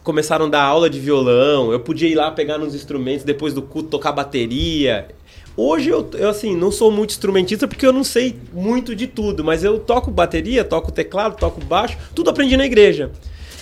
começaram 0.03 0.45
a 0.45 0.49
dar 0.49 0.63
aula 0.63 0.89
de 0.89 0.99
violão, 0.99 1.71
eu 1.71 1.79
podia 1.79 2.07
ir 2.07 2.15
lá 2.15 2.31
pegar 2.31 2.57
nos 2.57 2.73
instrumentos, 2.73 3.23
depois 3.23 3.53
do 3.53 3.61
culto 3.61 3.89
tocar 3.89 4.11
bateria. 4.11 5.07
Hoje 5.57 5.89
eu, 5.89 6.07
eu, 6.13 6.29
assim, 6.29 6.55
não 6.55 6.71
sou 6.71 6.91
muito 6.91 7.09
instrumentista 7.09 7.67
porque 7.67 7.85
eu 7.85 7.91
não 7.91 8.03
sei 8.03 8.35
muito 8.53 8.95
de 8.95 9.07
tudo, 9.07 9.43
mas 9.43 9.63
eu 9.63 9.79
toco 9.79 10.11
bateria, 10.11 10.63
toco 10.63 10.91
teclado, 10.91 11.35
toco 11.35 11.59
baixo, 11.65 11.97
tudo 12.13 12.29
aprendi 12.29 12.55
na 12.55 12.65
igreja. 12.65 13.11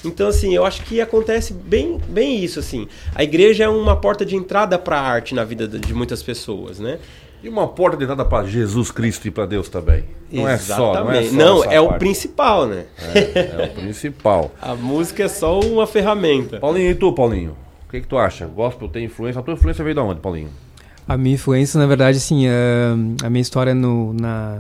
Então, 0.03 0.27
assim, 0.27 0.53
eu 0.53 0.65
acho 0.65 0.83
que 0.83 0.99
acontece 0.99 1.53
bem, 1.53 1.97
bem 2.09 2.43
isso, 2.43 2.59
assim. 2.59 2.85
A 3.15 3.23
igreja 3.23 3.63
é 3.63 3.69
uma 3.69 3.95
porta 3.95 4.25
de 4.25 4.35
entrada 4.35 4.77
para 4.77 4.99
a 4.99 5.01
arte 5.01 5.33
na 5.33 5.45
vida 5.45 5.67
de 5.67 5.93
muitas 5.93 6.21
pessoas, 6.21 6.79
né? 6.79 6.99
E 7.41 7.47
uma 7.47 7.67
porta 7.67 7.95
de 7.95 8.03
entrada 8.03 8.25
para 8.25 8.45
Jesus 8.45 8.91
Cristo 8.91 9.27
e 9.27 9.31
para 9.31 9.45
Deus 9.45 9.69
também. 9.69 10.03
Não 10.29 10.49
é 10.49 10.57
só, 10.57 10.93
não 10.95 11.11
é 11.11 11.23
Exatamente. 11.23 11.29
só 11.29 11.35
Não, 11.35 11.63
é 11.63 11.79
o 11.79 11.87
parte. 11.87 11.99
principal, 11.99 12.67
né? 12.67 12.85
É, 12.99 13.61
é 13.63 13.65
o 13.71 13.81
principal. 13.81 14.51
A 14.61 14.75
música 14.75 15.23
é 15.23 15.27
só 15.29 15.59
uma 15.61 15.87
ferramenta. 15.87 16.59
Paulinho, 16.59 16.91
e 16.91 16.95
tu, 16.95 17.13
Paulinho? 17.13 17.55
O 17.87 17.91
que, 17.91 18.01
que 18.01 18.07
tu 18.07 18.17
acha? 18.17 18.45
Gospel 18.45 18.89
tem 18.89 19.05
influência? 19.05 19.39
A 19.39 19.43
tua 19.43 19.53
influência 19.53 19.83
veio 19.83 19.95
de 19.95 20.01
onde, 20.01 20.19
Paulinho? 20.19 20.49
A 21.07 21.17
minha 21.17 21.35
influência, 21.35 21.79
na 21.79 21.85
verdade, 21.85 22.17
assim, 22.17 22.47
a, 22.47 23.25
a 23.25 23.29
minha 23.29 23.41
história 23.41 23.75
no, 23.75 24.13
na 24.13 24.59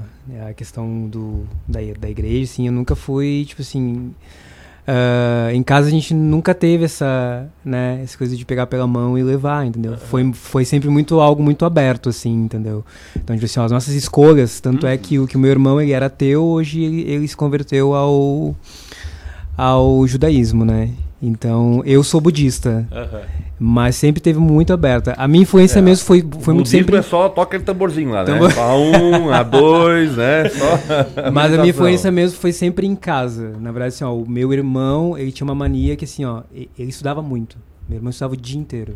a 0.49 0.53
questão 0.53 1.07
do, 1.07 1.43
da, 1.67 1.79
da 1.99 2.09
igreja, 2.09 2.51
assim, 2.51 2.67
eu 2.67 2.73
nunca 2.73 2.95
fui, 2.95 3.45
tipo 3.47 3.61
assim... 3.61 4.13
ah, 4.87 5.51
em 5.53 5.63
casa 5.63 5.87
a 5.87 5.91
gente 5.91 6.13
nunca 6.13 6.53
teve 6.53 6.85
essa, 6.85 7.47
né, 7.63 7.99
essa 8.03 8.17
coisa 8.17 8.35
de 8.35 8.45
pegar 8.45 8.67
pela 8.67 8.85
mão 8.85 9.17
e 9.17 9.23
levar, 9.23 9.65
entendeu? 9.65 9.97
Foi, 9.97 10.31
foi 10.33 10.65
sempre 10.65 10.89
muito 10.89 11.19
algo 11.19 11.41
muito 11.41 11.65
aberto, 11.65 12.09
assim, 12.09 12.33
entendeu? 12.33 12.83
Então, 13.15 13.35
tipo 13.35 13.45
assim, 13.45 13.59
ó, 13.59 13.65
as 13.65 13.71
nossas 13.71 13.93
escolhas, 13.95 14.59
tanto 14.59 14.85
é 14.85 14.97
que 14.97 15.17
o 15.19 15.27
que 15.27 15.35
o 15.37 15.39
meu 15.39 15.49
irmão, 15.51 15.81
ele 15.81 15.91
era 15.91 16.05
ateu, 16.07 16.43
hoje 16.43 16.83
ele, 16.83 17.01
ele 17.01 17.27
se 17.27 17.35
converteu 17.35 17.95
ao, 17.95 18.55
ao 19.57 20.07
judaísmo, 20.07 20.63
né? 20.65 20.91
Então, 21.25 21.81
eu 21.85 22.03
sou 22.03 22.21
budista, 22.21 22.87
Aham. 22.91 23.21
mas 23.59 23.95
sempre 23.95 24.21
teve 24.21 24.37
muito 24.37 24.71
aberta. 24.71 25.13
A 25.17 25.27
minha 25.27 25.41
influência 25.41 25.81
mesmo 25.81 26.05
foi, 26.05 26.23
foi 26.39 26.53
muito 26.53 26.69
sempre... 26.69 26.95
é 26.97 27.01
só 27.01 27.27
toca 27.29 27.55
aquele 27.55 27.63
tamborzinho 27.63 28.11
lá, 28.11 28.23
né? 28.23 28.31
Tambor- 28.31 28.59
A 28.59 28.75
um, 28.75 29.29
a 29.31 29.41
dois, 29.41 30.15
né? 30.15 30.47
Só 30.49 30.65
Mas 31.33 31.51
a 31.51 31.57
minha 31.57 31.69
influência 31.69 32.11
mesmo 32.11 32.37
foi 32.37 32.51
sempre 32.51 32.85
em 32.85 32.95
casa. 32.95 33.53
Na 33.59 33.71
verdade, 33.71 33.95
assim, 33.95 34.03
ó, 34.03 34.13
o 34.15 34.29
meu 34.29 34.53
irmão, 34.53 35.17
ele 35.17 35.31
tinha 35.31 35.45
uma 35.45 35.55
mania 35.55 35.95
que, 35.95 36.05
assim, 36.05 36.23
ó, 36.25 36.43
ele 36.53 36.89
estudava 36.89 37.21
muito. 37.23 37.57
Meu 37.89 37.97
irmão 37.97 38.11
estudava 38.11 38.33
o 38.33 38.37
dia 38.37 38.59
inteiro. 38.59 38.95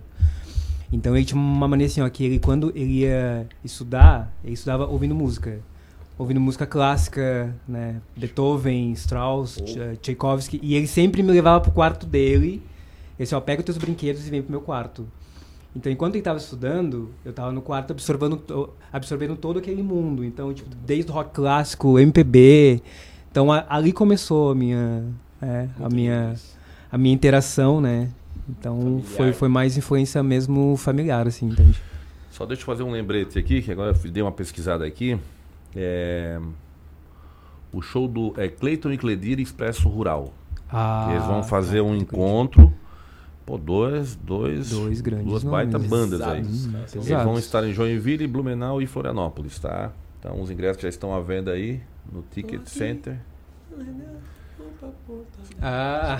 Então 0.92 1.16
ele 1.16 1.26
tinha 1.26 1.40
uma 1.40 1.68
mania 1.68 1.88
assim, 1.88 2.02
ó, 2.02 2.10
que 2.10 2.24
ele, 2.24 2.40
quando 2.40 2.72
ele 2.76 3.00
ia 3.02 3.48
estudar, 3.64 4.32
ele 4.44 4.54
estudava 4.54 4.86
ouvindo 4.86 5.16
música. 5.16 5.60
Ouvindo 6.20 6.40
música 6.42 6.66
clássica, 6.66 7.56
né? 7.68 7.96
Beethoven, 8.16 8.92
Strauss, 8.92 9.56
Tch- 9.56 9.98
Tchaikovsky. 10.02 10.60
E 10.62 10.76
ele 10.76 10.86
sempre 10.86 11.24
me 11.24 11.32
levava 11.32 11.62
pro 11.62 11.72
quarto 11.72 12.06
dele. 12.06 12.48
Ele 13.18 13.26
disse, 13.26 13.34
ó, 13.34 13.40
pega 13.40 13.62
os 13.62 13.66
teus 13.66 13.78
brinquedos 13.78 14.28
e 14.28 14.30
vem 14.30 14.42
pro 14.42 14.52
meu 14.52 14.60
quarto. 14.62 15.08
Então, 15.76 15.90
enquanto 15.92 16.16
ele 16.16 16.20
estava 16.22 16.38
estudando, 16.38 17.10
eu 17.24 17.30
estava 17.30 17.52
no 17.54 17.62
quarto 17.62 17.92
absorvendo, 17.92 18.42
absorvendo 18.92 19.36
todo 19.38 19.60
aquele 19.60 19.82
mundo. 19.82 20.26
Então, 20.26 20.54
tipo, 20.54 20.70
desde 20.86 21.10
o 21.10 21.14
rock 21.14 21.32
clássico, 21.34 21.98
MPB. 21.98 22.82
Então, 23.32 23.50
a- 23.52 23.66
ali 23.70 23.94
começou 23.94 24.52
a 24.52 24.56
minha, 24.56 25.04
é, 25.42 25.68
a 25.80 25.88
minha, 25.90 26.36
a 26.92 26.98
minha 26.98 27.14
interação, 27.16 27.80
né? 27.80 28.10
Então, 28.50 29.02
foi, 29.06 29.32
foi 29.32 29.48
mais 29.48 29.78
influência 29.78 30.22
mesmo 30.22 30.76
familiar, 30.76 31.28
assim, 31.28 31.46
entende? 31.48 31.82
Só 32.32 32.46
deixa 32.46 32.64
eu 32.64 32.66
fazer 32.66 32.84
um 32.84 32.92
lembrete 32.92 33.38
aqui, 33.40 33.62
que 33.62 33.72
agora 33.72 33.96
eu 34.04 34.12
dei 34.12 34.22
uma 34.24 34.32
pesquisada 34.32 34.86
aqui. 34.86 35.18
É... 35.76 36.40
O 37.72 37.82
show 37.82 38.08
do 38.08 38.34
é 38.38 38.48
Cleiton 38.48 38.92
e 38.92 38.98
Cledir 38.98 39.40
Expresso 39.40 39.88
Rural. 39.88 40.34
Ah, 40.72 41.08
eles 41.12 41.26
vão 41.26 41.44
fazer 41.44 41.78
tá, 41.78 41.84
um 41.84 41.96
encontro. 41.96 42.74
Pô, 43.46 43.58
dois, 43.58 44.16
dois, 44.16 44.70
Dois 44.70 45.02
grandes 45.02 45.26
duas 45.26 45.44
baita 45.44 45.74
nomes. 45.74 45.90
bandas 45.90 46.22
aí. 46.22 46.42
Pesados, 46.42 46.68
né? 46.68 46.86
Eles 46.94 47.08
vão 47.08 47.38
estar 47.38 47.64
em 47.68 47.74
Joinville, 47.74 48.28
Blumenau 48.28 48.82
e 48.82 48.86
Florianópolis, 48.88 49.58
tá? 49.60 49.92
Então 50.20 50.40
os 50.42 50.52
ingressos 50.52 50.82
já 50.82 50.90
estão 50.90 51.14
à 51.14 51.20
venda 51.20 51.52
aí 51.52 51.82
no 52.12 52.22
Ticket 52.24 52.66
Center. 52.68 53.18
Ah, 55.62 56.20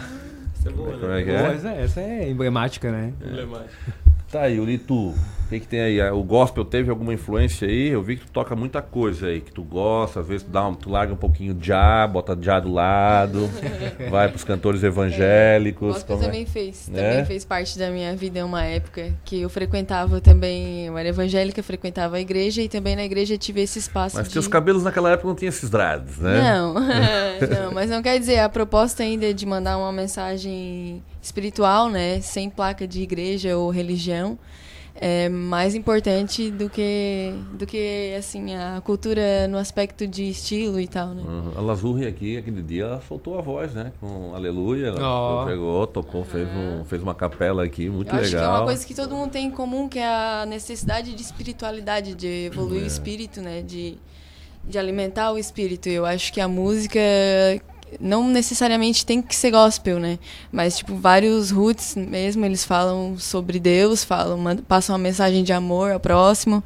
Essa 0.58 0.70
é 0.70 0.72
boa, 0.72 0.92
Como 0.92 1.08
né? 1.08 1.22
é 1.22 1.24
que 1.24 1.30
é? 1.32 1.54
essa, 1.54 1.70
essa 1.70 2.02
é 2.02 2.30
emblemática, 2.30 2.92
né? 2.92 3.14
Emblemático. 3.26 3.92
Tá 4.32 4.42
aí, 4.44 4.60
Ulito, 4.60 4.94
o 4.96 5.16
que, 5.50 5.60
que 5.62 5.68
tem 5.68 5.82
aí? 5.82 6.00
O 6.12 6.22
gospel 6.22 6.64
teve 6.64 6.92
alguma 6.92 7.12
influência 7.12 7.68
aí? 7.68 7.88
Eu 7.88 8.04
vi 8.04 8.18
que 8.18 8.28
tu 8.28 8.32
toca 8.32 8.56
muita 8.56 8.80
coisa 8.80 9.26
aí, 9.26 9.42
que 9.42 9.52
tu 9.52 9.64
gosta, 9.64 10.20
às 10.20 10.28
vezes 10.28 10.44
tu, 10.44 10.52
dá 10.52 10.68
um, 10.68 10.76
tu 10.76 10.88
larga 10.88 11.12
um 11.12 11.18
pouquinho 11.18 11.56
de 11.56 11.66
já, 11.66 12.06
bota 12.06 12.38
já 12.40 12.60
do 12.60 12.72
lado, 12.72 13.50
vai 14.12 14.30
pros 14.30 14.44
cantores 14.44 14.84
evangélicos. 14.84 15.96
Gospel 15.96 16.18
como 16.18 16.28
é? 16.28 16.32
também 16.32 16.46
fez. 16.46 16.88
Né? 16.88 17.10
Também 17.10 17.26
fez 17.26 17.44
parte 17.44 17.80
da 17.80 17.90
minha 17.90 18.16
vida 18.16 18.38
em 18.38 18.44
uma 18.44 18.64
época 18.64 19.12
que 19.26 19.42
eu 19.42 19.50
frequentava 19.50 20.22
também, 20.22 20.86
eu 20.86 20.96
era 20.96 21.10
evangélica, 21.10 21.64
frequentava 21.64 22.18
a 22.18 22.22
igreja 22.22 22.62
e 22.62 22.70
também 22.70 22.96
na 22.96 23.04
igreja 23.04 23.36
tive 23.36 23.62
esse 23.62 23.80
espaço 23.80 24.16
Mas 24.16 24.28
de... 24.28 24.34
teus 24.34 24.48
cabelos 24.48 24.84
naquela 24.84 25.10
época 25.10 25.28
não 25.28 25.36
tinham 25.36 25.50
esses 25.50 25.72
dreads, 25.72 26.20
né? 26.20 26.40
Não, 26.40 26.76
não, 27.50 27.72
mas 27.74 27.90
não 27.90 28.04
quer 28.04 28.20
dizer, 28.20 28.38
a 28.38 28.50
proposta 28.50 29.02
ainda 29.02 29.28
é 29.28 29.34
de 29.34 29.48
mandar 29.48 29.80
uma 29.80 29.92
mensagem 29.92 31.02
espiritual, 31.22 31.90
né, 31.90 32.22
sem 32.22 32.50
placa 32.50 32.88
de 32.88 33.02
igreja 33.02 33.58
ou 33.58 33.70
religião, 33.70 34.38
é 35.02 35.30
mais 35.30 35.76
importante 35.76 36.52
do 36.52 36.70
que 36.70 37.32
do 37.54 37.66
que 37.66 38.14
assim 38.18 38.54
a 38.54 38.82
cultura 38.84 39.48
no 39.48 39.58
aspecto 39.58 40.06
de 40.06 40.30
estilo 40.30 40.78
e 40.78 40.88
tal, 40.90 41.10
né? 41.10 41.24
Uhum. 41.26 41.52
A 41.56 41.62
Lazurri 41.62 42.06
aqui, 42.06 42.36
aquele 42.36 42.62
dia, 42.62 42.84
ela 42.84 43.02
soltou 43.08 43.38
a 43.40 43.42
voz, 43.42 43.74
né? 43.74 43.94
Com 44.02 44.36
Aleluia. 44.36 44.88
Ela 44.88 45.00
Ó. 45.02 45.46
pegou, 45.46 45.88
tocou, 45.88 46.26
fez, 46.26 46.50
um, 46.50 46.84
fez 46.84 47.02
uma 47.02 47.16
capela 47.16 47.64
aqui, 47.64 47.88
muito 47.90 48.14
Eu 48.14 48.20
acho 48.20 48.30
que 48.32 48.36
é 48.36 48.40
legal. 48.40 48.56
uma 48.58 48.66
coisa 48.66 48.86
que 48.86 48.94
todo 48.94 49.16
mundo 49.16 49.32
tem 49.32 49.46
em 49.46 49.52
comum, 49.52 49.88
que 49.88 50.00
é 50.00 50.06
a 50.06 50.46
necessidade 50.46 51.14
de 51.14 51.22
espiritualidade, 51.22 52.14
de 52.14 52.48
evoluir 52.48 52.82
É. 52.82 52.84
o 52.84 52.88
espírito, 52.88 53.40
né? 53.40 53.62
De, 53.62 53.98
de 54.68 54.78
alimentar 54.78 55.32
o 55.32 55.38
espírito. 55.38 55.88
Eu 55.88 56.06
acho 56.06 56.34
que 56.34 56.42
a 56.42 56.48
música 56.50 57.00
não 58.00 58.28
necessariamente 58.28 59.06
tem 59.06 59.22
que 59.22 59.36
ser 59.36 59.52
gospel, 59.52 60.00
né? 60.00 60.20
Mas, 60.52 60.78
tipo, 60.78 60.96
vários 60.96 61.52
roots 61.52 61.96
mesmo, 61.96 62.46
eles 62.46 62.64
falam 62.66 63.18
sobre 63.18 63.60
Deus, 63.60 64.04
falam, 64.04 64.40
passam 64.68 64.94
uma 64.94 65.00
mensagem 65.00 65.44
de 65.44 65.54
amor 65.54 65.92
ao 65.92 66.00
próximo. 66.00 66.64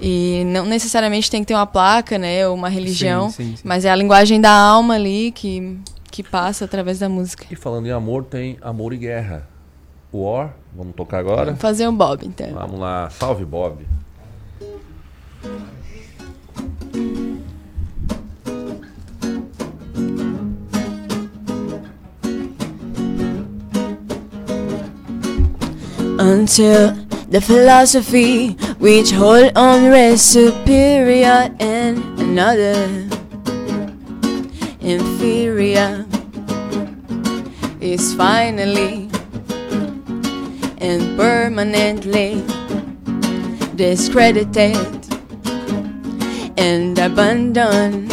E 0.00 0.42
não 0.46 0.66
necessariamente 0.66 1.30
tem 1.30 1.40
que 1.40 1.46
ter 1.46 1.54
uma 1.54 1.66
placa, 1.66 2.18
né? 2.18 2.46
Ou 2.48 2.54
uma 2.54 2.68
religião. 2.68 3.30
sim, 3.30 3.56
sim. 3.56 3.62
Mas 3.64 3.84
é 3.84 3.90
a 3.90 3.96
linguagem 3.96 4.40
da 4.40 4.50
alma 4.50 4.94
ali 4.94 5.30
que, 5.32 5.78
que 6.10 6.22
passa 6.22 6.64
através 6.64 6.98
da 6.98 7.08
música. 7.08 7.46
E 7.50 7.56
falando 7.56 7.86
em 7.86 7.92
amor, 7.92 8.24
tem 8.24 8.58
Amor 8.60 8.92
e 8.92 8.96
Guerra. 8.96 9.48
War, 10.12 10.54
vamos 10.72 10.94
tocar 10.94 11.18
agora? 11.18 11.46
Vamos 11.46 11.60
fazer 11.60 11.88
um 11.88 11.96
Bob, 11.96 12.24
então. 12.24 12.52
Vamos 12.52 12.78
lá, 12.78 13.10
salve 13.10 13.44
Bob. 13.44 13.84
Until 26.18 26.94
the 27.28 27.40
philosophy 27.40 28.52
which 28.78 29.10
hold 29.10 29.50
on 29.56 29.90
rests 29.90 30.28
superior 30.30 31.50
and 31.58 31.98
another 32.20 33.08
inferior 34.80 36.06
is 37.80 38.14
finally 38.14 39.10
and 40.78 41.16
permanently 41.18 42.44
discredited 43.74 44.76
and 46.56 46.98
abandoned. 46.98 48.10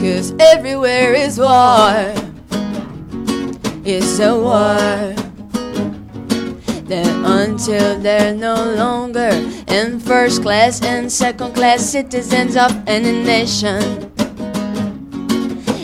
Cause 0.00 0.34
everywhere 0.40 1.14
is 1.14 1.38
war. 1.38 2.12
It's 3.84 4.18
a 4.18 4.34
war 4.34 5.23
that 6.86 7.06
until 7.24 7.98
they're 7.98 8.34
no 8.34 8.54
longer 8.74 9.30
in 9.68 9.98
first 9.98 10.42
class 10.42 10.82
and 10.82 11.10
second 11.10 11.54
class 11.54 11.82
citizens 11.82 12.56
of 12.56 12.72
any 12.86 13.12
nation. 13.24 14.10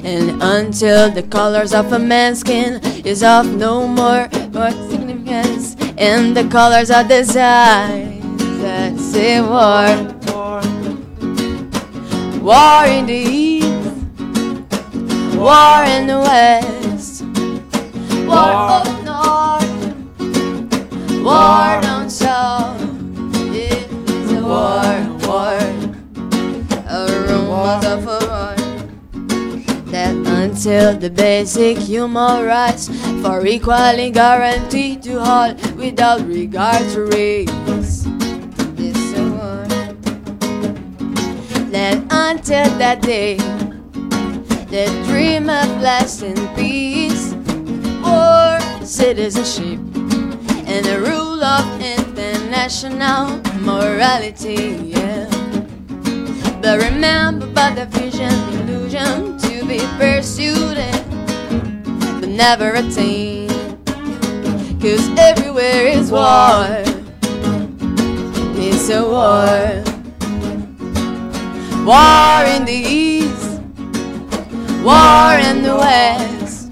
And 0.05 0.43
until 0.43 1.11
the 1.11 1.23
colors 1.23 1.73
of 1.73 1.93
a 1.93 1.99
man's 1.99 2.41
skin 2.41 2.81
is 3.05 3.23
of 3.23 3.47
no 3.55 3.87
more, 3.87 4.29
more 4.53 4.71
significance, 4.91 5.77
and 5.97 6.37
the 6.37 6.49
colors 6.49 6.91
of 6.91 7.09
desire 7.09 8.05
that 8.61 8.99
say 8.99 9.41
war. 9.41 10.21
War 12.41 12.87
in 12.87 13.05
the 13.05 13.13
east, 13.13 13.69
war 15.37 15.85
in 15.85 16.07
the 16.07 16.19
west, 16.19 17.23
war 18.27 18.83
north. 18.85 19.00
War 21.23 21.79
down 21.83 22.09
south, 22.09 22.81
it 23.53 23.93
is 24.09 24.33
a 24.33 24.43
war, 24.43 24.89
war, 25.29 25.61
a 26.89 27.07
rumors 27.29 27.85
of 27.85 28.07
a 28.07 28.19
war. 28.25 28.57
That 29.93 30.17
until 30.17 30.97
the 30.97 31.11
basic 31.11 31.77
human 31.77 32.47
rights 32.47 32.89
for 33.21 33.47
equally 33.47 34.11
guaranteed 34.11 35.03
to 35.03 35.21
all 35.21 35.55
without 35.77 36.27
regard 36.27 36.89
to 36.93 37.05
race. 37.05 38.07
It's 38.79 39.13
a 39.19 39.29
war. 39.29 39.67
That 41.69 42.03
until 42.11 42.65
that 42.79 43.03
day, 43.03 43.37
the 44.73 44.87
dream 45.07 45.51
of 45.51 45.69
lasting 45.83 46.49
peace, 46.57 47.35
war, 48.03 48.59
citizenship 48.83 49.90
and 50.71 50.87
the 50.87 51.01
rule 51.01 51.43
of 51.43 51.81
international 51.83 53.43
morality. 53.61 54.79
Yeah. 54.95 55.27
But 56.63 56.81
remember, 56.81 57.47
but 57.49 57.75
the 57.75 57.87
vision, 57.87 58.33
illusion 58.61 59.37
to 59.39 59.65
be 59.67 59.81
pursued, 59.99 60.79
but 62.21 62.29
never 62.29 62.75
attained. 62.75 63.51
Cause 64.81 65.09
everywhere 65.19 65.89
is 65.89 66.13
war. 66.13 66.67
It's 68.63 68.89
a 68.91 69.03
war. 69.03 69.83
War 71.85 72.45
in 72.55 72.65
the 72.65 72.81
east, 72.87 73.61
war 74.85 75.35
in 75.49 75.63
the 75.63 75.75
west, 75.75 76.71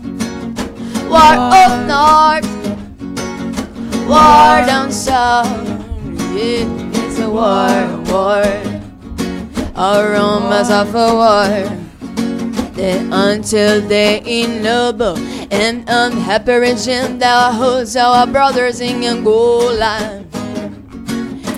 war 1.10 1.34
up 1.62 1.74
north, 1.88 2.58
war 4.08 4.64
down 4.64 4.90
south. 4.90 5.46
Yeah, 6.32 6.64
it's 6.96 7.20
a 7.20 7.28
war, 7.28 7.76
war. 8.08 8.42
Aromas 9.76 10.70
of 10.70 10.94
a 10.96 11.12
war. 11.12 11.52
That 12.72 13.04
until 13.12 13.82
they 13.82 14.22
ennoble 14.24 15.18
and 15.52 15.84
unhappy 15.86 16.54
region 16.54 17.18
that 17.18 17.52
holds 17.54 17.96
our 17.96 18.26
brothers 18.26 18.80
in 18.80 19.04
Angola, 19.04 20.24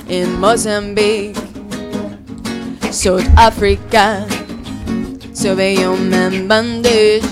in 0.09 0.40
Mozambique, 0.40 1.36
South 2.90 3.28
Africa, 3.39 4.27
Sauvignon 5.31 6.12
and 6.12 6.48
bandage 6.48 7.22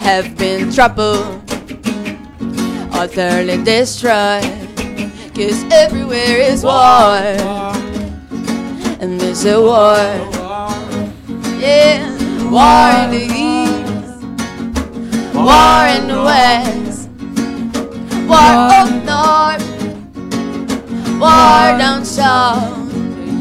have 0.00 0.36
been 0.38 0.72
troubled, 0.72 1.43
utterly 3.04 3.62
destroyed. 3.62 4.44
Cause 5.36 5.62
everywhere 5.70 6.38
is 6.38 6.64
war, 6.64 7.20
and 9.00 9.20
there's 9.20 9.44
a 9.44 9.60
war, 9.60 10.00
yeah, 11.60 12.00
war 12.48 12.88
in 13.04 13.10
the 13.12 13.24
east, 13.28 14.22
war 15.34 15.84
in 15.96 16.08
the 16.08 16.20
west, 16.30 17.10
war 18.30 18.72
up 18.80 18.90
north, 19.12 19.66
war 21.20 21.76
down 21.76 22.04
south, 22.06 22.88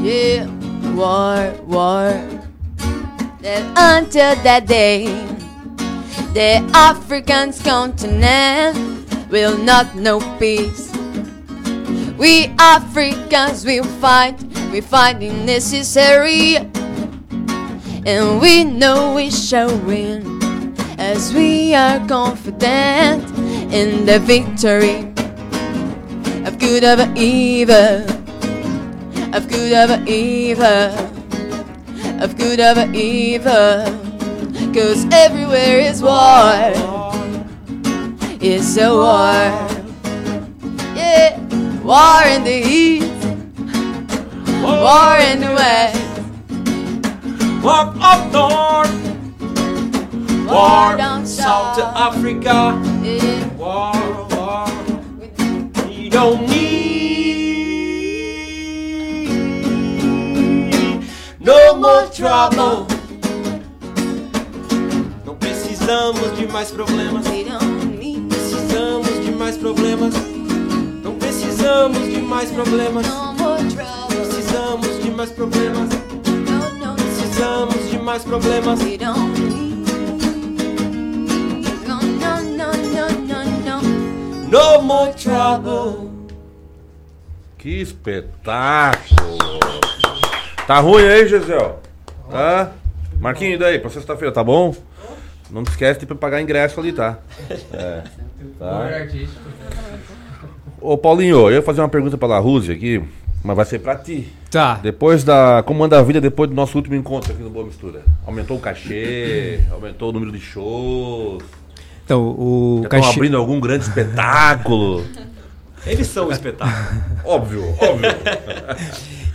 yeah, 0.03 0.45
war, 0.93 1.53
war. 1.65 2.11
That 3.39 3.63
until 3.77 4.35
that 4.43 4.67
day, 4.67 5.05
the 6.33 6.69
African 6.73 7.53
continent 7.53 9.02
will 9.33 9.57
not 9.57 9.95
know 9.95 10.19
peace. 10.37 10.93
We 12.19 12.53
Africans 12.59 13.65
will 13.65 13.83
fight, 13.97 14.37
we 14.71 14.79
fight 14.79 15.23
in 15.23 15.43
necessary, 15.43 16.57
and 18.05 18.39
we 18.39 18.63
know 18.63 19.15
we 19.15 19.31
shall 19.31 19.75
win, 19.89 20.39
as 20.99 21.33
we 21.33 21.73
are 21.73 21.97
confident 22.07 23.25
in 23.73 24.05
the 24.05 24.19
victory 24.19 25.09
of 26.45 26.59
good 26.59 26.83
over 26.83 27.11
evil, 27.17 28.05
of 29.33 29.49
good 29.49 29.73
over 29.73 29.97
evil, 30.05 30.93
of 32.21 32.37
good 32.37 32.59
over 32.59 32.85
evil, 32.93 33.81
cause 34.75 35.07
everywhere 35.11 35.79
is 35.79 36.03
war, 36.03 37.02
it's 38.43 38.77
a 38.77 38.89
war, 38.93 39.51
yeah. 40.95 41.39
War 41.83 42.23
in 42.27 42.43
the 42.43 42.61
east, 42.65 43.25
war 44.61 45.17
in 45.17 45.39
the 45.39 45.53
west, 45.55 45.99
War 47.63 47.93
up 48.01 48.31
north, 48.31 48.91
war 50.47 50.97
down 50.97 51.25
south. 51.25 51.77
to 51.77 51.85
Africa. 51.85 52.79
Yeah. 53.01 53.47
War, 53.55 53.93
war. 54.31 54.67
We 55.87 56.09
don't 56.09 56.41
need 56.49 56.83
no 61.39 61.75
more 61.77 62.07
trouble. 62.09 62.87
Não 65.25 65.35
precisamos 65.35 66.31
de 66.37 66.47
mais 66.47 66.71
problemas. 66.71 67.25
Precisamos 71.19 71.99
de 72.09 72.21
mais 72.21 72.51
problemas. 72.51 73.05
Não 73.07 73.35
precisamos 74.05 75.03
de 75.03 75.11
mais 75.11 75.11
problemas. 75.11 75.11
Precisamos 75.11 75.11
de 75.11 75.11
mais 75.11 75.31
problemas. 75.31 75.89
Precisamos 76.95 77.89
de 77.89 77.99
mais 77.99 78.23
problemas. 78.23 78.79
No, 84.49 84.81
more 84.81 85.13
trouble. 85.13 86.09
Que 87.57 87.81
espetáculo! 87.81 89.59
Tá 90.67 90.79
ruim 90.79 91.05
aí, 91.05 91.27
Gisel? 91.27 91.79
Tá? 92.29 92.71
Marquinho, 93.19 93.53
e 93.53 93.57
daí? 93.57 93.79
Pra 93.79 93.89
sexta-feira, 93.89 94.33
tá 94.33 94.43
bom? 94.43 94.75
Não 95.53 95.61
esquece 95.61 96.03
de 96.03 96.15
pagar 96.15 96.41
ingresso 96.41 96.79
ali, 96.79 96.91
tá? 96.91 97.19
É. 97.71 98.01
Tá. 98.57 98.89
Ô 100.81 100.97
Paulinho, 100.97 101.47
eu 101.47 101.51
ia 101.51 101.61
fazer 101.61 101.79
uma 101.81 101.87
pergunta 101.89 102.17
pra 102.17 102.27
La 102.27 102.39
Rússia 102.39 102.73
aqui, 102.73 103.03
mas 103.43 103.55
vai 103.55 103.63
ser 103.63 103.77
pra 103.79 103.95
ti. 103.95 104.33
Tá. 104.49 104.79
Depois 104.81 105.23
da. 105.23 105.61
Como 105.63 105.83
anda 105.83 105.99
a 105.99 106.01
vida 106.01 106.19
depois 106.19 106.49
do 106.49 106.55
nosso 106.55 106.75
último 106.75 106.95
encontro 106.95 107.31
aqui 107.31 107.43
no 107.43 107.51
Boa 107.51 107.65
Mistura? 107.67 108.01
Aumentou 108.25 108.57
o 108.57 108.59
cachê? 108.59 109.59
aumentou 109.71 110.09
o 110.09 110.11
número 110.11 110.31
de 110.31 110.39
shows? 110.39 111.43
Então, 112.03 112.21
o 112.21 112.79
Já 112.81 112.87
estão 112.87 113.01
cachê. 113.01 113.15
abrindo 113.19 113.37
algum 113.37 113.59
grande 113.59 113.83
espetáculo? 113.85 115.05
Eles 115.85 116.07
são 116.07 116.29
o 116.29 116.31
espetáculo. 116.31 116.99
óbvio, 117.23 117.63
óbvio. 117.79 118.09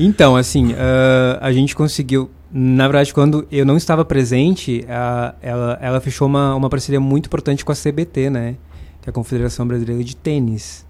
Então, 0.01 0.37
assim, 0.37 0.75
ah, 0.77 1.39
a 1.41 1.53
gente 1.53 1.77
conseguiu. 1.77 2.29
Na 2.51 2.87
verdade, 2.89 3.13
quando 3.13 3.47
eu 3.53 3.65
não 3.67 3.77
estava 3.77 4.05
presente, 4.05 4.85
a- 4.89 5.35
ela, 5.43 5.79
ela 5.83 6.01
fechou 6.01 6.27
uma, 6.27 6.55
uma 6.55 6.71
parceria 6.71 6.99
muito 7.01 7.27
importante 7.27 7.65
com 7.65 7.73
a 7.73 7.75
CBT, 7.75 8.31
né? 8.31 8.57
Que 9.03 9.09
é 9.09 9.11
a 9.11 9.13
Confederação 9.13 9.67
Brasileira 9.67 10.03
de 10.03 10.17
Tênis. 10.17 10.87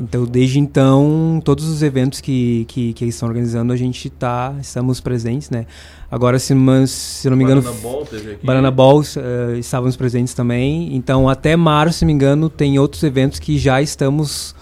Então, 0.00 0.24
desde 0.24 0.58
então, 0.58 1.42
todos 1.44 1.68
os 1.68 1.82
eventos 1.82 2.22
que, 2.22 2.64
que, 2.68 2.94
que 2.94 3.04
eles 3.04 3.14
estão 3.14 3.28
organizando, 3.28 3.70
a 3.70 3.76
gente 3.76 4.08
tá, 4.08 4.54
estamos 4.58 4.98
presentes, 4.98 5.50
né? 5.50 5.66
Agora, 6.10 6.38
se, 6.38 6.54
mas, 6.54 6.90
se 6.90 7.28
não 7.28 7.36
me 7.36 7.44
engano... 7.44 7.60
Banana 7.60 7.80
Ball 7.82 8.06
teve 8.06 8.32
aqui. 8.32 8.46
Banana 8.46 8.70
Balls 8.70 9.16
eh, 9.18 9.58
estávamos 9.58 9.96
presentes 9.96 10.32
também. 10.32 10.96
Então, 10.96 11.28
até 11.28 11.54
março, 11.54 11.98
se 11.98 12.04
não 12.04 12.06
me 12.06 12.14
engano, 12.14 12.48
tem 12.48 12.78
outros 12.78 13.02
eventos 13.02 13.38
que 13.38 13.58
já 13.58 13.82
estamos 13.82 14.54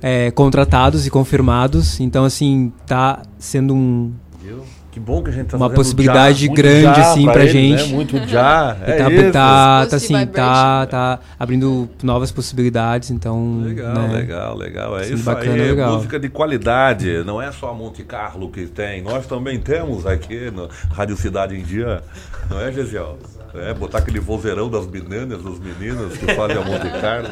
eh, 0.00 0.30
contratados 0.30 1.06
e 1.06 1.10
confirmados. 1.10 2.00
Então, 2.00 2.24
assim, 2.24 2.72
tá 2.86 3.22
sendo 3.38 3.74
um, 3.74 4.12
Viu? 4.42 4.62
Que 4.96 5.00
bom 5.00 5.22
que 5.22 5.28
a 5.28 5.32
gente 5.34 5.48
tá 5.48 5.58
uma 5.58 5.68
possibilidade 5.68 6.46
já, 6.46 6.52
grande, 6.54 7.00
assim, 7.00 7.24
pra, 7.24 7.32
pra 7.34 7.42
eles, 7.42 7.52
gente. 7.52 7.82
né? 7.90 7.94
Muito 7.94 8.16
já, 8.26 8.78
E 8.88 8.90
é 8.92 8.96
tá, 8.96 9.10
isso. 9.10 9.30
tá, 9.30 9.30
tá, 9.30 9.86
Positive 9.90 10.16
assim, 10.16 10.26
tá, 10.28 10.86
tá 10.86 11.20
abrindo 11.38 11.86
novas 12.02 12.32
possibilidades, 12.32 13.10
então... 13.10 13.60
Legal, 13.62 13.92
né? 13.92 14.08
legal, 14.08 14.56
legal. 14.56 14.98
É 14.98 15.04
Sim, 15.04 15.14
isso 15.16 15.24
bacana, 15.24 15.52
aí. 15.52 15.60
legal. 15.60 15.96
Música 15.96 16.18
de 16.18 16.30
qualidade. 16.30 17.22
Não 17.26 17.42
é 17.42 17.52
só 17.52 17.72
a 17.72 17.74
Monte 17.74 18.04
Carlo 18.04 18.48
que 18.50 18.64
tem. 18.68 19.02
Nós 19.02 19.26
também 19.26 19.60
temos 19.60 20.06
aqui 20.06 20.50
no 20.50 20.66
Rádio 20.90 21.14
Cidade 21.18 21.54
em 21.54 21.62
Dia. 21.62 22.02
Não 22.48 22.58
é, 22.58 22.72
Gesiel? 22.72 23.18
É, 23.54 23.74
botar 23.74 23.98
aquele 23.98 24.18
vozeirão 24.18 24.70
das 24.70 24.86
meninas, 24.86 25.42
dos 25.42 25.60
meninos 25.60 26.16
que 26.16 26.34
fazem 26.34 26.56
a 26.56 26.64
Monte 26.64 26.88
Carlo. 27.02 27.28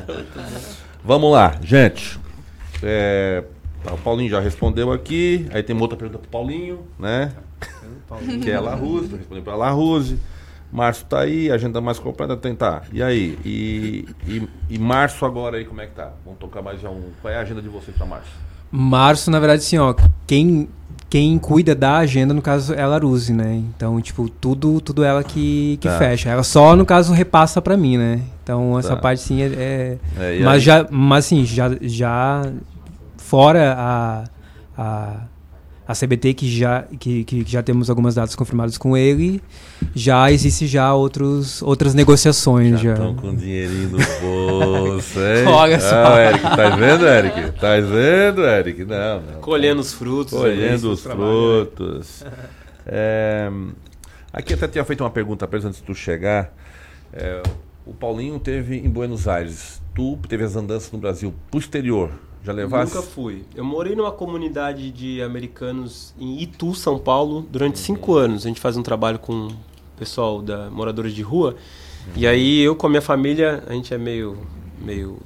Vamos 1.03 1.32
lá, 1.32 1.55
gente. 1.62 2.20
É, 2.82 3.43
tá, 3.85 3.93
o 3.94 3.98
Paulinho 3.98 4.31
já 4.31 4.40
respondeu 4.40 4.90
aqui. 4.93 5.47
Aí 5.52 5.62
tem 5.62 5.74
uma 5.77 5.82
outra 5.82 5.97
pergunta 5.97 6.19
pro 6.19 6.28
Paulinho, 6.28 6.81
né? 6.98 7.32
Que 8.43 8.51
é 8.51 8.56
a 8.56 8.61
La 8.61 8.74
Ruse, 8.74 9.15
respondeu 9.16 9.43
pra 9.43 9.55
La 9.56 9.70
Ruse. 9.70 10.19
Março 10.73 11.05
tá 11.05 11.20
aí, 11.20 11.51
agenda 11.52 11.81
mais 11.81 11.98
completa, 12.01 12.36
tentar. 12.36 12.85
E 12.93 13.01
aí? 13.02 13.39
E, 13.44 14.09
e, 14.27 14.48
e 14.70 14.78
março 14.78 15.24
agora 15.24 15.56
aí, 15.56 15.65
como 15.65 15.81
é 15.81 15.86
que 15.86 15.94
tá? 15.94 16.11
Vamos 16.24 16.40
tocar 16.40 16.62
mais 16.62 16.81
já 16.81 16.90
um. 16.90 17.11
Qual 17.23 17.32
é 17.32 17.36
a 17.36 17.40
agenda 17.40 17.62
de 17.62 17.69
vocês 17.69 17.97
pra 17.97 18.05
março? 18.06 18.28
Março, 18.73 19.31
na 19.31 19.39
verdade, 19.39 19.62
assim, 19.62 19.78
ó, 19.78 19.94
quem, 20.27 20.69
quem 21.09 21.39
cuida 21.39 21.77
da 21.77 21.98
agenda, 21.98 22.35
no 22.35 22.43
caso, 22.43 22.74
é 22.74 22.82
a 22.82 22.89
Laruse, 22.89 23.32
né? 23.32 23.55
Então, 23.77 24.01
tipo, 24.01 24.28
tudo, 24.28 24.81
tudo 24.81 25.05
ela 25.05 25.23
que, 25.23 25.77
que 25.81 25.86
Tá. 25.89 25.97
fecha. 25.97 26.28
Ela 26.31 26.43
só, 26.43 26.74
no 26.74 26.85
caso, 26.85 27.12
repassa 27.12 27.62
pra 27.62 27.77
mim, 27.77 27.97
né? 27.97 28.23
Então, 28.43 28.77
essa 28.77 28.90
Tá. 28.90 28.97
parte, 28.97 29.23
sim, 29.23 29.43
é... 29.43 29.47
é- 29.47 29.98
É, 30.16 30.40
mas, 30.40 30.55
aí? 30.55 30.61
já, 30.61 30.86
mas, 30.90 31.24
assim, 31.27 31.44
já, 31.44 31.70
já 31.82 32.43
fora 33.24 33.74
a, 33.76 34.24
a, 34.76 35.16
a 35.88 35.94
CBT, 35.94 36.34
que 36.34 36.48
já, 36.48 36.82
que, 36.82 37.24
que 37.24 37.44
já 37.46 37.62
temos 37.62 37.88
algumas 37.88 38.14
datas 38.14 38.34
confirmadas 38.34 38.76
com 38.76 38.96
ele, 38.96 39.42
já 39.94 40.30
existe 40.30 40.66
já 40.66 40.92
outros, 40.92 41.62
outras 41.62 41.94
negociações. 41.94 42.80
Já, 42.80 42.92
Estão 42.92 43.14
com 43.14 43.34
dinheirinho 43.34 43.90
no 43.90 43.98
bolso, 43.98 45.18
hein? 45.18 45.46
Olha 45.48 45.80
só. 45.80 46.14
Ah, 46.14 46.20
Eric, 46.20 46.42
tá 46.42 46.76
vendo, 46.76 47.06
Eric? 47.06 47.52
Tá 47.59 47.80
vendo, 47.80 48.44
Eric? 48.44 48.84
Não, 48.84 49.20
não. 49.22 49.40
Colhendo 49.40 49.80
os 49.80 49.92
frutos. 49.92 50.38
Colhendo 50.38 50.92
os 50.92 51.02
trabalho, 51.02 51.30
né? 51.30 51.66
frutos. 51.76 52.24
É, 52.86 53.51
aqui 54.32 54.52
até 54.52 54.68
tinha 54.68 54.84
feito 54.84 55.02
uma 55.02 55.10
pergunta 55.10 55.48
eles 55.51 55.64
antes 55.64 55.80
de 55.80 55.86
tu 55.86 55.94
chegar. 55.94 56.55
É, 57.10 57.42
o 57.86 57.94
Paulinho 57.94 58.38
teve 58.38 58.76
em 58.76 58.88
Buenos 58.90 59.26
Aires. 59.26 59.80
Tu 59.94 60.18
teve 60.28 60.44
as 60.44 60.56
andanças 60.56 60.92
no 60.92 60.98
Brasil 60.98 61.32
posterior. 61.51 62.10
Já 62.44 62.52
levaste? 62.52 62.94
Nunca 62.94 63.06
fui. 63.06 63.42
Eu 63.54 63.64
morei 63.64 63.96
numa 63.96 64.12
comunidade 64.12 64.90
de 64.90 65.22
americanos 65.22 66.14
em 66.20 66.42
Itu, 66.42 66.74
São 66.74 66.98
Paulo, 66.98 67.46
durante 67.50 67.78
cinco 67.78 68.14
anos. 68.14 68.44
A 68.44 68.48
gente 68.48 68.60
faz 68.60 68.76
um 68.76 68.82
trabalho 68.82 69.18
com 69.18 69.46
o 69.46 69.56
pessoal 69.96 70.42
da 70.42 70.68
moradores 70.68 71.14
de 71.14 71.22
rua. 71.22 71.56
E 72.14 72.26
aí 72.26 72.60
eu 72.60 72.76
com 72.76 72.86
a 72.86 72.90
minha 72.90 73.00
família, 73.00 73.64
a 73.66 73.72
gente 73.72 73.94
é 73.94 73.98
meio, 73.98 74.36
meio 74.78 75.18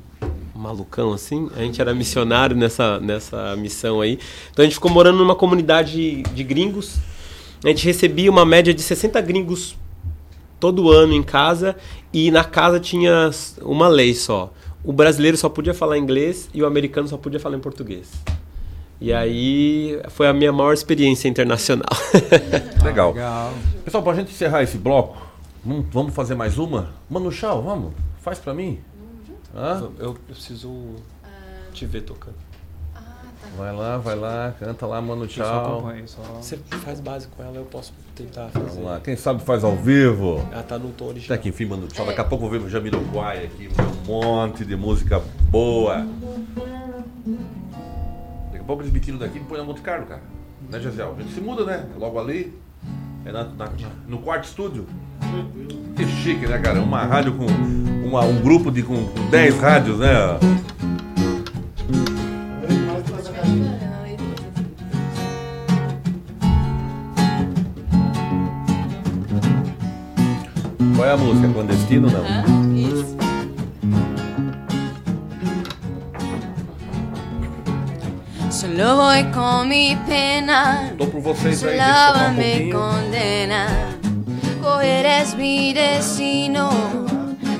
malucão 0.55 1.13
assim. 1.13 1.51
A 1.57 1.61
gente 1.61 1.81
era 1.81 1.93
missionário 1.93 2.55
nessa, 2.55 3.01
nessa 3.01 3.57
missão 3.57 4.01
aí. 4.01 4.21
Então 4.53 4.63
a 4.63 4.67
gente 4.67 4.75
ficou 4.75 4.91
morando 4.91 5.19
numa 5.19 5.35
comunidade 5.35 6.23
de 6.23 6.45
gringos. 6.45 6.99
A 7.65 7.69
gente 7.69 7.85
recebia 7.85 8.31
uma 8.31 8.47
média 8.47 8.73
de 8.73 8.81
60 8.81 9.21
gringos 9.23 9.77
todo 10.61 10.89
ano 10.89 11.13
em 11.13 11.23
casa 11.23 11.77
e 12.13 12.31
na 12.31 12.45
casa 12.45 12.79
tinha 12.79 13.29
uma 13.61 13.89
lei 13.89 14.15
só. 14.15 14.53
O 14.85 14.93
brasileiro 14.93 15.37
só 15.37 15.49
podia 15.49 15.75
falar 15.75 15.99
inglês 15.99 16.49
e 16.55 16.63
o 16.63 16.67
americano 16.67 17.09
só 17.09 17.17
podia 17.17 17.41
falar 17.41 17.57
em 17.57 17.61
português. 17.61 18.11
E 19.01 19.13
aí 19.13 20.01
foi 20.09 20.27
a 20.27 20.33
minha 20.33 20.53
maior 20.53 20.73
experiência 20.73 21.29
internacional. 21.29 21.87
Legal. 22.85 23.15
Pessoal, 23.85 24.03
pra 24.03 24.15
gente 24.15 24.31
encerrar 24.33 24.63
esse 24.63 24.77
bloco, 24.79 25.17
vamos- 25.93 26.15
fazer 26.15 26.35
mais 26.35 26.59
uma? 26.59 26.91
Mano 27.09 27.31
Chau, 27.31 27.63
vamos? 27.63 27.93
Faz 28.21 28.39
pra 28.39 28.53
mim. 28.55 28.79
Hã? 29.55 29.89
Eu 29.99 30.15
preciso 30.15 30.97
te 31.73 31.87
ver 31.87 32.03
tocando. 32.03 32.35
Vai 33.57 33.75
lá, 33.75 33.99
vai 33.99 34.15
lá, 34.15 34.55
canta 34.59 34.87
lá, 34.87 35.01
Mano 35.03 35.27
Tchau. 35.27 35.79
acompanho, 35.79 36.07
só- 36.07 36.23
Você 36.41 36.57
faz 36.85 37.01
base 37.01 37.27
com 37.29 37.43
ela, 37.43 37.57
eu 37.57 37.65
posso 37.65 37.93
tentar 38.15 38.49
fazer. 38.49 38.67
Vamos 38.69 38.85
lá, 38.85 39.01
quem 39.01 39.17
sabe 39.17 39.43
faz 39.43 39.65
ao 39.65 39.75
vivo. 39.77 40.47
Ela 40.53 40.63
tá 40.63 40.79
no 40.79 40.91
tom 40.91 41.07
original. 41.07 41.35
Até 41.35 41.43
que 41.43 41.49
enfim, 41.49 41.65
Mano 41.67 41.89
Tchau. 41.89 42.07
Daqui 42.07 42.21
a 42.21 42.25
pouco 42.25 42.45
eu 42.45 42.51
vou 42.51 42.59
ver 42.61 42.65
o 42.67 42.69
Jamiroquai 42.71 43.45
aqui, 43.47 43.69
um 44.07 44.07
monte 44.07 44.65
de 44.65 44.77
música 44.77 45.21
boa. 45.51 46.07
Daqui 48.53 48.59
a 48.61 48.65
pouco 48.65 48.83
eles 48.83 48.93
me 48.93 49.01
tiram 49.01 49.19
daqui 49.19 49.39
e 49.39 49.41
me 49.41 49.47
põem 49.47 49.59
na 49.59 49.65
Monte 49.65 49.81
Carlo, 49.81 50.07
cara. 50.07 50.23
Né, 50.71 50.79
Gisele? 50.81 51.09
A 51.19 51.23
gente 51.23 51.35
se 51.35 51.41
muda, 51.41 51.65
né? 51.65 51.87
Logo 51.99 52.19
ali. 52.21 52.57
É 53.25 53.33
na- 53.33 53.45
na- 53.45 53.71
no 54.07 54.19
quarto 54.19 54.45
estúdio. 54.45 54.87
Que 55.97 56.07
chique, 56.07 56.47
né, 56.47 56.59
cara? 56.59 56.81
Uma 56.81 57.03
rádio 57.05 57.35
com. 57.37 57.47
uma- 58.07 58.25
um 58.25 58.41
grupo 58.41 58.71
de, 58.71 58.83
com, 58.83 58.95
com 59.09 59.31
10 59.31 59.59
rádios, 59.61 59.99
né? 59.99 60.09
Qual 70.97 71.07
é 71.09 71.13
a 71.13 71.17
música? 71.17 71.49
Clandestino 71.53 72.09
não? 72.11 72.77
Isso. 72.77 73.17
Solo 78.51 78.97
voy 78.97 79.25
con 79.33 79.69
mi 79.69 79.97
pena. 80.07 80.93
Tô 80.99 81.07
por 81.07 81.21
vocês 81.21 81.63
aí, 81.63 81.77
deixa 81.79 82.25
eu 82.25 82.31
um 82.31 82.35
me 82.35 82.51
pouquinho. 82.51 82.77
condena. 82.77 83.67
Cogerás 84.63 85.35
mi 85.37 85.73
destino 85.73 86.69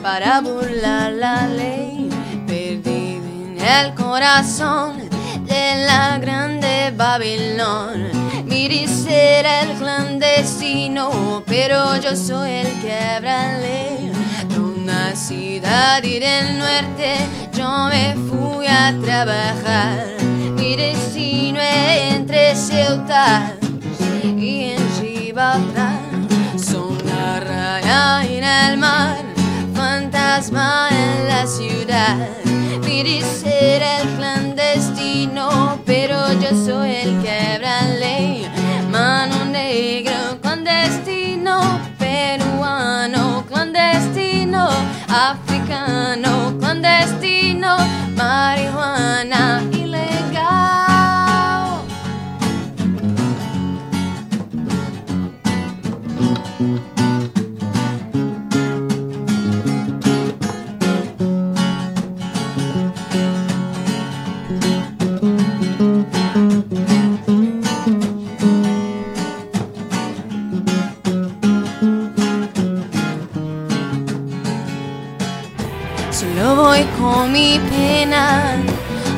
para 0.03 0.41
burlar 0.41 1.13
la 1.13 1.47
ley. 1.47 2.09
Perdido 2.47 3.27
en 3.27 3.59
el 3.61 3.95
corazón 3.95 5.08
la 5.89 6.19
grande 6.19 6.93
Babilón. 6.95 8.11
Mi 8.45 8.87
será 8.87 9.63
el 9.63 9.73
clandestino, 9.79 11.43
pero 11.47 11.97
yo 11.97 12.15
soy 12.15 12.51
el. 12.63 12.69
De 14.49 14.59
una 14.61 15.17
ciudad 15.17 16.03
y 16.03 16.19
del 16.19 16.59
norte 16.59 17.11
yo 17.57 17.89
me 17.93 18.15
fui 18.29 18.67
a 18.67 18.95
trabajar. 19.05 20.07
Mi 20.59 20.77
destino 20.77 21.59
es 21.61 22.15
entre 22.15 22.55
Ceuta 22.55 23.55
y 24.23 24.73
en 24.73 24.83
Gibraltar. 24.99 26.01
Son 26.57 26.97
la 27.07 27.41
raya 27.41 28.25
en 28.25 28.45
el 28.45 28.77
mar, 28.79 29.17
fantasma 29.75 30.89
en 30.91 31.29
la 31.29 31.47
ciudad. 31.47 32.19
Mi 32.85 33.23
ser 33.23 33.83
el 33.83 34.09
clandestino, 34.17 34.58
pero 35.85 36.33
yo 36.35 36.51
soy 36.65 36.95
el 36.95 37.23
quebra 37.23 37.83
ley. 37.99 38.49
Mano 38.91 39.47
negro, 39.47 40.39
clandestino, 40.41 41.81
peruano, 41.99 43.45
clandestino, 43.49 44.69
africano, 45.09 46.57
clandestino, 46.61 47.77
marihuana 48.15 49.48
voy 76.79 76.87
con 76.97 77.33
mi 77.33 77.59
pena, 77.59 78.57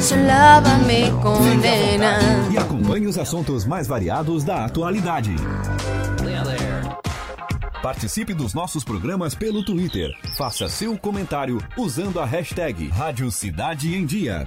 solava 0.01 0.77
me 0.79 1.11
condena. 1.23 2.19
E 2.51 2.57
acompanhe 2.57 3.07
os 3.07 3.19
assuntos 3.19 3.67
mais 3.67 3.87
variados 3.87 4.45
da 4.45 4.65
atualidade. 4.65 5.35
Participe 7.83 8.35
dos 8.35 8.53
nossos 8.53 8.85
programas 8.85 9.35
pelo 9.35 9.65
Twitter. 9.65 10.11
Faça 10.37 10.69
seu 10.69 10.99
comentário 10.99 11.59
usando 11.79 12.21
a 12.21 12.27
hashtag 12.27 12.89
Rádio 12.89 13.31
Cidade 13.31 13.95
em 13.95 14.05
Dia. 14.05 14.47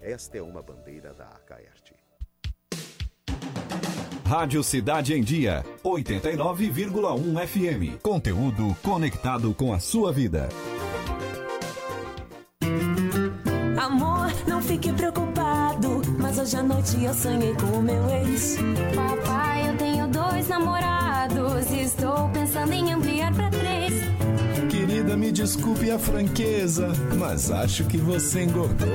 Esta 0.00 0.38
é 0.38 0.42
uma 0.42 0.62
bandeira 0.62 1.12
da 1.12 1.24
ACAERT. 1.24 1.92
Rádio 4.24 4.62
Cidade 4.62 5.14
em 5.14 5.22
Dia, 5.22 5.64
89,1 5.82 7.46
FM. 7.46 8.02
Conteúdo 8.02 8.76
conectado 8.82 9.54
com 9.54 9.72
a 9.72 9.80
sua 9.80 10.12
vida. 10.12 10.48
Amor, 13.80 14.30
não 14.46 14.60
fique 14.60 14.92
preocupado. 14.92 16.02
Mas 16.18 16.38
hoje 16.38 16.56
à 16.56 16.62
noite 16.62 17.02
eu 17.02 17.14
sonhei 17.14 17.54
com 17.54 17.78
o 17.78 17.82
meu 17.82 18.08
ex. 18.10 18.58
Papai, 18.94 19.70
eu 19.70 19.76
tenho 19.78 20.08
dois 20.08 20.46
namorados. 20.48 21.70
Estou 21.70 22.28
pensando 22.28 22.72
em 22.72 22.92
ampliar 22.92 23.34
pra. 23.34 23.57
Querida, 25.08 25.16
me 25.16 25.32
desculpe 25.32 25.90
a 25.90 25.98
franqueza, 25.98 26.88
mas 27.16 27.50
acho 27.50 27.84
que 27.84 27.96
você 27.96 28.44
engordou. 28.44 28.88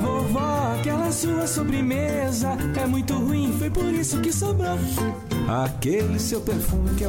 Vovó, 0.00 0.74
aquela 0.78 1.12
sua 1.12 1.46
sobremesa 1.46 2.56
é 2.80 2.86
muito 2.86 3.14
ruim, 3.14 3.52
foi 3.58 3.68
por 3.68 3.92
isso 3.92 4.20
que 4.20 4.32
sobrou. 4.32 4.78
Aquele 5.64 6.18
seu 6.18 6.40
perfume 6.40 6.94
que 6.96 7.04
é 7.04 7.08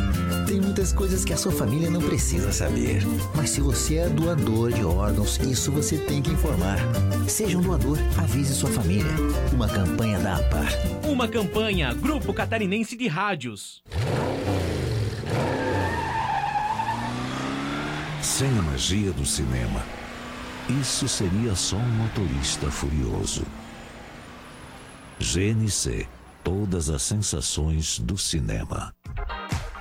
Tem 0.51 0.59
muitas 0.59 0.91
coisas 0.91 1.23
que 1.23 1.31
a 1.31 1.37
sua 1.37 1.53
família 1.53 1.89
não 1.89 2.01
precisa 2.01 2.51
saber. 2.51 3.03
Mas 3.33 3.51
se 3.51 3.61
você 3.61 3.99
é 3.99 4.09
doador 4.09 4.73
de 4.73 4.83
órgãos, 4.83 5.37
isso 5.37 5.71
você 5.71 5.97
tem 5.97 6.21
que 6.21 6.29
informar. 6.29 6.77
Seja 7.25 7.57
um 7.57 7.61
doador, 7.61 7.97
avise 8.17 8.53
sua 8.53 8.69
família. 8.69 9.13
Uma 9.53 9.69
campanha 9.69 10.19
da 10.19 10.35
APAR. 10.35 10.67
Uma 11.05 11.25
campanha 11.25 11.93
Grupo 11.93 12.33
Catarinense 12.33 12.97
de 12.97 13.07
Rádios. 13.07 13.81
Sem 18.21 18.49
a 18.49 18.61
magia 18.61 19.13
do 19.13 19.25
cinema, 19.25 19.81
isso 20.81 21.07
seria 21.07 21.55
só 21.55 21.77
um 21.77 21.89
motorista 21.91 22.69
furioso. 22.69 23.45
GNC 25.17 26.09
Todas 26.43 26.89
as 26.89 27.03
sensações 27.03 27.99
do 27.99 28.17
cinema. 28.17 28.93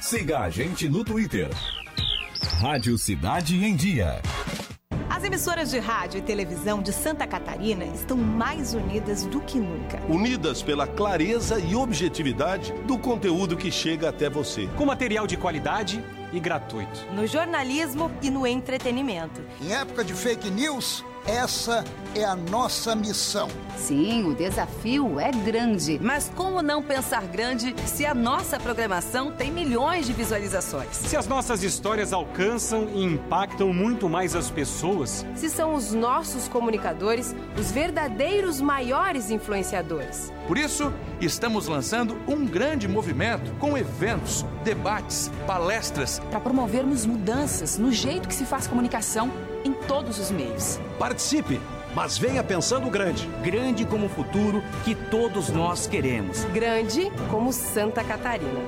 Siga 0.00 0.40
a 0.40 0.48
gente 0.48 0.88
no 0.88 1.04
Twitter. 1.04 1.50
Rádio 2.58 2.96
Cidade 2.96 3.62
em 3.62 3.76
Dia. 3.76 4.22
As 5.10 5.22
emissoras 5.24 5.70
de 5.70 5.78
rádio 5.78 6.18
e 6.18 6.22
televisão 6.22 6.80
de 6.80 6.90
Santa 6.90 7.26
Catarina 7.26 7.84
estão 7.84 8.16
mais 8.16 8.72
unidas 8.72 9.26
do 9.26 9.42
que 9.42 9.58
nunca. 9.58 10.00
Unidas 10.08 10.62
pela 10.62 10.86
clareza 10.86 11.60
e 11.60 11.74
objetividade 11.74 12.72
do 12.86 12.96
conteúdo 12.96 13.58
que 13.58 13.70
chega 13.70 14.08
até 14.08 14.30
você. 14.30 14.66
Com 14.78 14.86
material 14.86 15.26
de 15.26 15.36
qualidade 15.36 16.02
e 16.32 16.40
gratuito. 16.40 17.06
No 17.12 17.26
jornalismo 17.26 18.10
e 18.22 18.30
no 18.30 18.46
entretenimento. 18.46 19.42
Em 19.60 19.70
época 19.74 20.02
de 20.02 20.14
fake 20.14 20.50
news, 20.50 21.04
essa 21.26 21.84
é 22.14 22.24
a 22.24 22.34
nossa 22.34 22.94
missão. 22.94 23.48
Sim, 23.76 24.24
o 24.24 24.34
desafio 24.34 25.18
é 25.18 25.30
grande. 25.30 25.98
Mas 26.02 26.30
como 26.34 26.60
não 26.60 26.82
pensar 26.82 27.22
grande 27.26 27.74
se 27.86 28.04
a 28.04 28.14
nossa 28.14 28.58
programação 28.58 29.30
tem 29.30 29.50
milhões 29.50 30.06
de 30.06 30.12
visualizações? 30.12 30.88
Se 30.90 31.16
as 31.16 31.26
nossas 31.26 31.62
histórias 31.62 32.12
alcançam 32.12 32.88
e 32.94 33.04
impactam 33.04 33.72
muito 33.72 34.08
mais 34.08 34.34
as 34.34 34.50
pessoas. 34.50 35.24
Se 35.34 35.48
são 35.48 35.74
os 35.74 35.92
nossos 35.92 36.48
comunicadores 36.48 37.34
os 37.58 37.70
verdadeiros 37.70 38.60
maiores 38.60 39.30
influenciadores. 39.30 40.32
Por 40.46 40.58
isso, 40.58 40.92
estamos 41.20 41.68
lançando 41.68 42.16
um 42.26 42.44
grande 42.44 42.88
movimento 42.88 43.52
com 43.58 43.78
eventos, 43.78 44.44
debates, 44.64 45.30
palestras. 45.46 46.20
Para 46.30 46.40
promovermos 46.40 47.06
mudanças 47.06 47.78
no 47.78 47.92
jeito 47.92 48.28
que 48.28 48.34
se 48.34 48.44
faz 48.44 48.66
comunicação 48.66 49.30
em 49.64 49.72
todos 49.72 50.18
os 50.18 50.30
meios. 50.30 50.78
Participe, 50.98 51.60
mas 51.94 52.18
venha 52.18 52.42
pensando 52.42 52.90
grande. 52.90 53.26
Grande 53.42 53.84
como 53.84 54.06
o 54.06 54.08
futuro 54.08 54.62
que 54.84 54.94
todos 54.94 55.48
nós 55.48 55.86
queremos. 55.86 56.44
Grande 56.44 57.10
como 57.30 57.52
Santa 57.52 58.04
Catarina. 58.04 58.60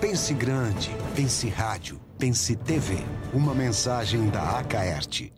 Pense 0.00 0.32
grande, 0.34 0.90
pense 1.14 1.48
rádio, 1.48 1.98
pense 2.18 2.54
TV. 2.56 2.98
Uma 3.32 3.54
mensagem 3.54 4.28
da 4.28 4.58
Acaerte. 4.58 5.37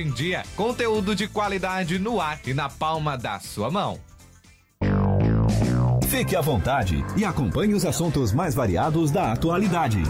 em 0.00 0.10
Dia. 0.10 0.42
Conteúdo 0.56 1.14
de 1.14 1.28
qualidade 1.28 1.98
no 1.98 2.20
ar 2.20 2.40
e 2.46 2.54
na 2.54 2.68
palma 2.68 3.16
da 3.16 3.38
sua 3.40 3.70
mão. 3.70 4.00
Fique 6.08 6.36
à 6.36 6.40
vontade 6.40 7.04
e 7.16 7.24
acompanhe 7.24 7.74
os 7.74 7.84
assuntos 7.84 8.32
mais 8.32 8.54
variados 8.54 9.10
da 9.10 9.32
atualidade. 9.32 10.02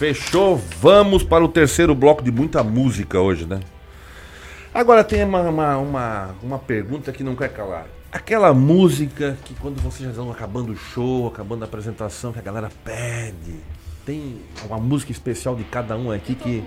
Fechou, 0.00 0.56
vamos 0.56 1.22
para 1.22 1.44
o 1.44 1.48
terceiro 1.48 1.94
bloco 1.94 2.22
de 2.22 2.32
muita 2.32 2.64
música 2.64 3.20
hoje, 3.20 3.44
né? 3.44 3.60
Agora 4.72 5.04
tem 5.04 5.22
uma, 5.22 5.42
uma, 5.42 5.76
uma, 5.76 6.34
uma 6.42 6.58
pergunta 6.58 7.12
que 7.12 7.22
não 7.22 7.36
quer 7.36 7.50
calar. 7.52 7.84
Aquela 8.10 8.54
música 8.54 9.36
que 9.44 9.52
quando 9.56 9.78
vocês 9.82 10.04
já 10.04 10.08
estão 10.08 10.32
acabando 10.32 10.72
o 10.72 10.74
show, 10.74 11.26
acabando 11.28 11.64
a 11.64 11.66
apresentação, 11.66 12.32
que 12.32 12.38
a 12.38 12.42
galera 12.42 12.70
pede. 12.82 13.60
Tem 14.06 14.40
uma 14.64 14.78
música 14.78 15.12
especial 15.12 15.54
de 15.54 15.64
cada 15.64 15.98
um 15.98 16.10
aqui 16.10 16.34
que. 16.34 16.64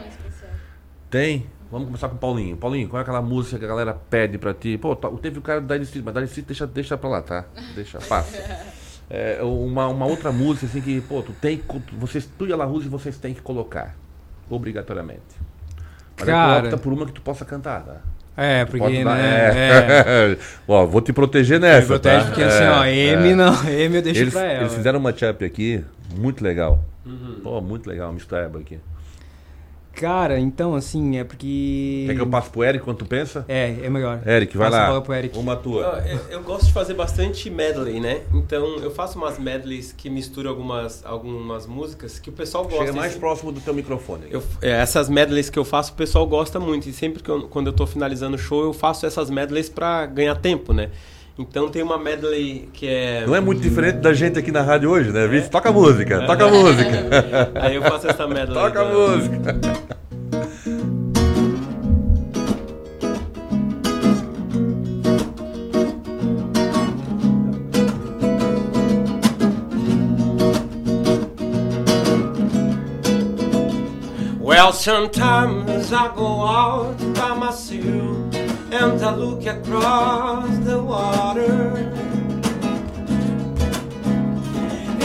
Tem? 1.10 1.48
Vamos 1.72 1.88
começar 1.88 2.10
com 2.10 2.16
o 2.18 2.20
Paulinho. 2.20 2.56
Paulinho, 2.56 2.88
qual 2.88 3.00
é 3.00 3.02
aquela 3.02 3.24
música 3.24 3.58
que 3.58 3.66
a 3.66 3.68
galera 3.68 3.96
pede 3.96 4.38
pra 4.38 4.54
ti? 4.54 4.78
Pô, 4.78 4.96
tá- 4.96 5.10
teve 5.20 5.40
o 5.40 5.42
cara 5.42 5.60
da 5.60 5.74
Dire 5.74 5.86
Street, 5.86 6.06
mas 6.06 6.14
Dire 6.14 6.26
Street 6.28 6.46
deixa, 6.46 6.68
deixa 6.68 6.98
pra 7.00 7.10
lá, 7.10 7.22
tá? 7.24 7.46
Deixa, 7.74 7.98
passa. 7.98 8.38
É, 9.10 9.40
uma, 9.44 9.88
uma 9.88 10.06
outra 10.06 10.32
música 10.32 10.66
assim 10.66 10.82
que, 10.82 11.02
pô, 11.02 11.22
tu 11.22 11.32
tem. 11.34 11.62
Vocês, 11.94 12.28
tu 12.38 12.48
e 12.48 12.54
a 12.54 12.56
La 12.56 12.66
vocês 12.66 13.18
têm 13.18 13.34
que 13.34 13.42
colocar. 13.42 13.96
Obrigatoriamente. 14.50 15.22
Mas 16.16 16.26
tu 16.26 16.26
Cara. 16.26 16.64
opta 16.66 16.78
por 16.78 16.94
uma 16.94 17.06
que 17.06 17.12
tu 17.12 17.22
possa 17.22 17.44
cantar, 17.46 17.84
tá? 17.84 17.98
É, 18.36 18.66
Tu 18.66 18.72
porque, 18.72 18.84
pode 18.86 19.04
dar- 19.04 19.16
né, 19.16 20.32
é. 20.34 20.38
Ó, 20.68 20.86
vou 20.88 21.02
te 21.02 21.14
proteger 21.14 21.60
nessa. 21.60 21.82
Me 21.82 21.88
protege 21.88 22.20
tá? 22.20 22.26
porque, 22.26 22.44
assim, 22.44 22.64
ó, 22.64 22.86
M 22.86 23.36
não, 23.36 23.64
M 23.70 23.96
eu 23.96 24.02
deixo 24.02 24.22
eles, 24.22 24.34
pra 24.34 24.44
ela. 24.44 24.62
Eles 24.64 24.74
fizeram 24.74 25.00
uma 25.00 25.10
matchup 25.12 25.46
aqui, 25.46 25.84
muito 26.18 26.44
legal. 26.44 26.80
Uhum. 27.06 27.40
Pô, 27.44 27.62
muito 27.62 27.88
legal, 27.88 28.08
uma 28.08 28.14
mistureba 28.14 28.60
aqui. 28.60 28.80
Cara, 29.96 30.40
então, 30.40 30.74
assim, 30.76 31.18
é 31.18 31.24
porque. 31.24 32.06
Quer 32.08 32.16
que 32.16 32.22
eu 32.22 32.28
passe 32.28 32.50
pro 32.50 32.64
Eric 32.64 32.84
quando 32.84 32.98
tu 32.98 33.06
pensa? 33.06 33.46
É, 33.48 33.76
é 33.84 33.90
melhor. 33.90 34.22
Eric, 34.26 34.58
vai 34.58 34.68
Passa 34.68 34.78
a 34.78 34.82
lá. 34.84 34.88
bola 34.90 35.02
pro 35.02 35.14
Eric. 35.14 35.38
Uma 35.38 35.56
tua. 35.56 36.04
Eu, 36.08 36.20
eu 36.32 36.42
gosto 36.44 36.66
de 36.66 36.74
fazer 36.74 36.96
bastante 36.96 37.48
medley, 37.50 38.00
né? 38.00 38.22
Então 38.34 38.78
eu 38.78 38.90
faço 38.90 39.18
umas 39.20 39.38
medleys 39.38 39.92
que 39.96 40.10
misturam 40.10 40.50
algumas, 40.50 41.06
algumas 41.06 41.68
músicas 41.68 42.18
que 42.18 42.30
o 42.30 42.34
pessoal 42.34 42.64
gosta. 42.64 42.80
Chega 42.80 42.94
mais 42.94 43.12
Assim, 43.12 43.20
próximo 43.20 43.52
do 43.52 43.62
teu 43.62 43.74
microfone. 43.74 44.24
eu- 44.32 44.44
é, 44.62 44.72
essas 44.72 45.08
medleys 45.10 45.50
que 45.50 45.60
eu 45.60 45.64
faço, 45.66 45.94
o 45.94 45.96
pessoal 45.96 46.26
gosta 46.26 46.60
muito. 46.60 46.90
E 46.90 46.92
sempre 46.94 47.22
que 47.22 47.30
eu, 47.30 47.44
quando 47.48 47.68
eu 47.68 47.74
tô 47.74 47.86
finalizando 47.86 48.36
o 48.36 48.40
show, 48.40 48.64
eu 48.64 48.74
faço 48.74 49.06
essas 49.06 49.30
medleys 49.30 49.70
pra 49.70 50.06
ganhar 50.08 50.36
tempo, 50.36 50.74
né? 50.74 50.90
Então 51.38 51.68
tem 51.68 51.82
uma 51.82 51.98
medley 51.98 52.70
que 52.74 52.88
é. 52.88 53.26
Não 53.26 53.36
é 53.36 53.40
muito 53.42 53.60
diferente 53.62 53.96
da 53.98 54.14
gente 54.14 54.38
aqui 54.38 54.52
na 54.52 54.62
rádio 54.62 54.90
hoje, 54.92 55.12
né? 55.12 55.28
Vice? 55.28 55.50
Toca 55.50 55.72
música, 55.72 56.26
toca 56.28 56.48
música. 56.48 57.52
Aí 57.60 57.76
eu 57.76 57.82
faço 57.82 58.08
essa 58.08 58.28
medley. 58.28 58.54
Toca 58.54 58.84
da- 58.84 58.94
música. 58.94 59.56
Well, 74.40 74.72
sometimes 74.74 75.92
I 75.94 76.14
go 76.16 76.42
out 76.46 76.98
by 77.16 77.34
myself 77.36 78.33
and 78.74 79.00
I 79.04 79.16
look 79.16 79.46
across 79.46 80.58
the 80.60 80.82
water. 80.82 81.78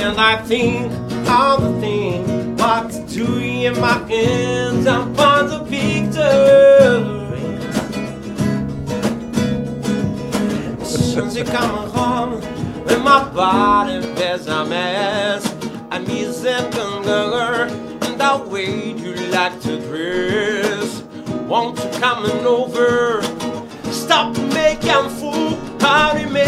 And 0.03 0.19
I 0.19 0.41
think 0.43 0.91
all 1.29 1.61
the 1.61 1.79
things 1.81 2.61
what 2.61 2.91
to 2.91 3.07
do 3.07 3.39
in 3.39 3.79
my 3.79 3.99
hands. 4.09 4.87
I'm 4.87 5.15
on 5.19 5.49
the 5.49 5.59
victory. 5.65 7.29
You 11.39 11.45
come 11.45 11.91
home, 11.91 12.41
when 12.85 13.05
my 13.05 13.23
body 13.33 14.01
bears 14.15 14.49
a 14.49 14.65
mess, 14.65 15.47
I 15.89 16.01
miss 16.01 16.41
that 16.41 16.75
hunger 16.75 17.73
and 18.05 18.21
the 18.21 18.49
way 18.51 18.93
you 18.93 19.15
like 19.31 19.61
to 19.61 19.79
dress. 19.79 21.03
Won't 21.47 21.79
you 21.79 21.91
coming 22.01 22.45
over? 22.45 23.38
Stop 24.09 24.35
making 24.55 25.11
fool 25.21 25.59
out 25.83 26.17
of 26.17 26.33
me. 26.33 26.41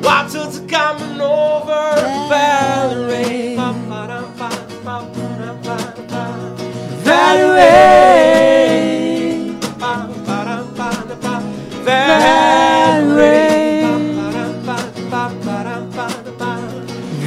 What's 0.00 0.34
it 0.34 0.66
coming 0.66 1.20
over, 1.20 1.96
Valerie? 2.30 3.56
Valerie. 7.04 7.52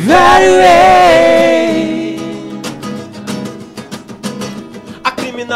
Valerie. 0.07 1.14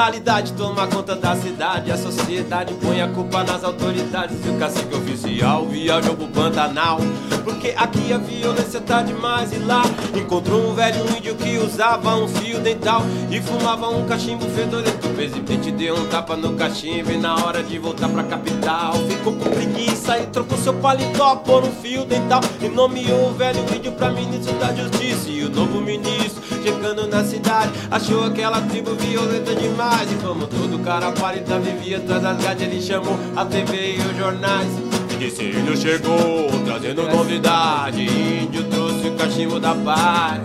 Criminalidade 0.10 0.54
toma 0.54 0.88
conta 0.88 1.16
da 1.16 1.36
cidade, 1.36 1.92
a 1.92 1.98
sociedade 1.98 2.74
põe 2.76 3.02
a 3.02 3.08
culpa 3.08 3.44
nas 3.44 3.64
autoridades 3.64 4.38
e 4.44 4.50
o 4.50 4.58
cacique 4.58 4.96
oficial 4.96 5.66
viajou 5.68 6.16
pro 6.16 6.28
Pantanal. 6.28 7.00
Porque 7.44 7.74
aqui 7.76 8.12
a 8.12 8.18
violência 8.18 8.82
tá 8.82 9.02
demais 9.02 9.52
e 9.54 9.58
lá 9.58 9.82
encontrou 10.16 10.70
um 10.70 10.74
velho 10.74 11.06
índio 11.18 11.36
que 11.36 11.58
usava 11.58 12.16
um 12.16 12.28
fio 12.28 12.60
dental 12.60 13.04
e 13.30 13.42
fumava 13.42 13.90
um 13.90 14.06
cachimbo 14.06 14.46
fedorento. 14.50 15.08
O 15.08 15.14
presidente 15.14 15.72
deu 15.72 15.96
um 15.96 16.06
tapa 16.08 16.36
no 16.36 16.54
cachimbo 16.54 17.12
e 17.12 17.18
na 17.18 17.36
hora 17.36 17.64
de 17.64 17.78
voltar 17.78 18.10
pra 18.10 18.24
capital 18.24 18.94
ficou 19.08 19.34
com 19.34 19.50
preguiça 19.50 20.18
e 20.20 20.28
trocou 20.28 20.58
seu 20.58 20.74
paletó 20.76 21.36
por 21.38 21.64
um 21.64 21.72
fio 21.72 22.06
dental 22.06 22.42
e 22.62 22.68
nomeou 22.68 23.30
o 23.30 23.34
velho 23.34 23.60
índio 23.76 23.92
pra 23.94 24.12
ministro 24.12 24.54
da 24.56 24.74
justiça. 24.74 25.30
E 25.30 25.44
o 25.44 25.50
novo 25.50 25.82
ministro, 25.82 26.42
chegando 26.64 27.08
na 27.08 27.24
cidade, 27.24 27.72
achou 27.90 28.26
aquela 28.26 28.62
tribo 28.62 28.96
violenta 28.96 29.56
demais. 29.56 29.99
E 30.02 30.16
como 30.24 30.48
todo 30.48 30.80
cara 30.80 31.12
pálida 31.12 31.60
vivia 31.60 31.98
atrás 31.98 32.22
das 32.22 32.38
grades, 32.38 32.64
ele 32.64 32.82
chamou 32.82 33.20
a 33.36 33.44
TV 33.46 33.98
e 33.98 34.00
os 34.00 34.16
jornais. 34.18 34.70
E 35.12 35.18
disse: 35.18 35.44
Índio 35.44 35.76
chegou, 35.76 36.50
trazendo 36.66 37.04
novidade. 37.04 38.04
Índio 38.04 38.64
trouxe 38.66 39.10
o 39.10 39.16
cachimbo 39.16 39.60
da 39.60 39.76
paz. 39.76 40.40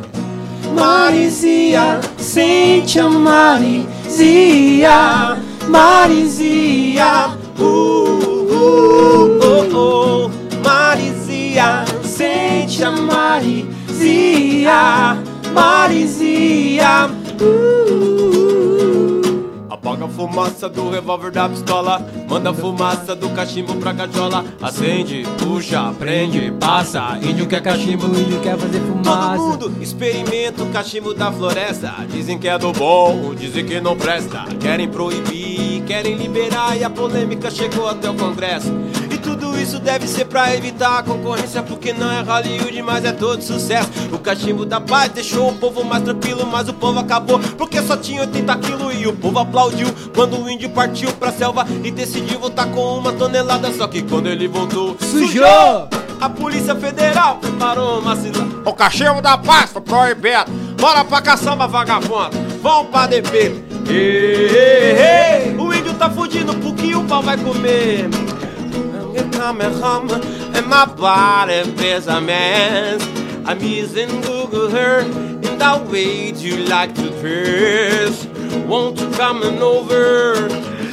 Marizia, 0.74 2.00
sente 2.18 2.98
a 2.98 3.08
Marizia, 3.08 4.90
Marizia, 5.68 7.30
uh, 7.56 7.62
uh, 7.62 9.38
oh, 9.40 9.68
oh. 9.72 10.28
Marizia, 10.64 11.84
sente 12.02 12.82
a 12.82 12.90
Marizia, 12.90 13.56
Marizia, 15.54 17.08
uh. 17.40 18.13
Apaga 19.74 20.04
a 20.04 20.08
fumaça 20.08 20.68
do 20.68 20.88
revólver 20.88 21.32
da 21.32 21.48
pistola. 21.48 22.00
Manda 22.28 22.50
a 22.50 22.54
fumaça 22.54 23.12
do 23.16 23.28
cachimbo 23.30 23.74
pra 23.74 23.92
cachola. 23.92 24.44
Acende, 24.62 25.24
puxa, 25.36 25.92
prende, 25.98 26.52
passa. 26.60 27.18
Índio 27.20 27.48
quer 27.48 27.60
cachimbo, 27.60 28.06
índio 28.06 28.40
quer 28.40 28.56
fazer 28.56 28.78
fumaça. 28.78 29.36
Todo 29.36 29.70
mundo 29.70 29.82
experimenta 29.82 30.62
o 30.62 30.70
cachimbo 30.70 31.12
da 31.12 31.32
floresta. 31.32 31.92
Dizem 32.08 32.38
que 32.38 32.46
é 32.46 32.56
do 32.56 32.72
bom, 32.72 33.34
dizem 33.34 33.66
que 33.66 33.80
não 33.80 33.96
presta. 33.96 34.44
Querem 34.60 34.88
proibir, 34.88 35.82
querem 35.82 36.14
liberar 36.14 36.76
E 36.78 36.84
a 36.84 36.88
polêmica 36.88 37.50
chegou 37.50 37.88
até 37.88 38.08
o 38.08 38.14
congresso 38.14 38.72
tudo 39.24 39.58
isso 39.58 39.78
deve 39.78 40.06
ser 40.06 40.26
pra 40.26 40.54
evitar 40.54 40.98
a 40.98 41.02
concorrência 41.02 41.62
Porque 41.62 41.92
não 41.92 42.10
é 42.12 42.20
Hollywood, 42.20 42.82
mas 42.82 43.04
é 43.04 43.12
todo 43.12 43.42
sucesso. 43.42 43.88
O 44.12 44.18
cachimbo 44.18 44.66
da 44.66 44.80
paz 44.80 45.10
deixou 45.10 45.48
o 45.48 45.54
povo 45.54 45.82
mais 45.82 46.02
tranquilo 46.04 46.46
Mas 46.46 46.68
o 46.68 46.74
povo 46.74 47.00
acabou 47.00 47.38
porque 47.56 47.80
só 47.82 47.96
tinha 47.96 48.20
80 48.20 48.56
quilos 48.58 48.94
E 48.94 49.06
o 49.06 49.12
povo 49.14 49.38
aplaudiu 49.38 49.88
quando 50.14 50.36
o 50.36 50.48
índio 50.48 50.68
partiu 50.70 51.10
pra 51.12 51.32
selva 51.32 51.66
E 51.82 51.90
decidiu 51.90 52.38
voltar 52.38 52.66
com 52.66 52.98
uma 52.98 53.12
tonelada. 53.12 53.72
Só 53.72 53.88
que 53.88 54.02
quando 54.02 54.28
ele 54.28 54.46
voltou, 54.46 54.96
Sujou! 55.00 55.88
A 56.20 56.28
polícia 56.28 56.74
federal 56.76 57.36
preparou 57.36 57.98
uma 58.00 58.14
cilada 58.14 58.46
O 58.64 58.72
cachimbo 58.72 59.22
da 59.22 59.38
paz 59.38 59.72
foi 59.72 59.82
proibido 59.82 60.52
Bora 60.78 61.02
pra 61.04 61.22
caçamba, 61.22 61.66
vagabundo. 61.66 62.30
Vamos 62.62 62.90
pra 62.90 63.06
DP 63.06 63.64
Ei, 63.88 63.96
ei, 63.96 65.48
ei, 65.48 65.56
O 65.56 65.72
índio 65.72 65.94
tá 65.94 66.10
fugindo 66.10 66.54
porque 66.54 66.94
o 66.94 67.04
pau 67.04 67.22
vai 67.22 67.36
comer 67.36 68.08
Come 69.44 69.60
home 69.60 70.10
and 70.56 70.66
my 70.68 70.86
body 70.86 71.70
bears 71.72 72.06
a 72.06 72.18
mess. 72.18 73.02
I'm 73.44 73.60
using 73.60 74.08
Google 74.22 74.70
her 74.70 75.00
in 75.00 75.58
the 75.58 75.86
way 75.92 76.30
you 76.30 76.64
like 76.64 76.94
to 76.94 77.10
dress. 77.20 78.24
Won't 78.66 78.98
you 78.98 79.10
coming 79.10 79.60
over? 79.60 80.48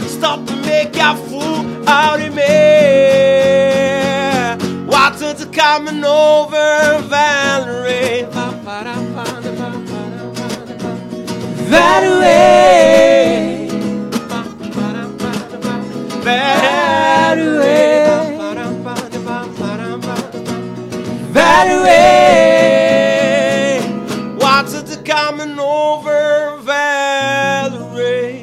Stop 0.05 0.39
and 0.49 0.61
make 0.65 0.97
a 0.97 1.15
fool 1.15 1.87
out 1.87 2.19
of 2.19 2.35
me. 2.35 2.41
What's 4.85 5.21
it 5.21 5.53
coming 5.53 6.03
over, 6.03 6.99
Valerie? 7.07 8.25
Valerie. 11.71 12.51
Valerie. 16.25 17.90
What's 24.39 24.73
it 24.73 25.03
coming 25.03 25.57
over, 25.59 26.57
Valerie? 26.63 28.41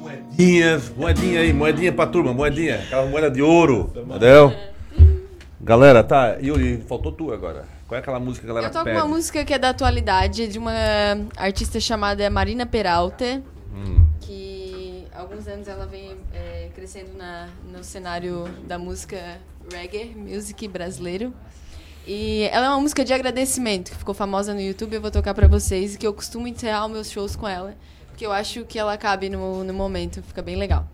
Moedinhas, 0.00 0.92
moedinha 0.96 1.40
aí, 1.40 1.52
moedinha 1.52 1.92
pra 1.92 2.06
turma, 2.06 2.32
moedinha. 2.32 2.76
Aquela 2.76 3.06
moeda 3.06 3.30
de 3.30 3.42
ouro. 3.42 3.92
Entendeu? 3.96 4.52
Galera, 5.60 6.02
tá. 6.04 6.36
Yuri, 6.40 6.82
faltou 6.88 7.10
tu 7.12 7.32
agora. 7.32 7.64
Qual 7.86 7.96
é 7.96 8.00
aquela 8.00 8.20
música 8.20 8.44
que 8.46 8.50
a 8.50 8.54
galera 8.54 8.66
Eu 8.68 8.72
toco 8.72 8.84
pede? 8.84 8.96
uma 8.98 9.06
música 9.08 9.44
que 9.44 9.52
é 9.54 9.58
da 9.58 9.70
atualidade, 9.70 10.46
de 10.46 10.58
uma 10.58 10.72
artista 11.36 11.80
chamada 11.80 12.28
Marina 12.30 12.64
Peralta, 12.66 13.42
Hum. 13.74 14.04
que 14.20 14.57
alguns 15.18 15.48
anos 15.48 15.66
ela 15.66 15.84
vem 15.84 16.16
é, 16.32 16.70
crescendo 16.74 17.16
na, 17.16 17.48
no 17.70 17.82
cenário 17.82 18.44
da 18.66 18.78
música 18.78 19.40
reggae, 19.70 20.14
music 20.14 20.68
brasileiro. 20.68 21.34
E 22.06 22.48
ela 22.52 22.66
é 22.66 22.68
uma 22.70 22.80
música 22.80 23.04
de 23.04 23.12
agradecimento, 23.12 23.90
que 23.90 23.96
ficou 23.96 24.14
famosa 24.14 24.54
no 24.54 24.60
YouTube, 24.60 24.94
eu 24.94 25.00
vou 25.00 25.10
tocar 25.10 25.34
pra 25.34 25.46
vocês, 25.46 25.94
e 25.94 25.98
que 25.98 26.06
eu 26.06 26.14
costumo 26.14 26.46
encerrar 26.46 26.86
os 26.86 26.92
meus 26.92 27.10
shows 27.10 27.36
com 27.36 27.46
ela, 27.46 27.76
porque 28.06 28.24
eu 28.24 28.32
acho 28.32 28.64
que 28.64 28.78
ela 28.78 28.96
cabe 28.96 29.28
no, 29.28 29.62
no 29.64 29.74
momento, 29.74 30.22
fica 30.22 30.40
bem 30.40 30.56
legal. 30.56 30.88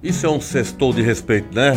Isso 0.00 0.26
é 0.26 0.30
um 0.30 0.40
sextou 0.40 0.92
de 0.92 1.02
respeito, 1.02 1.52
né? 1.52 1.72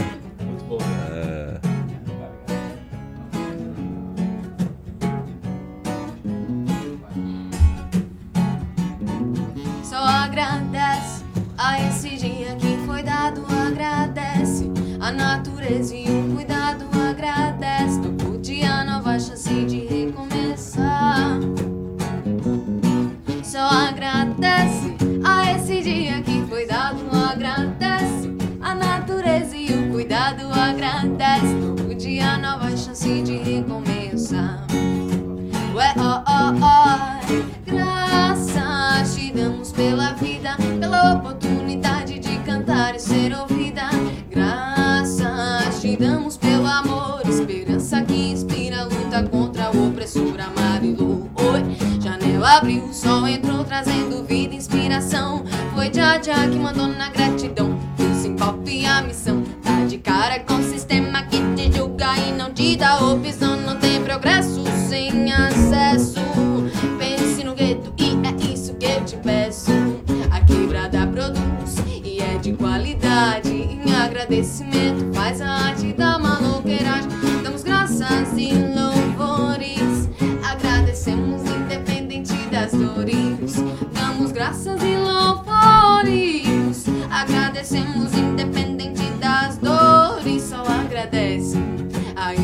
Inspiração. 55.02 55.44
Foi 55.73 55.91
Jaja 55.91 56.34
que 56.48 56.57
mandou 56.57 56.88
na 56.88 57.10
gratidão, 57.10 57.31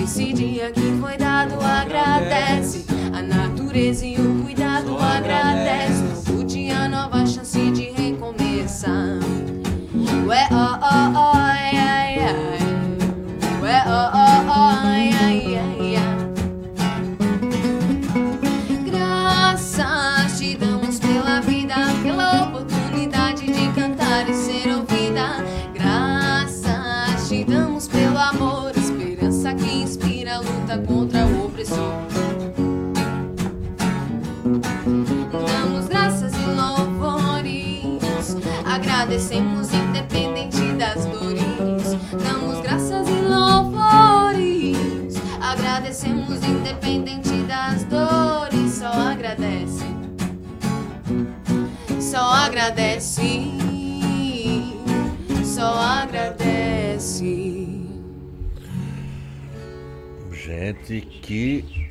esse 0.08 0.32
dia 0.32 0.72
que 0.72 0.98
foi 1.02 1.18
dado. 1.18 1.56
Agradece 1.62 2.86
a 3.14 3.22
natureza 3.22 4.06
e 4.06 4.16
o 4.16 4.27
Gente, 60.88 61.02
que 61.22 61.88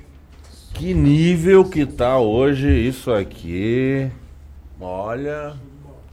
que 0.73 0.95
nível 0.95 1.65
que 1.65 1.85
tá 1.87 2.19
hoje 2.19 2.69
isso 2.69 3.13
aqui. 3.13 4.11
Olha, 4.81 5.55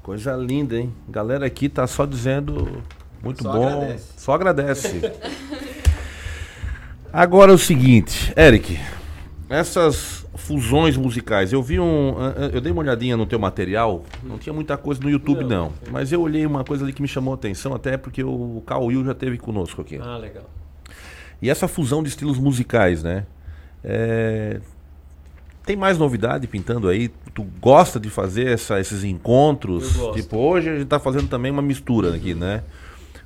coisa 0.02 0.36
linda, 0.36 0.78
hein? 0.78 0.94
Galera 1.08 1.46
aqui 1.46 1.68
tá 1.70 1.86
só 1.88 2.06
dizendo 2.06 2.82
muito 3.22 3.44
Só 3.44 3.52
bom. 3.52 3.68
agradece. 3.68 4.08
Só 4.18 4.34
agradece. 4.34 5.02
Agora 7.12 7.52
é 7.52 7.56
o 7.56 7.58
seguinte, 7.58 8.34
Eric, 8.36 8.80
essas 9.48 10.26
fusões 10.36 10.98
musicais, 10.98 11.54
eu 11.54 11.62
vi 11.62 11.80
um, 11.80 12.16
eu 12.52 12.60
dei 12.60 12.72
uma 12.72 12.82
olhadinha 12.82 13.16
no 13.16 13.26
teu 13.26 13.38
material, 13.38 14.04
não 14.24 14.40
tinha 14.40 14.52
muita 14.52 14.78
coisa 14.78 15.00
no 15.00 15.10
YouTube 15.10 15.44
não, 15.44 15.72
mas 15.92 16.12
eu 16.12 16.22
olhei 16.22 16.44
uma 16.44 16.64
coisa 16.64 16.84
ali 16.84 16.92
que 16.92 17.04
me 17.04 17.08
chamou 17.08 17.34
a 17.34 17.36
atenção, 17.36 17.76
até 17.76 17.98
porque 17.98 18.24
o 18.24 18.64
Cauil 18.66 19.06
já 19.06 19.14
teve 19.14 19.38
conosco 19.38 19.80
aqui. 19.80 20.00
Ah, 20.02 20.18
legal. 20.18 20.50
E 21.44 21.50
essa 21.50 21.68
fusão 21.68 22.02
de 22.02 22.08
estilos 22.08 22.40
musicais, 22.40 23.04
né? 23.04 23.26
É, 23.84 24.62
Tem 25.66 25.76
mais 25.78 25.98
novidade 25.98 26.46
pintando 26.48 26.88
aí? 26.90 27.10
Tu 27.34 27.42
gosta 27.62 27.98
de 28.00 28.10
fazer 28.10 28.48
essa- 28.48 28.80
esses 28.82 29.04
encontros? 29.04 29.94
Tipo, 30.14 30.38
hoje 30.38 30.70
a 30.70 30.76
gente 30.78 30.88
tá 30.88 31.00
fazendo 31.00 31.28
também 31.30 31.52
uma 31.52 31.62
mistura 31.62 32.14
aqui, 32.16 32.34
né? 32.34 32.64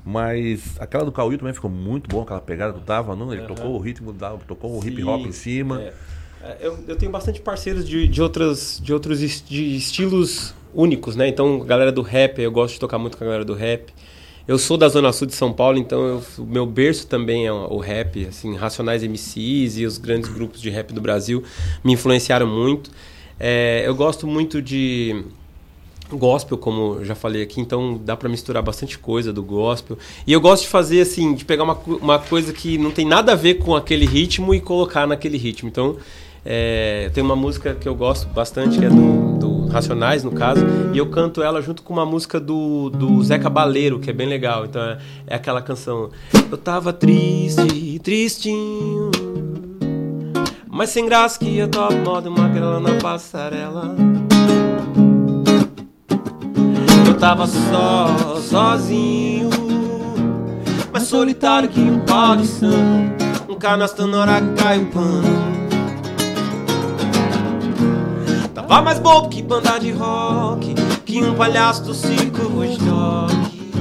Mas 0.05 0.75
aquela 0.79 1.03
do 1.03 1.11
Cauil 1.11 1.37
também 1.37 1.53
ficou 1.53 1.69
muito 1.69 2.07
bom, 2.09 2.21
aquela 2.21 2.39
pegada 2.39 2.73
tu 2.73 2.81
tava, 2.81 3.15
não? 3.15 3.31
Ele 3.33 3.41
Aham. 3.41 3.53
tocou 3.55 3.75
o 3.75 3.79
ritmo, 3.79 4.15
tocou 4.47 4.79
o 4.79 4.87
hip 4.87 5.03
hop 5.03 5.25
em 5.25 5.31
cima. 5.31 5.81
é. 5.81 5.93
É, 6.43 6.57
Eu, 6.61 6.77
eu 6.87 6.95
tenho 6.95 7.11
bastante 7.11 7.41
parceiros 7.41 7.87
de, 7.87 8.07
de, 8.07 8.21
outras, 8.21 8.79
de 8.83 8.93
outros 8.93 9.19
de 9.19 9.75
estilos 9.75 10.53
únicos, 10.73 11.15
né? 11.15 11.27
Então, 11.27 11.59
galera 11.59 11.91
do 11.91 12.01
rap, 12.03 12.39
eu 12.39 12.51
gosto 12.51 12.75
de 12.75 12.79
tocar 12.79 12.97
muito 12.99 13.17
com 13.17 13.23
a 13.23 13.27
galera 13.27 13.45
do 13.45 13.53
rap. 13.55 13.91
Eu 14.47 14.57
sou 14.57 14.77
da 14.77 14.87
Zona 14.87 15.11
Sul 15.11 15.27
de 15.27 15.35
São 15.35 15.51
Paulo, 15.51 15.77
então 15.77 16.23
o 16.37 16.45
meu 16.45 16.65
berço 16.65 17.05
também 17.05 17.45
é 17.45 17.51
o 17.51 17.79
rap, 17.79 18.25
assim, 18.27 18.55
Racionais 18.55 19.03
MCs 19.03 19.77
e 19.77 19.85
os 19.85 19.97
grandes 19.97 20.29
grupos 20.29 20.61
de 20.61 20.69
rap 20.69 20.93
do 20.93 21.01
Brasil 21.01 21.43
me 21.83 21.91
influenciaram 21.91 22.47
muito. 22.47 22.89
É, 23.37 23.83
eu 23.85 23.93
gosto 23.93 24.25
muito 24.25 24.61
de 24.61 25.21
gospel, 26.09 26.57
como 26.57 27.03
já 27.03 27.13
falei 27.13 27.41
aqui, 27.41 27.59
então 27.59 27.99
dá 28.05 28.15
pra 28.15 28.29
misturar 28.29 28.63
bastante 28.63 28.97
coisa 28.97 29.33
do 29.33 29.43
gospel. 29.43 29.97
E 30.25 30.31
eu 30.31 30.39
gosto 30.39 30.63
de 30.63 30.69
fazer 30.69 31.01
assim, 31.01 31.35
de 31.35 31.43
pegar 31.43 31.65
uma, 31.65 31.77
uma 31.85 32.17
coisa 32.17 32.53
que 32.53 32.77
não 32.77 32.91
tem 32.91 33.05
nada 33.05 33.33
a 33.33 33.35
ver 33.35 33.55
com 33.55 33.75
aquele 33.75 34.05
ritmo 34.05 34.55
e 34.55 34.61
colocar 34.61 35.05
naquele 35.05 35.37
ritmo. 35.37 35.67
Então, 35.67 35.97
é, 36.49 37.11
tem 37.13 37.21
uma 37.21 37.35
música 37.35 37.75
que 37.75 37.89
eu 37.89 37.93
gosto 37.93 38.25
bastante, 38.29 38.79
que 38.79 38.85
é 38.85 38.89
do, 38.89 39.37
do 39.37 39.65
Racionais, 39.67 40.23
no 40.23 40.31
caso, 40.31 40.65
e 40.93 40.97
eu 40.97 41.09
canto 41.09 41.43
ela 41.43 41.61
junto 41.61 41.83
com 41.83 41.91
uma 41.91 42.05
música 42.05 42.39
do, 42.39 42.89
do 42.89 43.21
Zé 43.21 43.37
Cabaleiro, 43.37 43.99
que 43.99 44.09
é 44.09 44.13
bem 44.13 44.29
legal. 44.29 44.63
Então, 44.63 44.81
é, 44.81 44.97
é 45.27 45.35
aquela 45.35 45.61
canção. 45.61 46.09
Eu 46.49 46.57
tava 46.57 46.93
triste, 46.93 47.99
tristinho, 47.99 49.11
mas 50.69 50.89
sem 50.89 51.05
graça 51.05 51.37
que 51.37 51.57
eu 51.57 51.67
top 51.67 51.93
moda, 51.95 52.29
uma 52.29 52.47
grela 52.47 52.79
na 52.79 52.93
passarela. 52.93 53.93
Eu 57.05 57.13
tava 57.19 57.47
só, 57.47 58.37
sozinho 58.41 59.49
Mas 60.93 61.03
solitário 61.03 61.67
que 61.67 61.79
um 61.79 61.99
pau 62.01 62.35
de 62.35 62.45
santo 62.45 63.25
Um 63.49 63.55
canasto 63.55 64.05
na 64.05 64.19
hora 64.19 64.41
cai 64.55 64.77
o 64.77 64.85
pano 64.85 65.56
Tava 68.67 68.81
mais 68.81 68.99
bobo 68.99 69.29
que 69.29 69.41
banda 69.41 69.79
de 69.79 69.91
rock 69.91 70.75
Que 71.05 71.23
um 71.23 71.33
palhaço 71.35 71.83
do 71.83 71.93
circo 71.93 72.51
Woodstock. 72.51 73.33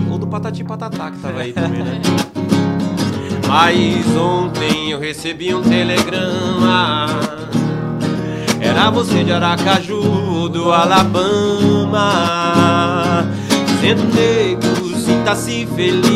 Ou 0.09 0.17
do 0.17 0.29
Patati 0.29 0.63
Patatá 0.63 1.11
que 1.11 1.19
tava 1.19 1.41
aí 1.41 1.53
também, 1.53 1.83
né? 1.83 2.01
Mas 3.49 4.07
ontem 4.17 4.91
eu 4.91 5.01
recebi 5.01 5.55
um 5.55 5.63
telegrama. 5.63 7.07
Era 8.61 8.91
você 8.91 9.25
de 9.25 9.33
Aracaju, 9.33 10.49
do 10.49 10.73
Alabama. 10.73 12.13
Nego, 13.83 14.99
sinta-se 14.99 15.67
feliz. 15.77 16.07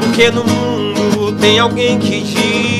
Porque 0.00 0.30
no 0.30 0.44
mundo 0.44 1.32
tem 1.40 1.58
alguém 1.58 1.98
que 1.98 2.20
diz 2.20 2.75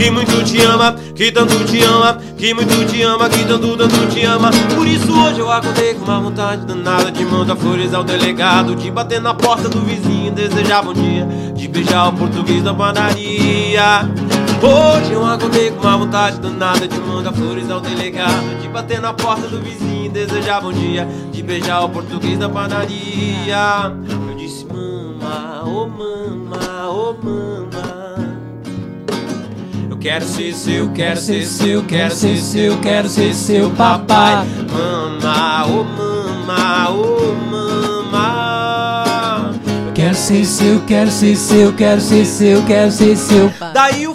Que 0.00 0.10
muito 0.10 0.42
te 0.44 0.62
ama, 0.62 0.94
que 1.14 1.30
tanto 1.30 1.62
te 1.66 1.84
ama 1.84 2.16
Que 2.38 2.54
muito 2.54 2.90
te 2.90 3.02
ama, 3.02 3.28
que 3.28 3.44
tanto, 3.44 3.76
tanto 3.76 4.06
te 4.06 4.24
ama. 4.24 4.50
Por 4.74 4.86
isso 4.86 5.12
hoje 5.12 5.40
eu 5.40 5.52
acordei 5.52 5.92
com 5.92 6.06
uma 6.06 6.18
vontade 6.18 6.64
danada 6.64 7.12
De 7.12 7.22
mandar 7.22 7.54
flores 7.54 7.92
ao 7.92 8.02
delegado 8.02 8.74
De 8.74 8.90
bater 8.90 9.20
na 9.20 9.34
porta 9.34 9.68
do 9.68 9.78
vizinho, 9.80 10.32
desejar 10.32 10.82
bom 10.82 10.94
dia 10.94 11.28
De 11.54 11.68
beijar 11.68 12.08
o 12.08 12.14
português 12.14 12.62
da 12.62 12.72
padaria. 12.72 14.08
Hoje 14.62 15.12
eu 15.12 15.26
acordei 15.26 15.70
com 15.70 15.86
uma 15.86 15.98
vontade 15.98 16.40
danada 16.40 16.88
de 16.88 16.98
mandar 16.98 17.34
flores 17.34 17.70
ao 17.70 17.82
delegado 17.82 18.58
De 18.58 18.68
bater 18.68 19.02
na 19.02 19.12
porta 19.12 19.48
do 19.48 19.60
vizinho, 19.60 20.10
desejar 20.10 20.62
bom 20.62 20.72
dia 20.72 21.06
De 21.30 21.42
beijar 21.42 21.84
o 21.84 21.90
português 21.90 22.38
da 22.38 22.48
padaria. 22.48 23.92
Eu 24.08 24.34
disse 24.34 24.64
mama, 24.64 25.62
oh 25.66 25.86
mama, 25.86 26.88
oh 26.88 27.14
mama 27.22 27.99
quero 30.00 30.24
ser 30.24 30.54
seu, 30.54 30.88
quero 30.90 31.20
ser 31.20 31.44
seu, 31.44 31.84
quero 31.84 32.14
ser 32.14 32.38
seu, 32.38 32.80
quero 32.80 33.08
ser 33.08 33.34
seu 33.34 33.70
papai. 33.70 34.46
Mama, 34.72 35.66
oh 35.66 35.84
mama, 35.84 36.90
oh 36.90 37.34
mama. 37.50 39.52
Quero 39.94 40.14
ser 40.14 40.46
seu, 40.46 40.80
quero 40.86 41.10
ser 41.10 41.36
seu, 41.36 41.72
quero 41.74 42.00
ser 42.00 42.24
seu, 42.24 42.64
quero 42.64 42.90
ser 42.90 43.16
seu. 43.16 43.52
Daí 43.74 44.06
o 44.06 44.14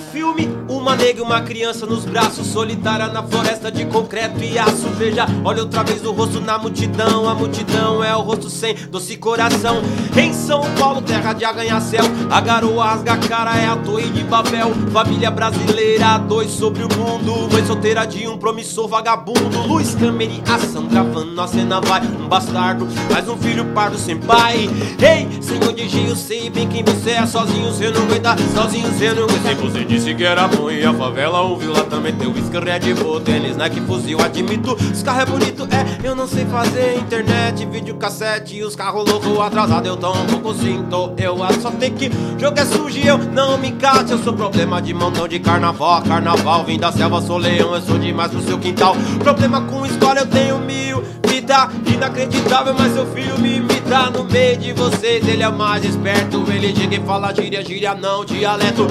uma 0.86 0.96
nega 0.96 1.18
e 1.18 1.22
uma 1.24 1.42
criança 1.42 1.88
nos 1.88 2.06
braços, 2.06 2.46
solitária 2.46 3.08
na 3.08 3.24
floresta 3.24 3.72
de 3.72 3.86
concreto 3.86 4.40
e 4.44 4.60
aço. 4.60 4.88
Veja, 4.96 5.26
olha 5.44 5.64
outra 5.64 5.84
vez 5.84 6.06
o 6.06 6.12
rosto 6.12 6.40
na 6.40 6.60
multidão. 6.60 7.28
A 7.28 7.34
multidão 7.34 8.04
é 8.04 8.16
o 8.16 8.22
rosto 8.22 8.52
sem 8.52 8.76
doce 8.92 9.18
coração. 9.18 9.82
Em 10.16 10.32
São 10.32 10.62
Paulo, 10.78 11.02
terra 11.02 11.34
de 11.34 11.44
arranha-céu, 11.44 12.04
a 12.30 12.40
garoa 12.40 12.86
rasga 12.86 13.14
a 13.14 13.18
cara, 13.18 13.58
é 13.58 13.66
a 13.66 13.76
torre 13.78 14.12
de 14.12 14.24
Babel. 14.26 14.76
Família 14.94 15.32
brasileira, 15.32 16.20
dois 16.20 16.52
sobre 16.52 16.84
o 16.84 16.88
mundo. 16.96 17.52
Mãe 17.52 17.66
solteira 17.66 18.06
de 18.06 18.28
um 18.28 18.38
promissor 18.38 18.88
vagabundo. 18.88 19.66
Luiz 19.68 19.96
Cameri, 19.96 20.44
ação 20.48 20.86
gravando, 20.86 21.42
a 21.42 21.48
cena 21.48 21.82
vai. 21.82 22.02
Um 22.02 22.28
bastardo, 22.28 22.88
mais 23.10 23.28
um 23.28 23.36
filho 23.38 23.66
pardo 23.74 23.98
sem 23.98 24.20
pai. 24.20 24.70
Ei, 25.02 25.42
senhor 25.42 25.74
de 25.74 25.86
eu 26.08 26.16
sei 26.16 26.48
bem 26.52 26.68
quem 26.68 26.84
você 26.84 27.12
é. 27.12 27.26
Sozinho 27.26 27.74
você 27.74 27.90
não 27.90 28.04
aguenta, 28.04 28.36
sozinho 28.54 28.88
você 28.92 29.14
não 29.14 29.24
aguenta. 29.24 29.56
Você 29.56 29.84
disse 29.84 30.14
que 30.14 30.24
era 30.24 30.48
bom, 30.76 30.92
minha 30.92 30.94
favela 30.94 31.42
ouviu 31.42 31.72
lá 31.72 31.84
também 31.84 32.14
teu 32.14 32.32
whisky, 32.32 32.58
Red 32.58 32.94
Bull, 32.96 33.22
tênis, 33.22 33.56
Nike, 33.56 33.82
fuzil, 33.82 34.20
admito. 34.22 34.74
Os 34.74 35.02
carros 35.02 35.22
é 35.22 35.26
bonito, 35.26 35.68
é, 35.72 36.08
eu 36.08 36.16
não 36.16 36.28
sei 36.28 36.46
fazer 36.46 36.98
internet, 36.98 37.66
vídeo 37.66 37.96
cassete, 37.96 38.62
os 38.64 38.76
carros 38.76 39.10
loucos 39.10 39.40
atrasados, 39.40 39.88
eu 39.88 39.98
tão 39.98 40.14
pouco 40.26 40.54
sinto. 40.54 41.14
Eu 41.18 41.38
só 41.62 41.72
tenho 41.72 41.94
que 41.96 42.12
jogar 42.38 42.66
sujo 42.66 42.98
e 42.98 43.08
eu 43.08 43.18
não 43.18 43.58
me 43.58 43.70
encate. 43.70 44.12
Eu 44.12 44.20
sou 44.20 44.34
problema 44.34 44.82
de 44.82 44.94
montão 44.94 45.28
de 45.28 45.40
carnaval, 45.40 46.02
carnaval, 46.04 46.64
vim 46.66 46.78
da 46.78 46.92
selva, 46.92 47.22
sou 47.22 47.38
leão, 47.38 47.74
eu 47.74 47.82
sou 47.82 47.98
demais 47.98 48.32
pro 48.32 48.42
seu 48.42 48.58
quintal. 48.58 48.96
Problema 49.20 49.62
com 49.62 49.86
escola, 49.86 50.20
eu 50.20 50.28
tenho 50.28 50.60
mil. 50.60 51.04
Vida 51.28 51.70
inacreditável, 51.94 52.74
mas 52.78 52.94
seu 52.94 53.06
filho 53.08 53.38
me 53.40 53.58
imita 53.58 54.10
no 54.10 54.24
meio 54.24 54.58
de 54.58 54.74
vocês. 54.74 55.28
Ele 55.28 55.44
é 55.44 55.52
mais 55.52 55.84
esperto, 55.84 56.44
ele 56.50 56.72
diga 56.72 56.96
e 56.96 57.00
fala 57.02 57.34
gíria, 57.34 57.64
gíria 57.64 57.94
não, 57.94 58.24
dialeto. 58.24 58.88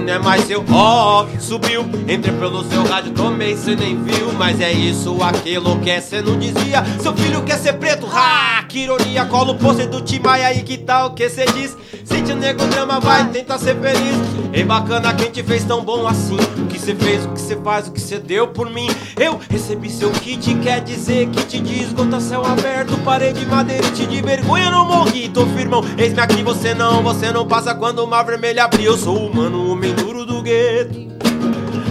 Não 0.00 0.12
é 0.12 0.18
mais 0.18 0.44
seu, 0.44 0.64
ó, 0.72 1.24
oh, 1.24 1.40
subiu. 1.40 1.82
Entrei 2.08 2.34
pelo 2.34 2.64
seu 2.64 2.82
rádio, 2.84 3.12
tomei, 3.12 3.56
cê 3.56 3.76
nem 3.76 4.02
viu. 4.02 4.32
Mas 4.32 4.60
é 4.60 4.72
isso, 4.72 5.22
aquilo 5.22 5.78
que 5.80 5.90
é, 5.90 6.00
cê 6.00 6.22
não 6.22 6.38
dizia. 6.38 6.84
Seu 7.00 7.14
filho 7.14 7.42
quer 7.42 7.58
ser 7.58 7.74
preto, 7.74 8.06
ha! 8.12 8.64
Que 8.68 8.80
ironia, 8.80 9.24
cola 9.26 9.52
o 9.52 9.58
pôster 9.58 9.88
do 9.88 10.00
Timaya 10.00 10.46
aí, 10.48 10.62
que 10.62 10.78
tal, 10.78 11.10
que 11.14 11.28
cê 11.28 11.44
diz? 11.46 11.76
Sente 12.04 12.32
o 12.32 12.36
nego 12.36 12.64
drama, 12.66 12.98
vai 13.00 13.28
tentar 13.28 13.58
ser 13.58 13.76
feliz. 13.76 14.16
Ei, 14.52 14.64
bacana, 14.64 15.14
quem 15.14 15.30
te 15.30 15.42
fez 15.42 15.64
tão 15.64 15.84
bom 15.84 16.06
assim? 16.06 16.36
O 16.58 16.66
que 16.66 16.78
cê 16.78 16.94
fez, 16.94 17.24
o 17.24 17.30
que 17.30 17.40
cê 17.40 17.56
faz, 17.56 17.88
o 17.88 17.92
que 17.92 18.00
cê 18.00 18.18
deu 18.18 18.48
por 18.48 18.68
mim? 18.68 18.88
Eu 19.16 19.38
recebi 19.48 19.88
seu 19.90 20.10
kit, 20.10 20.54
quer 20.56 20.80
dizer 20.80 21.28
que 21.28 21.44
te 21.44 21.60
diz 21.60 21.92
gota 21.92 22.20
céu 22.20 22.44
aberto, 22.44 22.96
parede 23.04 23.44
madeira 23.46 23.88
te 23.90 24.06
de 24.06 24.20
vergonha 24.22 24.70
não 24.70 24.86
morri, 24.86 25.28
tô 25.28 25.46
firmão. 25.46 25.84
Eis-me 25.96 26.20
aqui, 26.20 26.42
você 26.42 26.74
não, 26.74 27.02
você 27.02 27.32
não 27.32 27.46
passa 27.46 27.74
quando 27.74 28.04
uma 28.04 28.22
vermelha 28.22 28.64
abre. 28.64 28.84
Eu 28.84 28.96
sou 28.96 29.26
humano, 29.26 29.72
o 29.90 29.94
duro 29.94 30.24
do 30.24 30.42
gueto. 30.42 31.10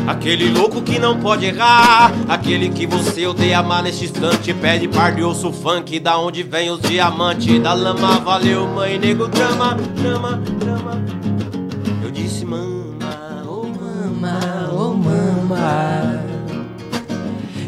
Aquele 0.09 0.49
louco 0.49 0.81
que 0.81 0.97
não 0.97 1.19
pode 1.19 1.45
errar 1.45 2.11
Aquele 2.27 2.69
que 2.69 2.87
você 2.87 3.27
odeia 3.27 3.59
amar 3.59 3.83
neste 3.83 4.05
instante 4.05 4.51
Pede 4.55 4.87
par 4.87 5.13
de 5.13 5.21
osso 5.21 5.51
funk 5.51 5.99
Da 5.99 6.17
onde 6.17 6.41
vem 6.41 6.71
os 6.71 6.81
diamantes 6.81 7.61
Da 7.61 7.73
lama, 7.73 8.19
valeu 8.19 8.67
mãe, 8.67 8.97
nego 8.97 9.27
drama 9.27 9.77
Drama, 10.01 10.41
drama 10.59 11.03
Eu 12.03 12.09
disse 12.09 12.43
mama, 12.43 13.43
oh 13.47 13.67
mama, 13.67 14.71
oh 14.73 14.93
mama 14.95 16.19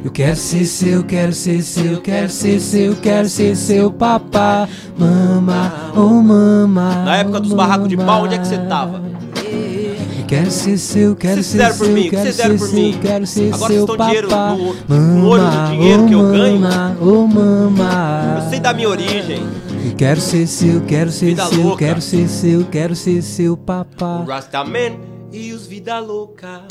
eu 0.03 0.09
quero 0.09 0.35
ser 0.35 0.65
seu, 0.65 1.03
quero 1.03 1.31
ser 1.31 1.61
seu, 1.61 2.01
quero 2.01 2.27
ser 2.27 2.59
seu, 2.59 2.95
quero 2.95 3.29
ser 3.29 3.55
seu 3.55 3.91
papá. 3.91 4.67
Mama, 4.97 5.71
oh 5.95 6.21
mama. 6.21 7.03
Na 7.05 7.17
época 7.17 7.39
dos 7.39 7.53
barracos 7.53 7.87
de 7.87 7.95
pau, 7.95 8.23
onde 8.23 8.33
é 8.33 8.39
que 8.39 8.47
você 8.47 8.57
tava? 8.57 9.10
Quero 10.31 10.49
ser 10.49 10.77
seu, 10.77 11.13
quero 11.13 11.43
ser 11.43 11.67
por 11.67 11.85
seu, 11.85 11.89
mim? 11.93 12.09
Quero 12.09 12.31
ser 12.31 12.57
por 12.57 12.67
seu, 12.69 12.79
mim? 12.79 12.99
quero 13.01 13.27
ser 13.27 13.53
Agora 13.53 13.73
seu 13.73 13.85
vocês 13.85 13.89
estão 13.91 14.05
dinheiro 14.07 14.27
papá. 14.29 14.55
no- 14.55 14.97
no 14.97 15.27
olho 15.27 15.43
do 15.43 15.67
dinheiro 15.71 16.05
que 16.07 16.13
eu 16.13 16.31
ganho? 16.31 16.61
Oh 17.01 17.27
mama. 17.27 18.41
Eu 18.45 18.49
sei 18.49 18.59
da 18.61 18.73
minha 18.73 18.87
origem. 18.87 19.41
Quero 19.97 20.21
ser 20.21 20.47
seu, 20.47 20.79
quero 20.85 21.11
ser 21.11 21.25
Vida 21.25 21.45
seu, 21.47 21.61
louca. 21.63 21.85
quero 21.85 22.01
ser 22.01 22.29
seu, 22.29 22.65
quero 22.65 22.95
ser 22.95 23.21
seu 23.21 23.57
papá. 23.57 24.21
O 24.21 24.25
Rastaman 24.25 24.97
e 25.33 25.51
os 25.51 25.67
Vida 25.67 25.99
Louca. 25.99 26.61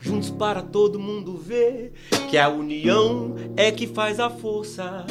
Juntos 0.00 0.30
para 0.30 0.62
todo 0.62 0.96
mundo 1.00 1.36
ver 1.36 1.92
que 2.30 2.38
a 2.38 2.48
união 2.48 3.34
é 3.56 3.72
que 3.72 3.88
faz 3.88 4.20
a 4.20 4.30
força. 4.30 5.04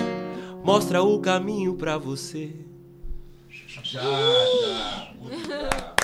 Mostra 0.63 1.03
o 1.03 1.19
caminho 1.19 1.73
pra 1.73 1.97
você. 1.97 2.51
Já, 3.49 3.81
já. 3.83 4.01
Tudo 5.21 6.00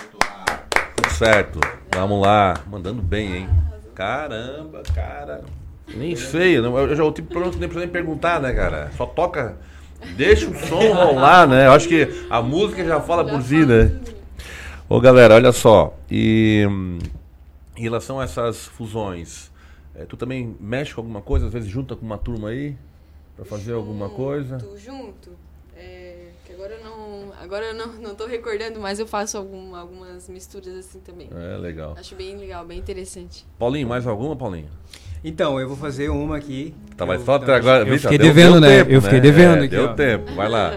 certo. 1.17 1.59
Vamos 1.93 2.21
lá. 2.21 2.55
Mandando 2.67 3.01
bem, 3.01 3.35
hein? 3.35 3.49
Caramba, 3.95 4.83
cara. 4.93 5.43
Nem 5.95 6.15
sei. 6.15 6.59
não- 6.61 6.77
Eu 6.77 6.95
já 6.95 7.03
o 7.03 7.11
de 7.11 7.21
problema 7.21 7.51
que 7.53 7.59
nem 7.59 7.67
precisa 7.67 7.85
nem 7.85 7.91
perguntar, 7.91 8.39
né, 8.39 8.53
cara? 8.53 8.91
Só 8.95 9.05
toca. 9.05 9.57
Deixa 10.15 10.47
o 10.49 10.55
som 10.55 10.93
rolar, 10.93 11.47
né? 11.47 11.65
Eu 11.65 11.71
acho 11.71 11.87
que 11.87 12.07
a 12.29 12.41
música 12.41 12.85
já 12.85 13.01
fala 13.01 13.25
por 13.25 13.41
si, 13.41 13.65
né? 13.65 13.91
Ô, 14.87 14.99
galera, 15.01 15.33
olha 15.35 15.51
só. 15.51 15.97
E 16.09 16.65
em 17.75 17.81
relação 17.81 18.19
a 18.19 18.23
essas 18.23 18.65
fusões, 18.65 19.49
eh, 19.95 20.05
tu 20.07 20.15
também 20.15 20.55
mexe 20.59 20.93
com 20.93 21.01
alguma 21.01 21.21
coisa? 21.21 21.47
Às 21.47 21.53
vezes 21.53 21.67
junta 21.69 21.95
com 21.95 22.05
uma 22.05 22.17
turma 22.17 22.49
aí? 22.49 22.77
Pra 23.35 23.43
fazer 23.45 23.73
alguma 23.73 24.09
coisa? 24.09 24.59
Junto, 24.59 24.77
junto. 24.79 25.29
É, 25.75 26.27
que 26.45 26.53
agora 26.53 26.73
eu 26.73 26.83
não, 26.83 27.26
agora 27.41 27.65
eu 27.67 27.73
não, 27.73 27.87
não 28.01 28.15
tô 28.15 28.25
recordando, 28.25 28.79
mas 28.79 28.99
eu 28.99 29.07
faço 29.07 29.37
algum, 29.37 29.75
algumas 29.75 30.27
misturas 30.29 30.75
assim 30.75 30.99
também. 30.99 31.29
É, 31.35 31.57
legal. 31.57 31.95
Acho 31.97 32.15
bem 32.15 32.35
legal, 32.37 32.65
bem 32.65 32.77
interessante. 32.79 33.45
Paulinho, 33.59 33.87
mais 33.87 34.05
alguma, 34.07 34.35
Paulinho? 34.35 34.67
Então, 35.23 35.59
eu 35.59 35.67
vou 35.67 35.75
fazer 35.77 36.09
uma 36.09 36.37
aqui. 36.37 36.73
Tava 36.95 37.15
Eu- 37.15 37.25
só 37.25 37.35
até 37.35 37.53
agora. 37.55 37.87
Eu 37.87 37.99
fiquei 37.99 38.17
deu- 38.17 38.27
devendo, 38.27 38.51
deu 38.53 38.61
né? 38.61 38.77
tempo, 38.79 38.91
eu 38.91 39.01
fiquei 39.01 39.17
né? 39.17 39.23
devendo 39.23 39.55
É, 39.55 39.59
aqui. 39.65 39.67
Deu 39.69 39.85
ó. 39.85 39.93
tempo, 39.93 40.33
vai 40.35 40.47
lá. 40.49 40.71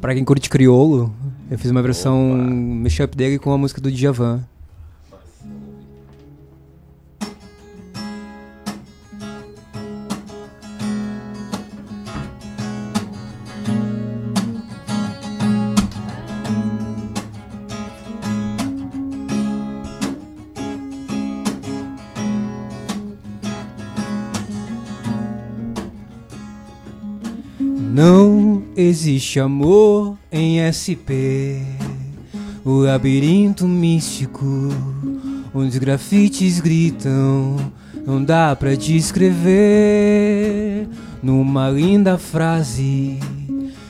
Pra 0.00 0.14
quem 0.14 0.24
curte 0.24 0.48
crioulo, 0.48 1.12
eu 1.50 1.58
fiz 1.58 1.70
uma 1.70 1.82
versão 1.82 2.16
mashup 2.82 3.16
dele 3.16 3.38
com 3.38 3.52
a 3.52 3.58
música 3.58 3.80
do 3.80 3.90
Djavan. 3.90 4.44
Existe 28.88 29.38
amor 29.38 30.16
em 30.32 30.58
SP, 30.64 31.60
o 32.64 32.78
labirinto 32.78 33.68
místico, 33.68 34.46
onde 35.54 35.68
os 35.68 35.76
grafites 35.76 36.58
gritam, 36.58 37.56
não 38.06 38.24
dá 38.24 38.56
pra 38.56 38.74
descrever 38.74 39.28
numa 41.22 41.68
linda 41.68 42.16
frase 42.16 43.18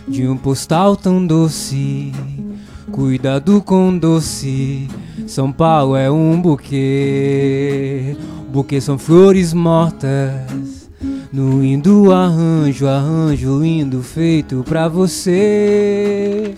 de 0.09 0.27
um 0.27 0.37
postal 0.37 0.97
tão 0.97 1.25
doce. 1.25 2.12
Cuidado 2.91 3.62
com 3.62 3.97
doce, 3.97 4.89
São 5.29 5.53
Paulo 5.53 5.95
é 5.95 6.11
um 6.11 6.41
buquê, 6.41 8.16
buquê 8.51 8.81
são 8.81 8.99
flores 8.99 9.53
mortas. 9.53 10.77
No 11.30 11.60
lindo 11.60 12.10
arranjo, 12.10 12.86
arranjo 12.86 13.60
lindo 13.60 14.02
feito 14.02 14.64
pra 14.66 14.88
você. 14.88 16.55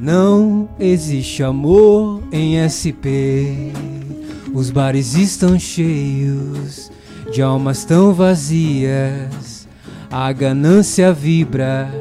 Não 0.00 0.68
existe 0.78 1.42
amor 1.42 2.22
em 2.30 2.56
SP. 2.62 3.72
Os 4.54 4.70
bares 4.70 5.16
estão 5.16 5.58
cheios 5.58 6.92
de 7.32 7.42
almas 7.42 7.84
tão 7.84 8.14
vazias. 8.14 9.66
A 10.08 10.32
ganância 10.32 11.12
vibra, 11.12 11.92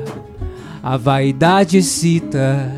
a 0.84 0.98
vaidade 0.98 1.78
excita. 1.78 2.72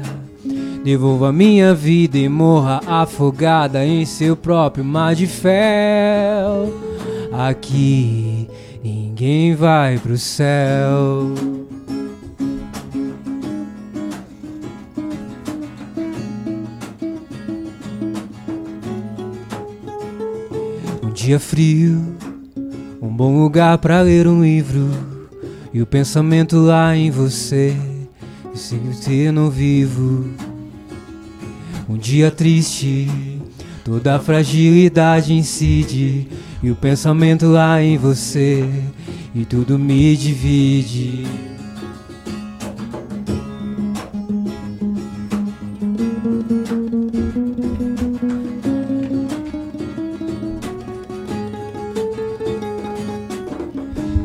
Devolva 0.81 1.33
minha 1.33 1.73
vida 1.75 2.17
e 2.17 2.29
morra 2.29 2.79
afogada 2.87 3.85
em 3.85 4.05
seu 4.05 4.37
próprio 4.37 4.85
mar 4.85 5.13
de 5.13 5.27
fel. 5.27 6.88
Aqui 7.31 8.49
ninguém 8.83 9.55
vai 9.55 9.97
pro 9.97 10.17
céu. 10.17 11.33
Um 21.03 21.11
dia 21.13 21.39
frio, 21.39 22.15
um 23.01 23.09
bom 23.09 23.41
lugar 23.41 23.77
pra 23.77 24.01
ler 24.01 24.27
um 24.27 24.41
livro. 24.41 24.89
E 25.71 25.81
o 25.81 25.85
pensamento 25.85 26.57
lá 26.57 26.95
em 26.95 27.11
você, 27.11 27.75
e 28.53 28.57
se 28.57 29.31
não 29.31 29.51
vivo. 29.51 30.27
Um 31.87 31.95
dia 31.95 32.31
triste, 32.31 33.07
toda 33.83 34.15
a 34.15 34.19
fragilidade 34.19 35.33
incide. 35.33 36.27
E 36.61 36.69
o 36.69 36.75
pensamento 36.75 37.47
lá 37.47 37.81
em 37.81 37.97
você, 37.97 38.69
e 39.33 39.45
tudo 39.45 39.79
me 39.79 40.15
divide. 40.17 41.25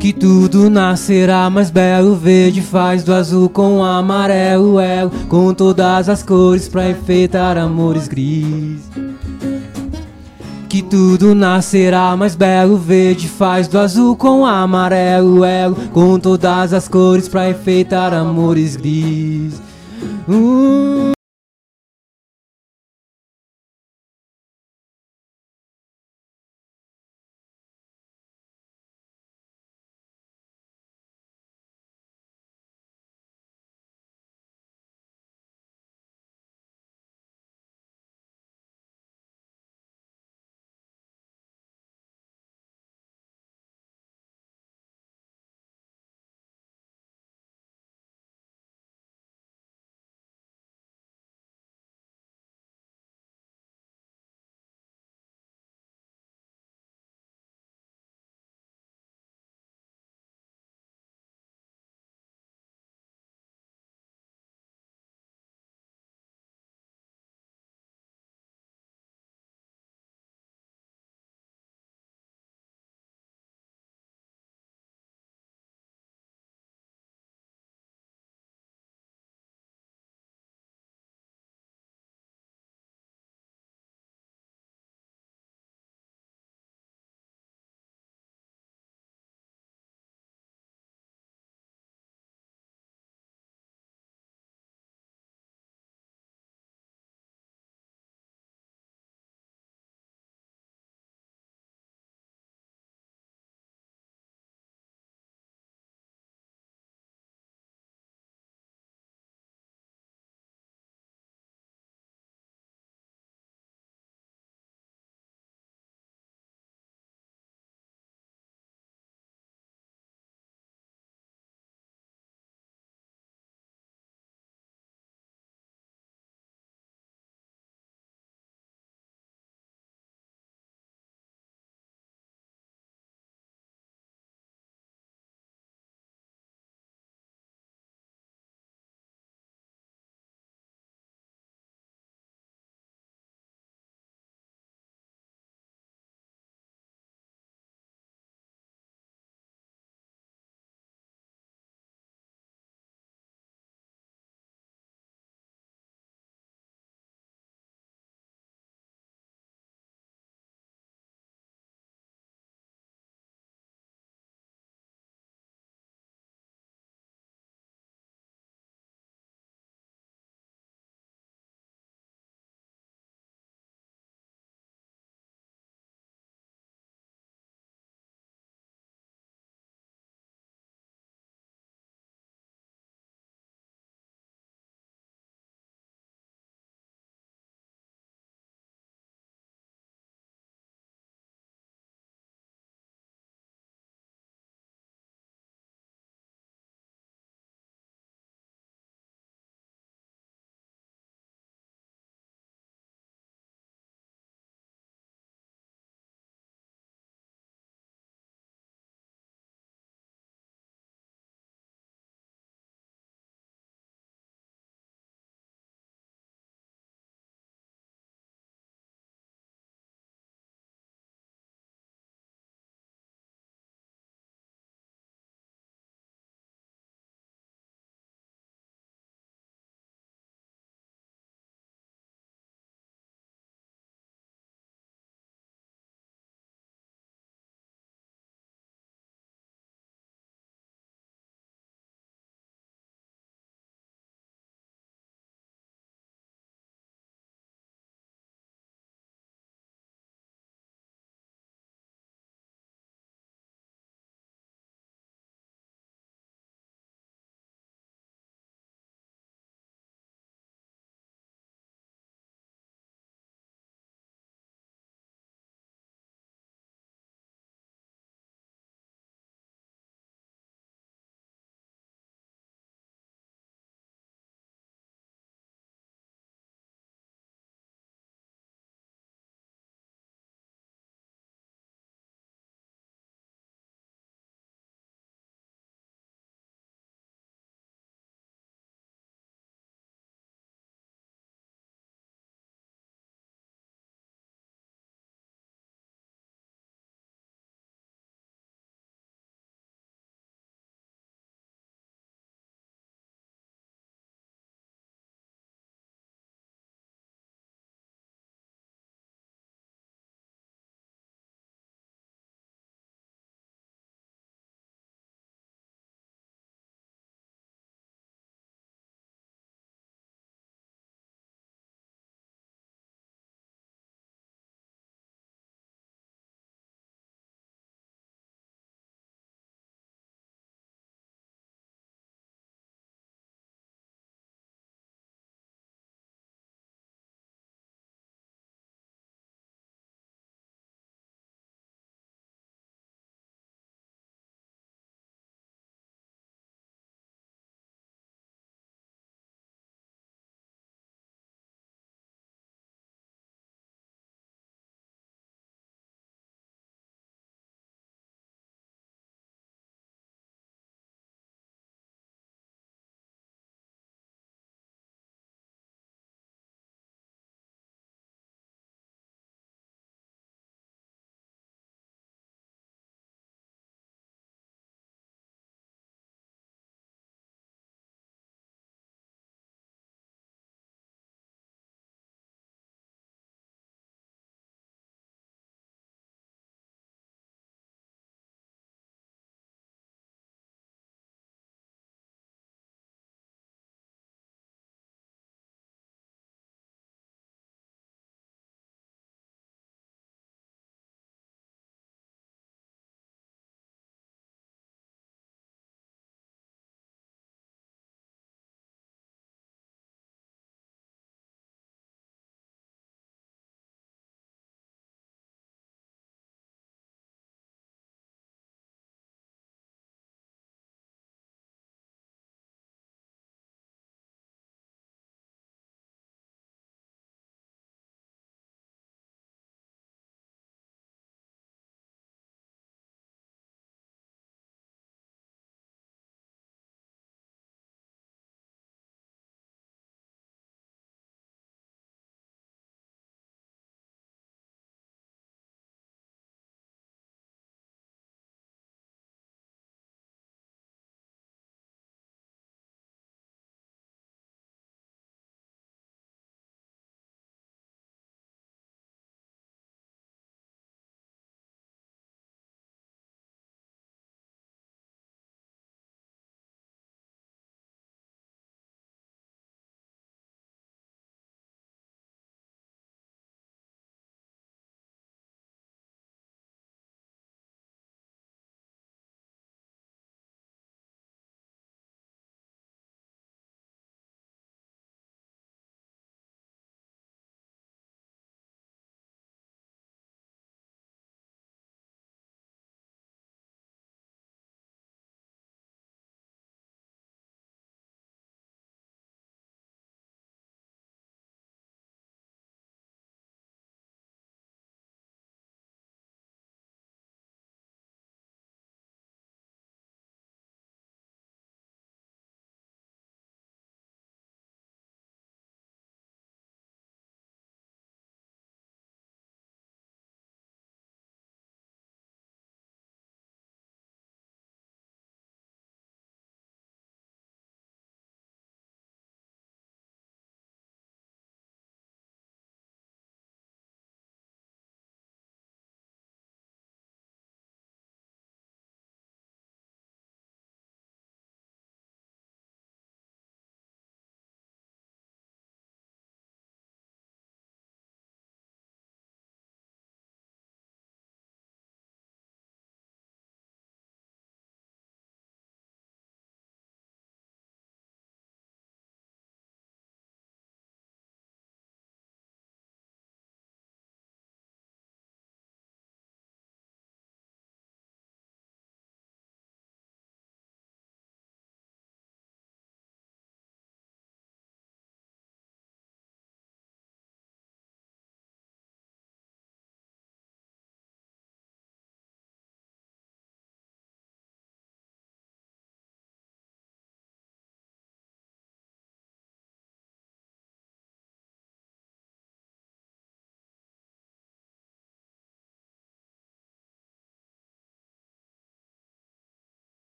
Que 0.00 0.12
tudo 0.12 0.68
nascerá 0.68 1.48
mais 1.48 1.70
belo, 1.70 2.14
verde 2.14 2.60
faz 2.60 3.02
do 3.04 3.14
azul 3.14 3.48
com 3.48 3.82
amarelo, 3.82 4.78
elo, 4.78 5.10
com 5.28 5.54
todas 5.54 6.08
as 6.10 6.22
cores 6.22 6.68
pra 6.68 6.90
enfeitar 6.90 7.56
amores 7.56 8.06
gris. 8.06 8.93
Tudo 10.94 11.34
nascerá 11.34 12.16
mais 12.16 12.36
belo. 12.36 12.76
Verde 12.76 13.28
faz 13.28 13.66
do 13.66 13.80
azul 13.80 14.14
com 14.14 14.46
amarelo, 14.46 15.44
elo 15.44 15.74
com 15.92 16.20
todas 16.20 16.72
as 16.72 16.86
cores 16.86 17.28
pra 17.28 17.50
enfeitar 17.50 18.14
amores 18.14 18.76
gris. 18.76 19.60
Hum. 20.28 21.13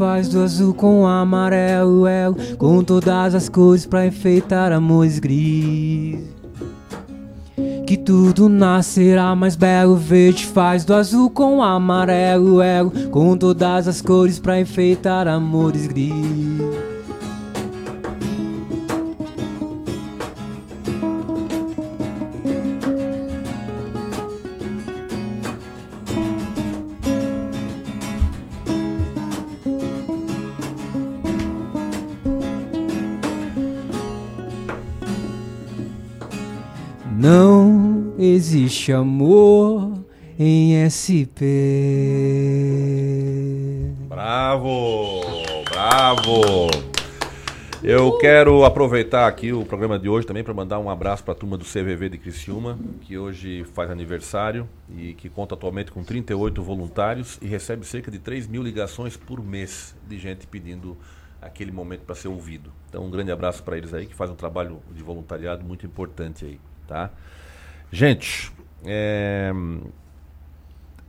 Faz 0.00 0.30
do 0.30 0.40
azul 0.40 0.72
com 0.72 1.06
amarelo, 1.06 2.06
elo, 2.06 2.34
com 2.56 2.82
todas 2.82 3.34
as 3.34 3.50
cores 3.50 3.84
pra 3.84 4.06
enfeitar 4.06 4.72
amores 4.72 5.18
gris. 5.18 6.18
Que 7.86 7.98
tudo 7.98 8.48
nascerá 8.48 9.36
mais 9.36 9.56
belo. 9.56 9.96
Verde 9.96 10.46
faz 10.46 10.86
do 10.86 10.94
azul 10.94 11.28
com 11.28 11.62
amarelo, 11.62 12.62
elo, 12.62 12.90
com 13.10 13.36
todas 13.36 13.86
as 13.86 14.00
cores 14.00 14.38
pra 14.38 14.58
enfeitar 14.58 15.28
amores 15.28 15.86
gris. 15.86 16.49
Amor 38.88 40.04
em 40.38 40.88
SP. 40.88 41.44
Bravo! 44.08 45.20
Bravo! 45.68 46.70
Eu 47.82 48.16
quero 48.18 48.64
aproveitar 48.64 49.26
aqui 49.26 49.52
o 49.52 49.64
programa 49.64 49.98
de 49.98 50.08
hoje 50.08 50.26
também 50.26 50.42
para 50.42 50.54
mandar 50.54 50.78
um 50.78 50.88
abraço 50.88 51.22
para 51.22 51.32
a 51.32 51.36
turma 51.36 51.58
do 51.58 51.64
CVV 51.64 52.08
de 52.10 52.18
Criciúma, 52.18 52.78
que 53.02 53.18
hoje 53.18 53.64
faz 53.74 53.90
aniversário 53.90 54.68
e 54.88 55.14
que 55.14 55.28
conta 55.28 55.54
atualmente 55.54 55.90
com 55.90 56.02
38 56.02 56.62
voluntários 56.62 57.38
e 57.42 57.46
recebe 57.46 57.86
cerca 57.86 58.10
de 58.10 58.18
3 58.18 58.46
mil 58.46 58.62
ligações 58.62 59.16
por 59.16 59.42
mês 59.42 59.94
de 60.08 60.18
gente 60.18 60.46
pedindo 60.46 60.96
aquele 61.40 61.72
momento 61.72 62.02
para 62.02 62.14
ser 62.14 62.28
ouvido. 62.28 62.72
Então, 62.88 63.04
um 63.04 63.10
grande 63.10 63.30
abraço 63.30 63.62
para 63.62 63.76
eles 63.76 63.92
aí, 63.92 64.06
que 64.06 64.14
fazem 64.14 64.34
um 64.34 64.38
trabalho 64.38 64.80
de 64.94 65.02
voluntariado 65.02 65.64
muito 65.64 65.84
importante 65.84 66.44
aí, 66.44 66.60
tá? 66.86 67.10
Gente, 67.92 68.52
é, 68.84 69.52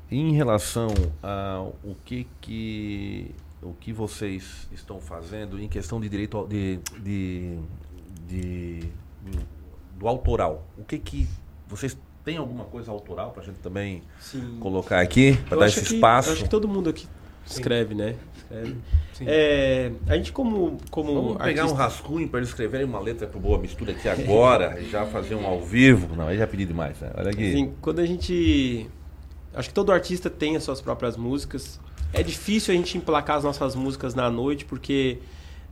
em 0.09 0.33
relação 0.33 0.87
ao 1.21 1.75
que 2.05 2.27
que 2.41 3.33
o 3.61 3.73
que 3.73 3.93
vocês 3.93 4.67
estão 4.71 4.99
fazendo 4.99 5.59
em 5.59 5.67
questão 5.67 6.01
de 6.01 6.09
direito 6.09 6.35
ao- 6.37 6.47
de, 6.47 6.79
de, 7.01 7.59
de- 8.27 8.89
do 9.97 10.07
autoral, 10.07 10.65
o 10.77 10.83
que 10.83 10.97
que 10.97 11.27
vocês 11.67 11.95
têm 12.25 12.37
alguma 12.37 12.65
coisa 12.65 12.91
autoral 12.91 13.31
para 13.31 13.43
a 13.43 13.45
gente 13.45 13.59
também 13.59 14.01
Sim. 14.19 14.57
colocar 14.59 14.99
aqui 14.99 15.37
para 15.47 15.59
dar 15.59 15.67
esse 15.67 15.85
que- 15.85 15.93
espaço? 15.95 16.31
acho 16.31 16.43
que 16.43 16.49
todo 16.49 16.67
mundo 16.67 16.89
aqui 16.89 17.07
escreve, 17.45 17.95
né? 17.95 18.15
Escreve. 18.43 18.75
É, 19.23 19.91
a 20.07 20.15
gente 20.17 20.31
como 20.31 20.77
como 20.89 21.13
Vamos 21.13 21.37
pegar 21.43 21.65
um 21.65 21.73
rascunho 21.73 22.27
para 22.27 22.39
eles 22.39 22.49
escreverem 22.49 22.85
uma 22.85 22.99
letra 22.99 23.27
pro 23.27 23.39
Boa 23.39 23.57
Mistura 23.57 23.91
aqui 23.91 24.09
agora 24.09 24.79
e 24.79 24.89
já 24.89 25.05
fazer 25.05 25.35
um 25.35 25.45
ao 25.45 25.61
vivo. 25.61 26.15
Não, 26.15 26.27
aí 26.27 26.37
já 26.37 26.47
pedi 26.47 26.65
demais, 26.65 26.99
né? 26.99 27.11
Olha 27.15 27.29
aqui. 27.29 27.49
Assim, 27.49 27.73
quando 27.81 27.99
a 27.99 28.05
gente. 28.05 28.89
Acho 29.53 29.69
que 29.69 29.75
todo 29.75 29.91
artista 29.91 30.29
tem 30.29 30.55
as 30.55 30.63
suas 30.63 30.81
próprias 30.81 31.17
músicas. 31.17 31.79
É 32.13 32.23
difícil 32.23 32.73
a 32.73 32.77
gente 32.77 32.97
emplacar 32.97 33.37
as 33.37 33.43
nossas 33.43 33.75
músicas 33.75 34.15
na 34.15 34.29
noite, 34.29 34.65
porque 34.65 35.19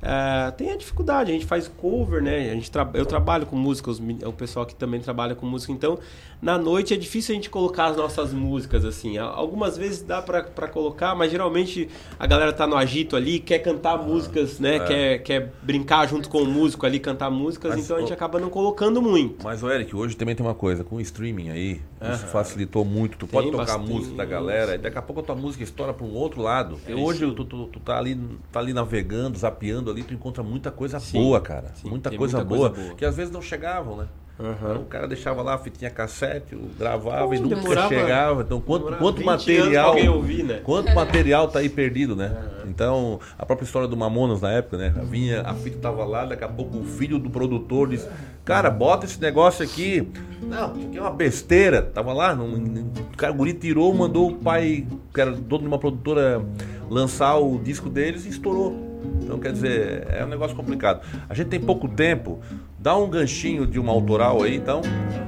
ah, 0.02 0.54
tem 0.56 0.72
a 0.72 0.78
dificuldade. 0.78 1.32
A 1.32 1.34
gente 1.34 1.46
faz 1.46 1.68
cover, 1.68 2.22
né? 2.22 2.52
A 2.52 2.54
gente 2.54 2.72
tra- 2.72 2.90
Eu 2.94 3.06
trabalho 3.06 3.46
com 3.46 3.56
música, 3.56 3.90
os 3.90 4.00
o 4.00 4.34
pessoal 4.34 4.66
que 4.66 4.76
também 4.76 5.00
trabalha 5.02 5.36
com 5.36 5.46
música. 5.46 5.72
Então, 5.74 6.00
na 6.42 6.58
noite 6.58 6.94
é 6.94 6.98
difícil 6.98 7.34
a 7.34 7.36
gente 7.36 7.50
colocar 7.50 7.88
as 7.88 7.98
nossas 7.98 8.34
músicas, 8.34 8.86
assim. 8.86 9.18
Algumas 9.18 9.78
vezes 9.78 10.02
dá 10.02 10.22
pra 10.22 10.68
colocar, 10.68 11.14
mas 11.16 11.32
geralmente 11.32 11.90
a 12.18 12.26
galera 12.26 12.54
tá 12.54 12.66
no 12.66 12.78
agito 12.78 13.16
ali, 13.16 13.40
quer 13.40 13.60
cantar 13.60 13.98
músicas, 13.98 14.60
né? 14.60 14.76
é. 14.78 14.80
Quer, 14.80 15.18
quer 15.20 15.54
brincar 15.62 16.08
junto 16.08 16.30
com 16.30 16.42
o 16.42 16.46
músico 16.46 16.86
ali, 16.86 17.00
cantar 17.00 17.30
músicas. 17.30 17.76
Mas, 17.76 17.86
então 17.86 17.98
a 17.98 18.00
gente 18.00 18.14
acaba 18.14 18.40
não 18.40 18.50
colocando 18.50 19.02
muito. 19.02 19.44
Mas, 19.44 19.62
o 19.62 19.70
Eric, 19.70 19.96
hoje 19.96 20.16
também 20.16 20.36
tem 20.36 20.46
uma 20.46 20.56
coisa, 20.56 20.84
com 20.84 20.96
o 20.96 21.02
streaming 21.02 21.50
aí, 21.50 21.82
isso 22.14 22.26
facilitou 22.28 22.86
muito. 22.86 23.18
Tu 23.18 23.28
Tem 23.28 23.40
pode 23.40 23.52
tocar 23.52 23.64
a 23.64 23.78
bastante. 23.78 23.92
música 23.92 24.16
da 24.16 24.26
galera 24.26 24.76
e 24.76 24.78
daqui 24.78 24.98
a 24.98 25.02
pouco 25.02 25.20
a 25.22 25.24
tua 25.24 25.36
música 25.36 25.64
estoura 25.64 25.94
para 25.94 26.06
um 26.06 26.14
outro 26.14 26.42
lado. 26.42 26.80
É 26.88 26.96
hoje 26.96 27.20
tu, 27.34 27.44
tu, 27.44 27.68
tu 27.68 27.80
tá, 27.80 27.98
ali, 27.98 28.18
tá 28.52 28.60
ali 28.60 28.72
navegando, 28.74 29.38
zapeando 29.38 29.92
ali, 29.92 30.04
tu 30.04 30.14
encontra 30.14 30.42
muita 30.42 30.72
coisa 30.72 31.00
Sim, 31.00 31.20
boa, 31.22 31.42
cara. 31.42 31.72
sim, 31.76 31.90
muita, 31.90 32.10
coisa, 32.16 32.38
muita 32.38 32.56
boa, 32.56 32.70
coisa 32.70 32.86
boa. 32.86 32.96
Que 32.96 33.06
às 33.06 33.16
vezes 33.18 33.32
não 33.32 33.42
chegavam, 33.42 33.98
né? 33.98 34.08
Então, 34.42 34.82
o 34.84 34.86
cara 34.86 35.06
deixava 35.06 35.42
lá 35.42 35.56
a 35.56 35.58
fitinha 35.58 35.92
cassete, 35.92 36.56
gravava 36.78 37.36
e 37.36 37.40
nunca 37.40 37.56
demorava- 37.58 37.90
chegava. 37.90 38.42
Então, 38.42 38.62
quanto, 38.62 38.86
quanto 38.96 39.18
20 39.18 39.28
anos 39.28 39.44
pra 39.46 39.84
material. 39.88 40.16
ouvir, 40.16 40.44
né? 40.44 40.62
Quanto 40.64 40.96
material 40.96 41.48
tá 41.50 41.60
aí 41.60 41.68
perdido, 41.68 42.16
né? 42.16 42.36
Então, 42.66 43.20
a 43.38 43.46
própria 43.46 43.66
história 43.66 43.88
do 43.88 43.98
Mamonas 43.98 44.40
na 44.42 44.52
época, 44.52 44.78
né? 44.78 44.94
Vinha, 45.10 45.42
a 45.42 45.54
fita 45.54 45.78
tava 45.80 46.06
lá, 46.06 46.26
daqui 46.26 46.44
a 46.46 46.48
pouco 46.48 46.78
o 46.78 46.84
filho 46.86 47.20
do 47.20 47.30
produtor 47.30 47.90
disse: 47.90 48.08
Cara, 48.46 48.70
bota 48.70 49.06
esse 49.06 49.20
negócio 49.20 49.64
aqui. 49.64 50.08
Não, 50.42 50.74
isso 50.78 50.88
aqui 50.88 50.98
é 50.98 51.02
uma 51.02 51.12
besteira. 51.12 51.82
Tava 51.82 52.14
lá, 52.14 52.34
não, 52.34 52.48
o 52.54 53.18
cara 53.18 53.34
o 53.34 53.36
guri 53.36 53.54
tirou, 53.54 53.94
mandou 53.94 54.30
o 54.30 54.36
pai, 54.36 54.86
que 55.14 55.20
era 55.20 55.32
dono 55.32 55.64
de 55.64 55.68
uma 55.68 55.78
produtora, 55.80 56.42
lançar 56.90 57.36
o 57.38 57.60
disco 57.60 57.90
deles 57.90 58.26
e 58.26 58.30
estourou. 58.30 58.89
Então, 59.22 59.38
quer 59.40 59.52
dizer, 59.52 60.08
é 60.12 60.24
um 60.26 60.28
negócio 60.28 60.56
complicado. 60.56 61.02
A 61.30 61.34
gente 61.34 61.48
tem 61.48 61.60
pouco 61.60 61.88
tempo, 61.88 62.40
dá 62.80 62.96
um 62.98 63.10
ganchinho 63.10 63.66
de 63.68 63.80
uma 63.80 63.92
autoral 63.92 64.42
aí, 64.44 64.56
então. 64.56 64.82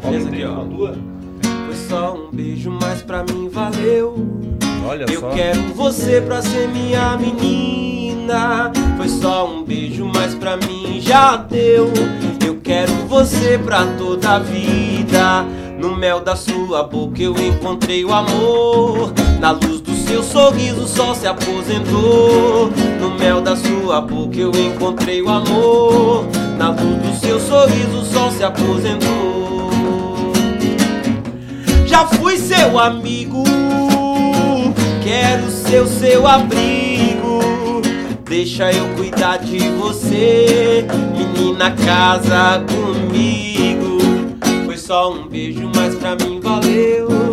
Beleza 0.03 0.30
aqui, 0.30 0.43
ó. 0.43 0.66
Foi 1.66 1.75
só 1.88 2.16
um 2.16 2.32
beijo, 2.32 2.69
mas 2.72 3.01
pra 3.01 3.24
mim 3.24 3.48
valeu. 3.50 4.16
Olha 4.88 5.06
Eu 5.09 5.19
só. 5.19 5.30
quero 5.30 5.61
você 5.75 6.19
pra 6.22 6.41
ser 6.41 6.67
minha 6.67 7.16
menina. 7.17 8.72
Foi 8.98 9.08
só 9.09 9.48
um 9.48 9.64
beijo, 9.64 10.06
mas 10.14 10.33
pra 10.35 10.58
mim 10.58 11.00
já 11.00 11.38
deu. 11.38 11.91
Eu 12.45 12.59
quero 12.61 12.91
você 13.08 13.58
pra 13.59 13.85
toda 13.98 14.35
a 14.35 14.40
vida. 14.40 15.43
No 15.80 15.95
mel 15.95 16.19
da 16.19 16.35
sua 16.35 16.83
boca 16.83 17.22
eu 17.22 17.35
encontrei 17.38 18.03
o 18.06 18.14
amor. 18.14 19.14
Na 19.40 19.51
luz 19.51 19.82
do 19.82 19.93
seu 20.11 20.23
sorriso 20.23 20.85
sol 20.88 21.15
se 21.15 21.25
aposentou. 21.25 22.69
No 22.99 23.11
mel 23.17 23.40
da 23.40 23.56
sua 23.56 24.01
boca 24.01 24.38
eu 24.38 24.51
encontrei 24.51 25.22
o 25.22 25.30
amor. 25.30 26.27
Na 26.57 26.69
luz 26.72 27.01
do 27.01 27.15
seu 27.17 27.40
sorriso 27.40 28.03
sol 28.11 28.30
se 28.30 28.43
aposentou. 28.43 29.72
Já 31.85 32.06
fui 32.06 32.38
seu 32.38 32.77
amigo, 32.77 33.43
quero 35.01 35.49
ser 35.49 35.81
o 35.81 35.88
seu 35.88 36.27
abrigo. 36.27 37.81
Deixa 38.25 38.72
eu 38.72 38.88
cuidar 38.95 39.38
de 39.38 39.59
você, 39.69 40.85
menina, 41.15 41.72
casa 41.72 42.64
comigo. 42.67 43.98
Foi 44.65 44.77
só 44.77 45.14
um 45.14 45.27
beijo, 45.27 45.69
mas 45.73 45.95
pra 45.95 46.15
mim 46.15 46.40
valeu. 46.41 47.30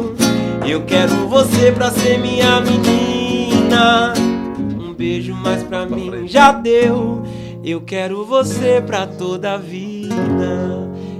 Eu 0.68 0.84
quero 0.84 1.26
você 1.28 1.72
pra 1.72 1.90
ser 1.90 2.18
minha 2.18 2.60
menina. 2.60 4.12
Um 4.78 4.92
beijo, 4.92 5.34
mas 5.34 5.62
pra 5.62 5.86
mim 5.86 6.28
já 6.28 6.52
deu. 6.52 7.22
Eu 7.64 7.80
quero 7.80 8.22
você 8.26 8.78
pra 8.80 9.06
toda 9.06 9.55
a 9.55 9.56
vida. 9.56 10.14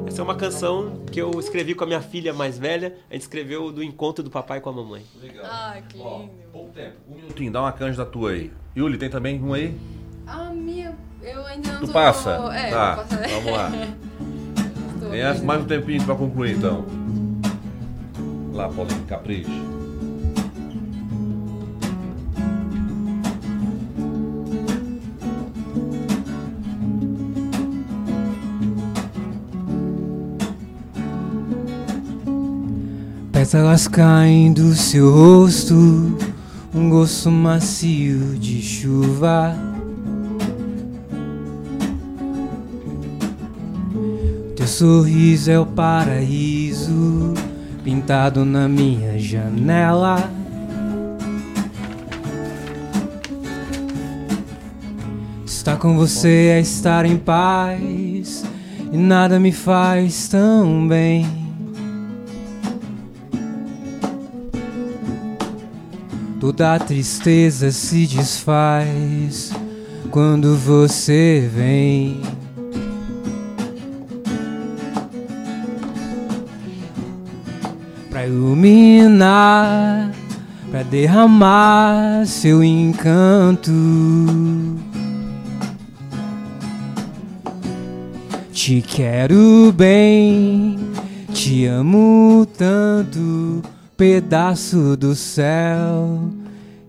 Essa 0.07 0.21
é 0.21 0.25
uma 0.25 0.35
canção 0.35 1.03
que 1.11 1.19
eu 1.19 1.31
escrevi 1.41 1.75
com 1.75 1.85
a 1.85 1.87
minha 1.87 2.03
filha 2.03 2.35
mais 2.35 2.59
velha. 2.59 2.97
A 3.11 3.15
gente 3.15 3.23
escreveu 3.23 3.73
do 3.73 3.83
encontro 3.83 4.23
do 4.23 4.31
papai 4.31 4.61
com 4.61 4.69
a 4.69 4.73
mamãe. 4.73 5.03
Legal. 5.19 5.47
Ah, 5.47 5.79
que 5.89 5.97
lindo. 5.97 6.31
pouco 6.53 6.71
tempo. 6.75 6.97
Um 7.11 7.15
minutinho, 7.15 7.51
dá 7.51 7.63
uma 7.63 7.73
canja 7.73 7.97
da 7.97 8.11
tua 8.11 8.33
aí. 8.33 8.51
Yuli, 8.77 8.99
tem 8.99 9.09
também 9.09 9.43
um 9.43 9.55
aí? 9.55 9.75
A 10.27 10.51
minha, 10.51 10.95
eu 11.23 11.47
ainda 11.47 11.73
não 11.73 11.81
Tu 11.81 11.87
tô... 11.87 11.93
passa? 11.95 12.33
É, 12.53 12.71
tá, 12.71 12.95
vou 12.97 13.05
passar. 13.05 13.29
vamos 13.29 13.53
lá. 13.53 13.71
Tem 15.11 15.43
mais 15.43 15.63
um 15.63 15.65
tempinho 15.65 16.05
pra 16.05 16.15
concluir 16.15 16.57
então. 16.59 16.85
Lá, 18.59 18.69
Paulinho, 18.69 19.05
capricho. 19.07 19.49
Pétalas 33.31 33.87
caem 33.87 34.53
do 34.53 34.75
seu 34.75 35.09
rosto, 35.09 35.77
um 36.75 36.91
gosto 36.91 37.31
macio 37.31 38.37
de 38.41 38.61
chuva. 38.61 39.57
Teu 44.57 44.67
sorriso 44.67 45.49
é 45.49 45.61
o 45.61 45.65
paraíso, 45.65 47.35
pintado 47.89 48.45
na 48.45 48.69
minha 48.69 49.19
janela. 49.19 50.31
Estar 55.47 55.79
com 55.79 55.97
você 55.97 56.51
é 56.53 56.61
estar 56.61 57.07
em 57.07 57.17
paz, 57.17 58.45
e 58.93 58.97
nada 58.99 59.41
me 59.41 59.53
faz 59.53 60.29
tão 60.29 60.87
bem. 60.87 61.27
Toda 66.39 66.79
tristeza 66.79 67.71
se 67.71 68.07
desfaz 68.07 69.51
quando 70.11 70.55
você 70.59 71.51
vem. 71.51 72.38
Pra 78.59 78.67
iluminar, 78.67 80.11
pra 80.69 80.83
derramar 80.83 82.27
seu 82.27 82.65
encanto. 82.65 83.71
Te 88.53 88.83
quero 88.83 89.73
bem, 89.73 90.77
te 91.33 91.67
amo 91.67 92.45
tanto, 92.59 93.63
pedaço 93.97 94.97
do 94.97 95.15
céu 95.15 96.29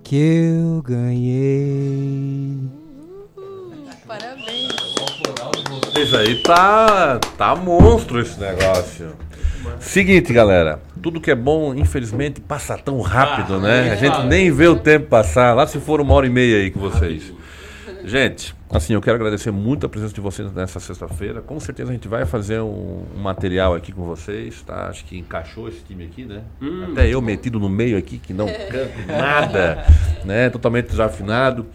que 0.03 0.15
eu 0.15 0.81
ganhei. 0.81 2.57
Parabéns. 4.07 4.73
Isso 5.95 6.17
aí 6.17 6.41
tá, 6.41 7.19
tá 7.37 7.55
monstro 7.55 8.19
esse 8.19 8.39
negócio. 8.39 9.11
Seguinte, 9.79 10.33
galera. 10.33 10.88
Tudo 11.01 11.19
que 11.21 11.31
é 11.31 11.35
bom, 11.35 11.73
infelizmente, 11.73 12.41
passa 12.41 12.77
tão 12.77 12.99
rápido, 13.01 13.55
Ah, 13.55 13.59
né? 13.59 13.81
nem 13.83 13.91
A 13.91 13.95
gente 13.95 14.23
nem 14.27 14.51
vê 14.51 14.67
o 14.67 14.75
tempo 14.75 15.07
passar. 15.07 15.53
Lá 15.55 15.65
se 15.67 15.79
for 15.79 16.01
uma 16.01 16.13
hora 16.13 16.25
e 16.27 16.29
meia 16.29 16.57
aí 16.57 16.71
com 16.71 16.79
vocês. 16.79 17.33
Gente, 18.05 18.55
assim, 18.69 18.93
eu 18.93 19.01
quero 19.01 19.15
agradecer 19.17 19.51
muito 19.51 19.85
a 19.85 19.89
presença 19.89 20.13
de 20.13 20.21
vocês 20.21 20.51
nessa 20.53 20.79
sexta-feira. 20.79 21.41
Com 21.41 21.59
certeza 21.59 21.89
a 21.89 21.93
gente 21.93 22.07
vai 22.07 22.25
fazer 22.25 22.59
um, 22.61 23.03
um 23.15 23.19
material 23.21 23.75
aqui 23.75 23.91
com 23.91 24.03
vocês, 24.03 24.61
tá? 24.61 24.87
Acho 24.87 25.03
que 25.05 25.17
encaixou 25.17 25.67
esse 25.67 25.81
time 25.83 26.05
aqui, 26.05 26.23
né? 26.23 26.41
Hum, 26.61 26.87
Até 26.91 27.07
eu 27.09 27.21
metido 27.21 27.59
no 27.59 27.67
meio 27.69 27.97
aqui, 27.97 28.17
que 28.17 28.33
não 28.33 28.45
canto 28.71 29.07
nada, 29.07 29.85
né? 30.23 30.49
Totalmente 30.49 30.87
desafinado. 30.89 31.65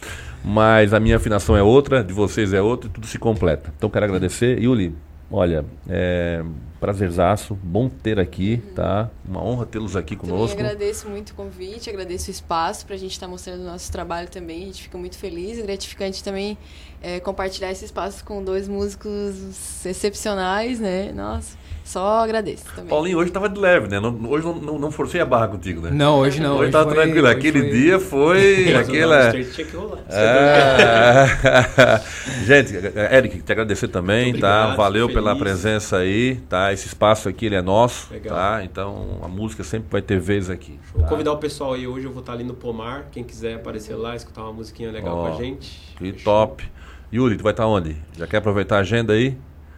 Mas 0.43 0.93
a 0.93 1.01
minha 1.01 1.17
afinação 1.17 1.57
é 1.57 1.63
outra, 1.63 2.03
de 2.05 2.13
vocês 2.13 2.53
é 2.53 2.61
outra, 2.61 2.89
e 2.89 2.93
tudo 2.93 3.07
se 3.07 3.19
completa. 3.19 3.73
Então 3.77 3.89
quero 3.89 4.05
agradecer. 4.05 4.59
Yuli, 4.63 4.95
olha, 5.31 5.65
é 5.89 6.43
prazerzaço, 6.85 7.55
bom 7.63 7.89
ter 7.89 8.21
aqui, 8.21 8.59
tá? 8.75 9.09
Uma 9.27 9.43
honra 9.43 9.65
tê-los 9.65 9.97
aqui 9.97 10.15
Também 10.15 10.31
conosco. 10.33 10.61
agradeço 10.61 11.09
muito 11.09 11.31
o 11.31 11.35
convite, 11.35 11.89
agradeço 11.89 12.29
o 12.29 12.31
espaço 12.31 12.85
para 12.85 12.95
a 12.95 12.99
gente 12.99 13.13
estar 13.13 13.27
mostrando 13.27 13.63
o 13.63 13.65
nosso 13.65 13.91
trabalho 13.91 14.29
também. 14.29 14.65
A 14.65 14.67
gente 14.67 14.83
fica 14.83 14.99
muito 14.99 15.17
feliz 15.17 15.59
e 15.59 15.63
gratificante 15.63 16.23
também 16.23 16.59
é, 17.01 17.21
compartilhar 17.21 17.73
esse 17.73 17.87
espaço 17.87 18.23
com 18.23 18.45
dois 18.45 18.69
músicos 18.69 19.87
excepcionais, 19.87 20.79
né? 20.79 21.11
Nossa, 21.13 21.57
só 21.85 22.25
agradeço 22.25 22.65
também. 22.75 22.89
Paulinho, 22.91 23.19
hoje 23.19 23.31
tava 23.31 23.49
de 23.49 23.61
leve, 23.61 23.89
né? 23.89 24.01
Não- 24.01 24.19
hoje 24.29 24.45
não, 24.45 24.55
não, 24.55 24.79
não 24.79 24.91
forcei 24.91 25.21
a 25.21 25.25
barra 25.27 25.49
contigo, 25.49 25.83
né? 25.83 25.91
Não, 25.93 26.19
hoje 26.19 26.41
não, 26.41 26.55
Hoje, 26.55 26.63
hoje 26.63 26.73
tava 26.73 26.85
foi- 26.87 26.95
tranquilo. 26.95 27.27
hoje 27.29 27.37
Aquele 27.37 27.61
foi- 27.61 27.71
dia 27.71 28.01
foi. 28.01 28.75
Aquela... 28.75 29.17
Love 29.27 29.41
Street 29.41 29.55
tinha 29.55 29.67
que 29.67 29.77
rolar. 29.77 29.99
Gente, 32.45 32.75
Eric, 33.13 33.43
te 33.43 33.53
agradecer 33.53 33.89
também, 33.89 34.33
tá? 34.33 34.63
obrigado, 34.63 34.77
Valeu 34.77 35.09
fico 35.09 35.21
pela 35.21 35.37
presença 35.37 35.99
aí, 35.99 36.37
tá? 36.49 36.73
Esse 36.73 36.87
espaço 36.87 37.29
aqui 37.29 37.47
ele 37.47 37.55
é 37.55 37.63
nosso, 37.63 38.13
Legal. 38.13 38.37
tá? 38.37 38.65
Então 38.65 39.19
a 39.23 39.29
música 39.29 39.63
sempre 39.65 39.89
vai 39.91 40.03
ter 40.03 40.19
vez 40.19 40.51
aqui. 40.51 40.79
Vou 40.93 41.03
tá? 41.03 41.09
convidar 41.09 41.33
o 41.33 41.39
pessoal 41.39 41.75
aí 41.75 41.87
hoje, 41.87 42.07
eu 42.07 42.13
vou 42.13 42.21
estar 42.21 42.33
ali 42.33 42.45
no 42.45 42.55
Pomar. 42.55 43.07
Quem 43.13 43.23
quiser 43.25 43.55
aparecer 43.57 43.95
lá, 43.95 44.15
escutar 44.17 44.43
uma 44.43 44.53
musiquinha 44.53 44.91
legal 44.91 45.17
Ó, 45.17 45.29
com 45.29 45.37
a 45.37 45.43
gente. 45.43 45.95
Que 45.97 46.13
top. 46.13 46.65
Yuri, 47.13 47.37
tu 47.37 47.43
vai 47.45 47.53
estar 47.53 47.67
onde? 47.67 47.97
Já 48.17 48.27
quer 48.27 48.39
aproveitar 48.39 48.77
a 48.77 48.81
agenda 48.81 49.13
aí? 49.13 49.37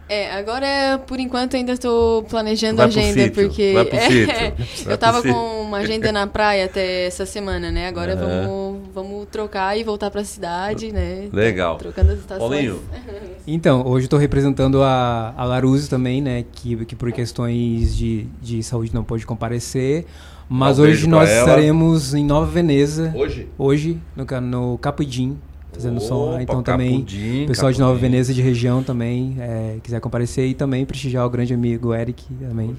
É, 0.09 0.31
agora 0.31 0.99
por 1.05 1.19
enquanto 1.19 1.55
ainda 1.55 1.73
estou 1.73 2.23
planejando 2.23 2.81
a 2.81 2.85
agenda 2.85 3.23
sítio, 3.23 3.33
porque 3.33 3.73
vai 3.73 3.85
pro 3.85 3.97
é, 3.99 4.09
sítio, 4.09 4.85
vai 4.85 4.93
eu 4.93 4.97
tava 4.97 5.21
pro 5.21 5.33
com 5.33 5.39
sítio. 5.49 5.61
uma 5.61 5.77
agenda 5.77 6.11
na 6.11 6.25
praia 6.27 6.65
até 6.65 7.05
essa 7.07 7.25
semana, 7.25 7.69
né? 7.71 7.87
Agora 7.87 8.15
vamos, 8.15 8.87
vamos 8.93 9.27
trocar 9.29 9.77
e 9.77 9.83
voltar 9.83 10.09
para 10.09 10.21
a 10.21 10.25
cidade, 10.25 10.91
né? 10.93 11.27
Legal. 11.33 11.77
Trocando 11.77 12.11
as 12.13 12.19
estações. 12.19 12.49
Paulinho. 12.49 12.81
Então, 13.49 13.87
hoje 13.87 14.07
eu 14.07 14.09
tô 14.09 14.17
representando 14.17 14.83
a, 14.83 15.33
a 15.37 15.45
Laruse 15.45 15.89
também, 15.89 16.21
né? 16.21 16.43
Que, 16.51 16.85
que 16.85 16.97
por 16.97 17.09
questões 17.13 17.95
de, 17.95 18.27
de 18.41 18.61
saúde 18.61 18.93
não 18.93 19.05
pôde 19.05 19.25
comparecer. 19.25 20.05
Mas 20.49 20.79
Um 20.79 20.83
hoje 20.83 21.07
nós 21.07 21.29
ela. 21.29 21.39
estaremos 21.39 22.13
em 22.13 22.25
Nova 22.25 22.45
Veneza. 22.45 23.13
Hoje? 23.15 23.47
Hoje, 23.57 24.01
no, 24.17 24.25
no 24.41 24.77
Capudim, 24.77 25.37
fazendo 25.71 25.99
som. 25.99 26.31
Opa, 26.33 26.41
Então 26.41 26.63
também, 26.63 26.99
Capudim, 26.99 27.45
pessoal 27.47 27.71
de 27.71 27.79
Nova 27.79 27.93
Capudim. 27.93 28.11
Veneza 28.11 28.33
de 28.33 28.41
região 28.41 28.83
também, 28.83 29.37
é, 29.39 29.77
quiser 29.83 29.99
comparecer 29.99 30.47
e 30.47 30.53
também 30.53 30.85
prestigiar 30.85 31.25
o 31.25 31.29
grande 31.29 31.53
amigo 31.53 31.93
Eric 31.93 32.23
também. 32.35 32.75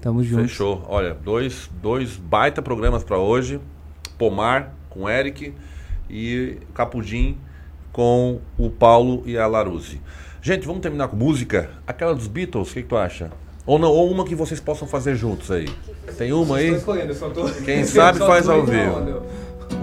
Tamo 0.00 0.22
junto. 0.24 0.42
Fechou. 0.42 0.84
Olha, 0.88 1.14
dois, 1.14 1.70
dois 1.80 2.16
baita 2.16 2.60
programas 2.60 3.04
pra 3.04 3.18
hoje. 3.18 3.60
Pomar 4.18 4.74
com 4.90 5.08
Eric 5.08 5.54
e 6.10 6.58
Capudim 6.74 7.36
com 7.92 8.40
o 8.58 8.68
Paulo 8.68 9.22
e 9.26 9.38
a 9.38 9.46
Laruse. 9.46 10.00
Gente, 10.40 10.66
vamos 10.66 10.82
terminar 10.82 11.08
com 11.08 11.16
música? 11.16 11.70
Aquela 11.86 12.14
dos 12.14 12.26
Beatles, 12.26 12.70
o 12.70 12.74
que, 12.74 12.82
que 12.82 12.88
tu 12.88 12.96
acha? 12.96 13.30
Ou 13.64 13.78
não, 13.78 13.90
ou 13.90 14.10
uma 14.10 14.24
que 14.24 14.34
vocês 14.34 14.58
possam 14.58 14.88
fazer 14.88 15.14
juntos 15.14 15.50
aí. 15.50 15.68
Tem 16.18 16.32
uma 16.32 16.56
aí? 16.56 16.70
Quem 17.64 17.84
sabe 17.84 18.18
faz 18.26 18.48
ao 18.48 18.64
vivo. 18.64 19.22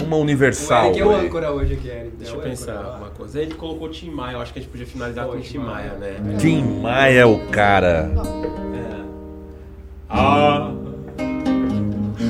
Uma 0.05 0.17
universal. 0.17 0.91
aí. 0.93 1.01
hoje 1.01 1.73
aqui, 1.73 1.87
Eric. 1.87 2.11
Deixa 2.17 2.35
eu 2.35 2.39
pensar 2.39 2.97
uma 2.97 3.09
coisa. 3.09 3.41
Ele 3.41 3.53
colocou 3.53 3.87
o 3.87 3.91
Tim 3.91 4.09
Maia, 4.09 4.35
eu 4.35 4.41
acho 4.41 4.53
que 4.53 4.59
a 4.59 4.61
gente 4.61 4.71
podia 4.71 4.87
finalizar 4.87 5.25
com 5.25 5.37
o 5.37 5.39
Tim 5.39 5.57
Maia, 5.59 5.93
né? 5.93 6.15
Tim 6.39 6.63
Maia 6.81 7.19
é 7.19 7.25
o 7.25 7.39
cara. 7.47 8.11
Ah, 10.09 10.71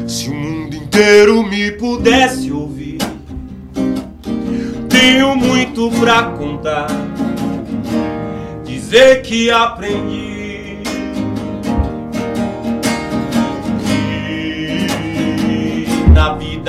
se 0.06 0.30
o 0.30 0.34
mundo 0.34 0.76
inteiro 0.76 1.44
me 1.44 1.72
pudesse 1.72 2.52
ouvir, 2.52 2.98
tenho 4.90 5.36
muito 5.36 5.90
pra 6.00 6.24
contar. 6.32 6.88
Dizer 8.66 9.22
que 9.22 9.50
aprendi. 9.50 10.39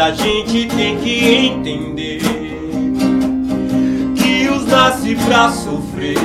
A 0.00 0.12
gente 0.12 0.66
tem 0.66 0.96
que 0.96 1.28
entender 1.28 2.22
que 4.16 4.48
os 4.48 4.66
nasce 4.66 5.14
pra 5.14 5.50
sofrer, 5.50 6.16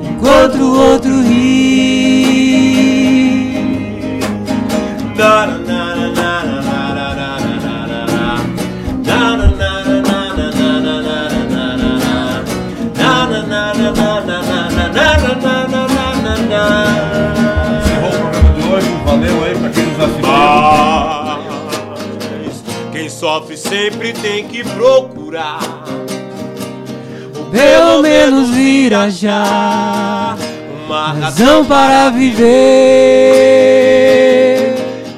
enquanto 0.00 0.54
o 0.54 0.92
outro 0.92 1.22
ri. 1.22 2.54
Naranara, 5.16 5.94
Valeu 19.04 19.44
aí 19.44 19.54
pra 19.56 19.68
quem 19.68 19.86
nos 19.86 20.00
assistiu. 20.00 20.93
Sofre 23.24 23.56
sempre 23.56 24.12
tem 24.12 24.46
que 24.46 24.62
procurar. 24.62 25.58
Pelo 27.50 28.02
menos 28.02 28.50
vira 28.50 29.08
já 29.08 30.36
Uma 30.84 31.14
razão 31.14 31.64
para 31.64 32.10
viver. 32.10 32.44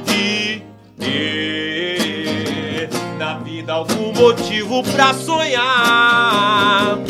e 0.08 0.62
ter 0.96 2.90
na 3.18 3.38
vida 3.38 3.72
algum 3.72 4.12
motivo 4.12 4.84
pra 4.84 5.12
sonhar. 5.12 7.00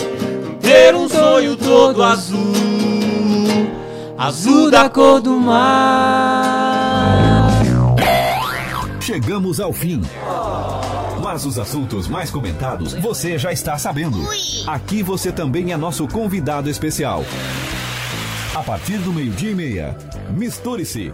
Ter 0.63 0.95
um 0.95 1.11
sonho 1.11 1.57
todo 1.57 2.03
azul, 2.03 2.55
Azul 4.17 4.71
da 4.71 4.89
cor 4.89 5.21
do 5.21 5.39
mar. 5.39 6.07
Chegamos 8.99 9.61
ao 9.61 9.75
fim. 9.75 10.03
Mas 11.27 11.45
os 11.45 11.59
assuntos 11.59 12.07
mais 12.07 12.31
comentados 12.31 12.93
você 12.93 13.37
já 13.37 13.53
está 13.53 13.77
sabendo. 13.77 14.17
Aqui 14.65 15.03
você 15.03 15.33
também 15.33 15.73
é 15.73 15.77
nosso 15.77 16.07
convidado 16.07 16.71
especial. 16.71 17.25
A 18.55 18.63
partir 18.63 18.99
do 18.99 19.13
meio-dia 19.13 19.51
e 19.51 19.55
meia, 19.57 19.97
misture-se. 20.31 21.13